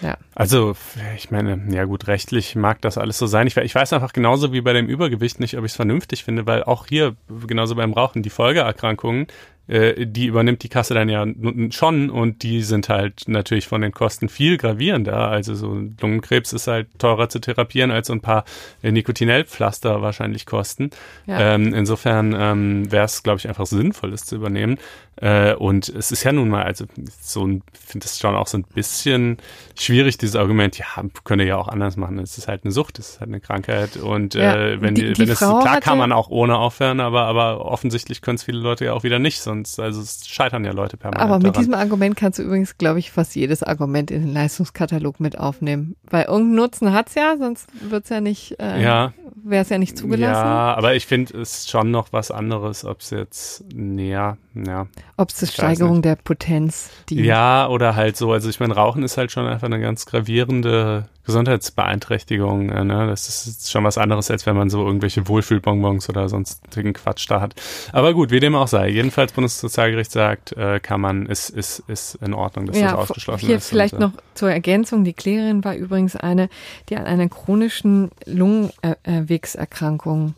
[0.00, 0.16] Ja.
[0.34, 0.74] Also,
[1.16, 3.46] ich meine, ja gut, rechtlich mag das alles so sein.
[3.46, 6.46] Ich, ich weiß einfach genauso wie bei dem Übergewicht nicht, ob ich es vernünftig finde,
[6.46, 7.16] weil auch hier,
[7.46, 9.26] genauso beim Rauchen, die Folgeerkrankungen,
[9.68, 11.26] äh, die übernimmt die Kasse dann ja
[11.70, 15.28] schon und die sind halt natürlich von den Kosten viel gravierender.
[15.28, 18.44] Also so Lungenkrebs ist halt teurer zu therapieren, als so ein paar
[18.82, 20.90] äh, Nikotinellpflaster wahrscheinlich kosten.
[21.26, 21.54] Ja.
[21.54, 24.78] Ähm, insofern ähm, wäre es, glaube ich, einfach sinnvoll, das zu übernehmen.
[25.16, 26.86] Äh, und es ist ja nun mal, also
[27.20, 29.36] so ein, finde es schon auch so ein bisschen
[29.78, 30.86] schwierig, dieses Argument, ja,
[31.24, 32.18] könne ja auch anders machen.
[32.18, 35.12] Es ist halt eine Sucht, es ist halt eine Krankheit und ja, äh, wenn, die,
[35.12, 38.58] die wenn es, klar kann man auch ohne aufhören, aber, aber offensichtlich können es viele
[38.58, 41.22] Leute ja auch wieder nicht, sonst, also es scheitern ja Leute permanent.
[41.22, 41.60] Aber mit daran.
[41.60, 45.96] diesem Argument kannst du übrigens, glaube ich, fast jedes Argument in den Leistungskatalog mit aufnehmen.
[46.04, 49.12] Weil irgendeinen Nutzen hat's ja, sonst wird's ja nicht, äh, ja.
[49.44, 50.46] wäre es ja nicht zugelassen.
[50.46, 54.86] Ja, aber ich finde es schon noch was anderes, ob es jetzt näher, ja.
[55.18, 57.26] Ob es zur Steigerung der Potenz dient.
[57.26, 61.06] Ja, oder halt so, also ich meine, Rauchen ist halt schon einfach eine ganz gravierende
[61.24, 62.70] Gesundheitsbeeinträchtigung.
[62.70, 63.08] Äh, ne?
[63.08, 67.42] Das ist schon was anderes, als wenn man so irgendwelche Wohlfühlbonbons oder sonstigen Quatsch da
[67.42, 67.54] hat.
[67.92, 68.88] Aber gut, wie dem auch sei.
[68.88, 73.46] Jedenfalls Bundessozialgericht sagt, äh, kann man, ist, ist, ist in Ordnung, dass ja, das ausgeschlossen
[73.46, 73.68] hier ist.
[73.68, 75.04] Hier vielleicht und, noch zur Ergänzung.
[75.04, 76.48] Die Klägerin war übrigens eine,
[76.88, 80.34] die an einer chronischen Lungenwegserkrankung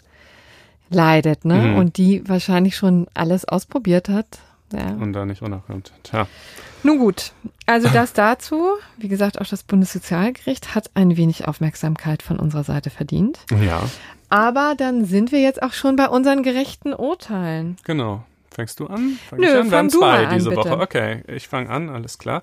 [0.90, 1.58] leidet, ne?
[1.58, 1.76] Mhm.
[1.76, 4.26] Und die wahrscheinlich schon alles ausprobiert hat.
[4.74, 4.88] Ja.
[4.90, 5.92] Und da nicht unerkannt.
[6.02, 6.26] Tja.
[6.82, 7.32] Nun gut,
[7.66, 8.68] also das dazu.
[8.98, 13.38] Wie gesagt, auch das Bundessozialgericht hat ein wenig Aufmerksamkeit von unserer Seite verdient.
[13.64, 13.82] Ja.
[14.28, 17.76] Aber dann sind wir jetzt auch schon bei unseren gerechten Urteilen.
[17.84, 18.24] Genau.
[18.50, 19.18] Fängst du an?
[19.28, 19.70] Fang Nö, ich an?
[19.70, 20.78] Wir haben zwei diese an, Woche.
[20.78, 22.42] Okay, ich fange an, alles klar.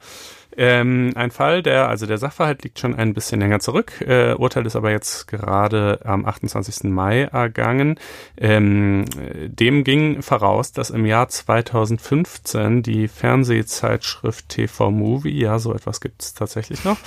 [0.58, 4.02] Ähm, ein Fall, der, also der Sachverhalt liegt schon ein bisschen länger zurück.
[4.02, 6.90] Äh, Urteil ist aber jetzt gerade am 28.
[6.92, 8.00] Mai ergangen.
[8.38, 9.06] Ähm,
[9.48, 16.22] dem ging voraus, dass im Jahr 2015 die Fernsehzeitschrift TV Movie, ja, so etwas gibt
[16.22, 16.98] es tatsächlich noch,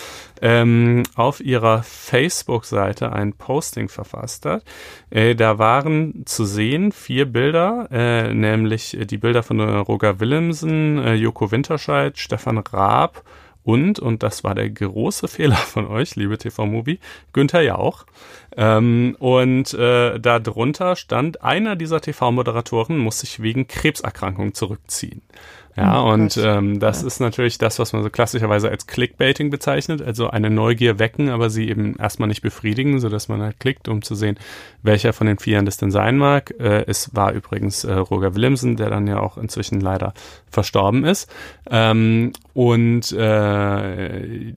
[0.40, 4.64] ähm, auf ihrer Facebook-Seite ein Posting verfasst hat.
[5.10, 11.14] Äh, da waren zu sehen vier Bilder, äh, nämlich die Bilder von Roger Willemsen, äh,
[11.14, 13.22] Joko Winterscheid, Stefan Raab
[13.64, 17.00] und, und das war der große Fehler von euch, liebe TV-Movie,
[17.32, 18.04] Günther Jauch.
[18.56, 25.22] Ähm, und äh, darunter stand, einer dieser TV-Moderatoren muss sich wegen Krebserkrankung zurückziehen.
[25.76, 27.08] Ja, oh, und ähm, das ja.
[27.08, 31.50] ist natürlich das, was man so klassischerweise als Clickbaiting bezeichnet, also eine Neugier wecken, aber
[31.50, 34.38] sie eben erstmal nicht befriedigen, so dass man halt klickt, um zu sehen,
[34.82, 36.54] welcher von den Vieren das denn sein mag.
[36.60, 40.14] Äh, es war übrigens äh, Roger Willemsen, der dann ja auch inzwischen leider
[40.48, 41.28] verstorben ist.
[41.68, 44.54] Ähm, und äh,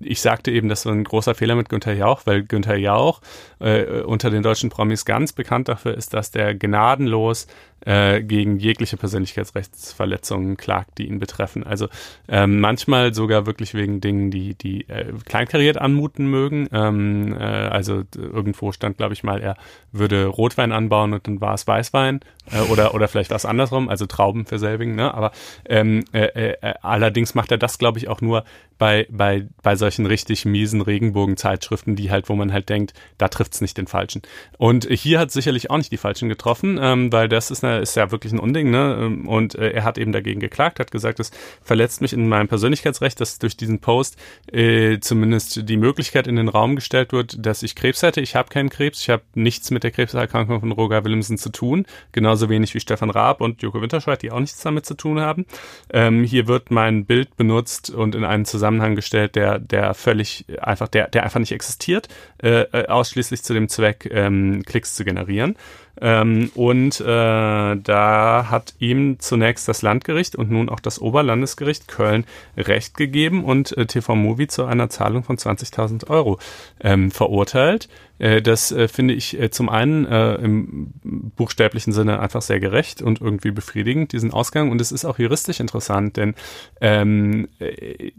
[0.00, 3.20] ich sagte eben, das war ein großer Fehler mit Günther Jauch, weil Günther Jauch
[3.60, 7.46] äh, unter den deutschen Promis ganz bekannt dafür ist, dass der gnadenlos
[7.84, 11.62] äh, gegen jegliche Persönlichkeitsrechtsverletzungen klagt, die ihn betreffen.
[11.64, 11.88] Also
[12.28, 16.68] ähm, manchmal sogar wirklich wegen Dingen, die, die äh, kleinkariert anmuten mögen.
[16.72, 19.56] Ähm, äh, also irgendwo stand, glaube ich mal, er
[19.92, 22.20] würde Rotwein anbauen und dann war es Weißwein
[22.50, 24.96] äh, oder oder vielleicht was andersrum, also Trauben für selbigen.
[24.96, 25.14] Ne?
[25.14, 25.30] Aber
[25.66, 28.44] ähm, äh, äh, allerdings macht er das, glaube ich, auch nur
[28.78, 33.60] bei bei bei solchen richtig miesen Regenbogenzeitschriften, die halt, wo man halt denkt, da trifft's
[33.60, 34.22] nicht den Falschen.
[34.58, 37.94] Und hier hat sicherlich auch nicht die Falschen getroffen, ähm, weil das ist, eine, ist
[37.96, 38.70] ja wirklich ein Unding.
[38.70, 38.98] Ne?
[39.00, 41.30] Ähm, und äh, er hat eben dagegen geklagt, hat gesagt, es
[41.62, 44.16] verletzt mich in meinem Persönlichkeitsrecht, dass durch diesen Post
[44.52, 48.20] äh, zumindest die Möglichkeit in den Raum gestellt wird, dass ich Krebs hätte.
[48.20, 51.86] Ich habe keinen Krebs, ich habe nichts mit der Krebserkrankung von Roger Willemsen zu tun,
[52.12, 55.46] genauso wenig wie Stefan Raab und Joko Winterscheid, die auch nichts damit zu tun haben.
[55.92, 60.88] Ähm, hier wird mein Bild benutzt und in einen Zusammenhang gestellt, der, der völlig einfach,
[60.88, 62.08] der, der einfach nicht existiert,
[62.42, 65.56] äh, äh ausschließlich zu dem Zweck, ähm, Klicks zu generieren.
[66.00, 72.24] Ähm, und äh, da hat ihm zunächst das Landgericht und nun auch das Oberlandesgericht Köln
[72.56, 76.38] Recht gegeben und äh, TV Movie zu einer Zahlung von 20.000 Euro
[76.80, 77.88] ähm, verurteilt.
[78.18, 80.92] Äh, das äh, finde ich äh, zum einen äh, im
[81.36, 84.70] buchstäblichen Sinne einfach sehr gerecht und irgendwie befriedigend, diesen Ausgang.
[84.70, 86.34] Und es ist auch juristisch interessant, denn
[86.80, 88.12] ähm, äh,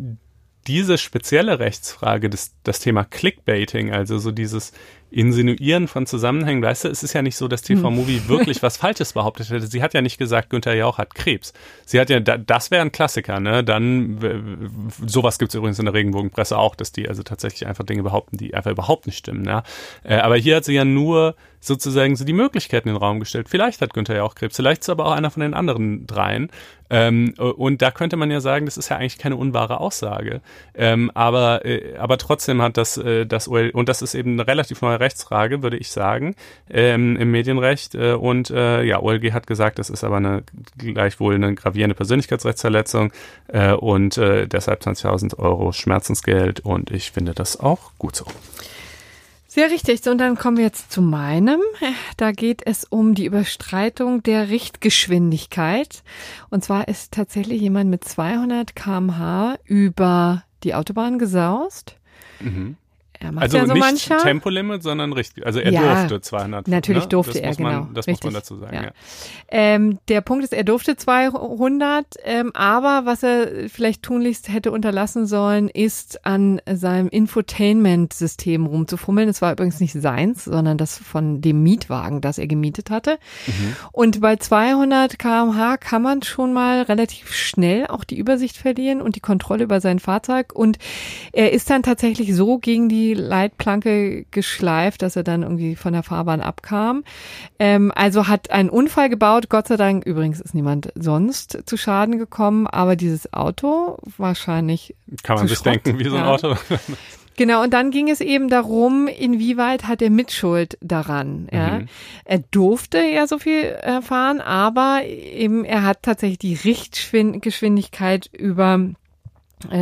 [0.67, 4.73] diese spezielle Rechtsfrage, das, das Thema Clickbaiting, also so dieses
[5.09, 7.95] Insinuieren von Zusammenhängen, weißt du, es ist ja nicht so, dass TV hm.
[7.95, 9.67] Movie wirklich was Falsches behauptet hätte.
[9.67, 11.53] Sie hat ja nicht gesagt, Günther Jauch hat Krebs.
[11.85, 13.63] Sie hat ja, das wäre ein Klassiker, ne?
[13.63, 18.03] Dann, sowas gibt es übrigens in der Regenbogenpresse auch, dass die also tatsächlich einfach Dinge
[18.03, 19.47] behaupten, die einfach überhaupt nicht stimmen.
[19.47, 23.47] Äh, aber hier hat sie ja nur sozusagen so die Möglichkeiten in den Raum gestellt.
[23.49, 26.05] Vielleicht hat Günther ja auch Krebs, vielleicht ist er aber auch einer von den anderen
[26.05, 26.49] dreien.
[26.89, 30.41] Ähm, und da könnte man ja sagen, das ist ja eigentlich keine unwahre Aussage.
[30.73, 34.47] Ähm, aber, äh, aber trotzdem hat das, äh, das OL, und das ist eben eine
[34.47, 36.35] relativ neue Rechtsfrage, würde ich sagen,
[36.69, 37.95] ähm, im Medienrecht.
[37.95, 40.43] Äh, und äh, ja, OLG hat gesagt, das ist aber eine
[40.77, 43.11] gleichwohl eine gravierende Persönlichkeitsrechtsverletzung
[43.47, 46.59] äh, und äh, deshalb 20.000 Euro Schmerzensgeld.
[46.61, 48.25] Und ich finde das auch gut so.
[49.47, 50.03] Sehr richtig.
[50.03, 51.61] So, und dann kommen wir jetzt zu meinem.
[52.17, 56.03] Da geht es um die Überstreitung der Richtgeschwindigkeit.
[56.49, 61.95] Und zwar ist tatsächlich jemand mit 200 kmh über die Autobahn gesaust.
[62.39, 62.77] Mhm
[63.35, 64.17] also ja so nicht mancher.
[64.17, 65.45] Tempolimit, sondern richtig.
[65.45, 66.67] Also er ja, durfte 200.
[66.67, 67.09] Natürlich ne?
[67.09, 67.87] durfte das er, man, genau.
[67.93, 68.25] Das richtig.
[68.25, 68.83] muss man dazu sagen, ja.
[68.83, 68.91] ja.
[69.49, 75.25] Ähm, der Punkt ist, er durfte 200, ähm, aber was er vielleicht tunlichst hätte unterlassen
[75.25, 79.29] sollen, ist an seinem Infotainment-System rumzufummeln.
[79.29, 83.17] Es war übrigens nicht seins, sondern das von dem Mietwagen, das er gemietet hatte.
[83.47, 83.75] Mhm.
[83.91, 89.15] Und bei 200 kmh kann man schon mal relativ schnell auch die Übersicht verlieren und
[89.15, 90.53] die Kontrolle über sein Fahrzeug.
[90.53, 90.77] Und
[91.33, 96.03] er ist dann tatsächlich so gegen die Leitplanke geschleift, dass er dann irgendwie von der
[96.03, 97.03] Fahrbahn abkam.
[97.59, 99.49] Ähm, also hat einen Unfall gebaut.
[99.49, 104.95] Gott sei Dank, übrigens ist niemand sonst zu Schaden gekommen, aber dieses Auto wahrscheinlich.
[105.23, 106.31] Kann man sich Schrott, denken, wie so ein ja.
[106.31, 106.55] Auto.
[107.37, 111.47] Genau, und dann ging es eben darum, inwieweit hat er Mitschuld daran.
[111.51, 111.79] Ja.
[111.79, 111.87] Mhm.
[112.25, 118.89] Er durfte ja so viel erfahren, aber eben er hat tatsächlich die Richtgeschwindigkeit über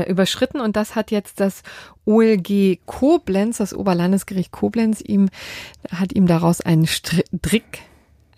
[0.07, 1.61] überschritten und das hat jetzt das
[2.05, 5.29] OLG Koblenz, das Oberlandesgericht Koblenz, ihm
[5.91, 7.79] hat ihm daraus einen Strick,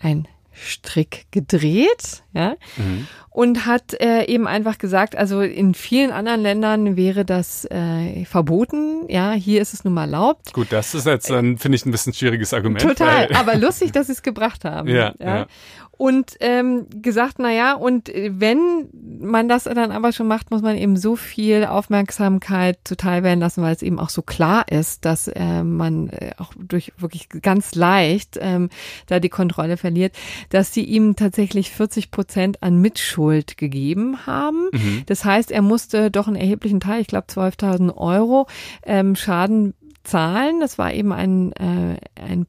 [0.00, 3.06] ein Strick gedreht, ja, mhm.
[3.30, 9.04] und hat äh, eben einfach gesagt, also in vielen anderen Ländern wäre das äh, verboten,
[9.08, 10.52] ja, hier ist es nun mal erlaubt.
[10.52, 12.82] Gut, das ist jetzt dann, finde ich, ein bisschen schwieriges Argument.
[12.82, 14.88] Total, aber lustig, dass sie es gebracht haben.
[14.98, 15.36] Ja, ja.
[15.36, 15.46] ja
[15.98, 18.88] und ähm, gesagt, na ja, und wenn
[19.20, 23.62] man das dann aber schon macht, muss man eben so viel Aufmerksamkeit zuteil werden lassen,
[23.62, 27.74] weil es eben auch so klar ist, dass äh, man äh, auch durch wirklich ganz
[27.74, 28.70] leicht ähm,
[29.06, 30.14] da die Kontrolle verliert,
[30.50, 34.68] dass sie ihm tatsächlich 40 Prozent an Mitschuld gegeben haben.
[34.72, 35.02] Mhm.
[35.06, 38.46] Das heißt, er musste doch einen erheblichen Teil, ich glaube 12.000 Euro
[38.84, 40.60] ähm, Schaden zahlen.
[40.60, 42.46] Das war eben ein, äh, ein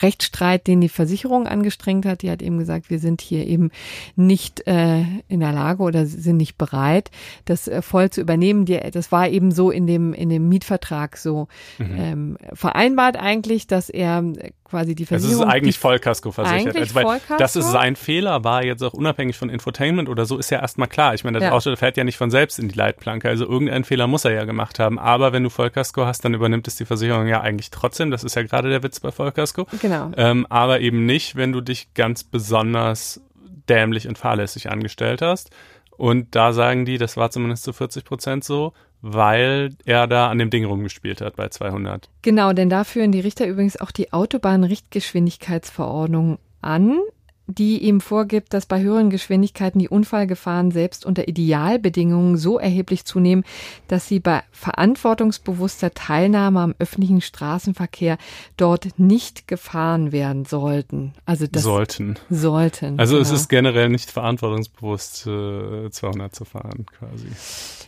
[0.00, 2.22] Rechtsstreit, den die Versicherung angestrengt hat.
[2.22, 3.70] Die hat eben gesagt, wir sind hier eben
[4.16, 7.10] nicht äh, in der Lage oder sind nicht bereit,
[7.44, 8.64] das äh, voll zu übernehmen.
[8.64, 11.48] Die, das war eben so in dem in dem Mietvertrag so
[11.78, 11.96] mhm.
[11.96, 14.22] ähm, vereinbart eigentlich, dass er
[14.64, 15.42] quasi die Versicherung.
[15.42, 16.76] Es ist eigentlich Vollkasko versichert.
[16.76, 17.36] Also, weil Vollkasko?
[17.36, 20.88] Dass es sein Fehler war, jetzt auch unabhängig von Infotainment oder so, ist ja erstmal
[20.88, 21.14] klar.
[21.14, 21.52] Ich meine, das ja.
[21.52, 23.28] Auto fährt ja nicht von selbst in die Leitplanke.
[23.28, 24.98] Also irgendeinen Fehler muss er ja gemacht haben.
[24.98, 28.10] Aber wenn du Vollkasko hast, dann übernimmt es die Versicherung ja eigentlich trotzdem.
[28.10, 29.66] Das ist ja gerade der Witz bei Vollkasko.
[29.80, 30.10] Genau.
[30.16, 33.20] Ähm, aber eben nicht, wenn du dich ganz besonders
[33.68, 35.50] dämlich und fahrlässig angestellt hast.
[35.96, 38.72] Und da sagen die, das war zumindest zu 40 Prozent so,
[39.06, 42.08] weil er da an dem Ding rumgespielt hat bei 200.
[42.22, 47.00] Genau, denn da führen die Richter übrigens auch die Autobahnrichtgeschwindigkeitsverordnung an
[47.46, 53.44] die ihm vorgibt, dass bei höheren Geschwindigkeiten die Unfallgefahren selbst unter Idealbedingungen so erheblich zunehmen,
[53.88, 58.18] dass sie bei verantwortungsbewusster Teilnahme am öffentlichen Straßenverkehr
[58.56, 61.12] dort nicht gefahren werden sollten.
[61.26, 62.16] Also das sollten.
[62.30, 62.98] Sollten.
[62.98, 63.22] Also genau.
[63.22, 67.28] es ist generell nicht verantwortungsbewusst, äh, 200 zu fahren, quasi.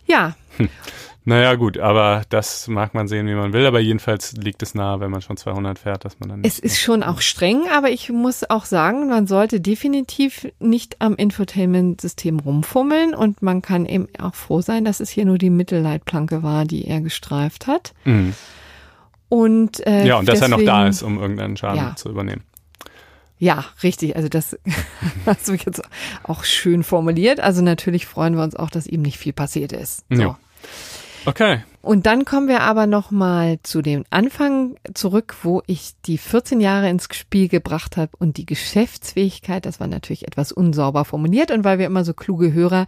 [0.07, 0.37] Ja.
[0.59, 0.69] Hm.
[1.29, 3.67] Naja, gut, aber das mag man sehen, wie man will.
[3.67, 6.45] Aber jedenfalls liegt es nahe, wenn man schon 200 fährt, dass man dann.
[6.45, 11.17] Es ist schon auch streng, aber ich muss auch sagen, man sollte definitiv nicht am
[11.17, 16.45] Infotainment-System rumfummeln und man kann eben auch froh sein, dass es hier nur die Mittelleitplanke
[16.45, 17.93] war, die er gestreift hat.
[18.05, 18.35] Mhm.
[19.29, 21.97] Und, äh, ja, und dass deswegen, er noch da ist, um irgendeinen Schaden ja.
[21.97, 22.45] zu übernehmen.
[23.41, 24.15] Ja, richtig.
[24.15, 24.57] Also das
[25.27, 25.83] hast du jetzt
[26.23, 27.41] auch schön formuliert.
[27.41, 30.05] Also natürlich freuen wir uns auch, dass ihm nicht viel passiert ist.
[30.09, 30.23] So.
[30.23, 30.39] Ja.
[31.27, 31.63] Okay.
[31.83, 36.61] Und dann kommen wir aber noch mal zu dem Anfang zurück, wo ich die 14
[36.61, 39.67] Jahre ins Spiel gebracht habe und die Geschäftsfähigkeit.
[39.67, 42.87] Das war natürlich etwas unsauber formuliert und weil wir immer so kluge Hörer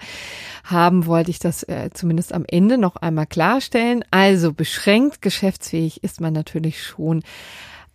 [0.65, 4.05] haben, wollte ich das äh, zumindest am Ende noch einmal klarstellen.
[4.11, 7.23] Also beschränkt geschäftsfähig ist man natürlich schon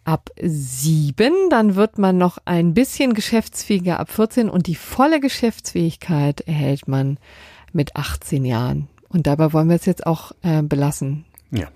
[0.05, 6.41] ab sieben, dann wird man noch ein bisschen geschäftsfähiger ab 14 und die volle Geschäftsfähigkeit
[6.41, 7.17] erhält man
[7.71, 8.89] mit 18 Jahren.
[9.13, 11.23] Und dabei wollen wir es jetzt auch äh, belassen.
[11.51, 11.69] Ja.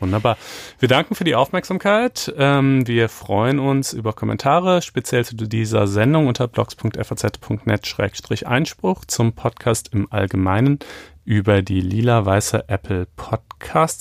[0.00, 0.36] Wunderbar.
[0.80, 2.34] Wir danken für die Aufmerksamkeit.
[2.36, 10.12] Ähm, wir freuen uns über Kommentare, speziell zu dieser Sendung unter blogs.faz.net-einspruch zum Podcast im
[10.12, 10.80] Allgemeinen
[11.24, 13.53] über die lila-weiße Apple Podcasts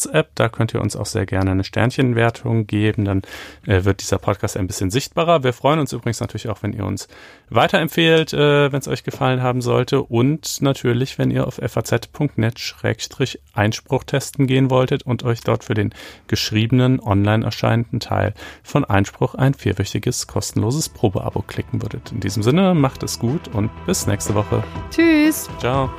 [0.05, 0.29] App.
[0.35, 3.05] Da könnt ihr uns auch sehr gerne eine Sternchenwertung geben.
[3.05, 3.21] Dann
[3.65, 5.43] äh, wird dieser Podcast ein bisschen sichtbarer.
[5.43, 7.07] Wir freuen uns übrigens natürlich auch, wenn ihr uns
[7.49, 10.01] weiterempfehlt, äh, wenn es euch gefallen haben sollte.
[10.01, 15.93] Und natürlich, wenn ihr auf faz.net-einspruch testen gehen wolltet und euch dort für den
[16.27, 18.33] geschriebenen, online erscheinenden Teil
[18.63, 22.11] von Einspruch ein vierwöchiges kostenloses Probeabo klicken würdet.
[22.11, 24.63] In diesem Sinne, macht es gut und bis nächste Woche.
[24.91, 25.49] Tschüss.
[25.59, 25.89] Ciao.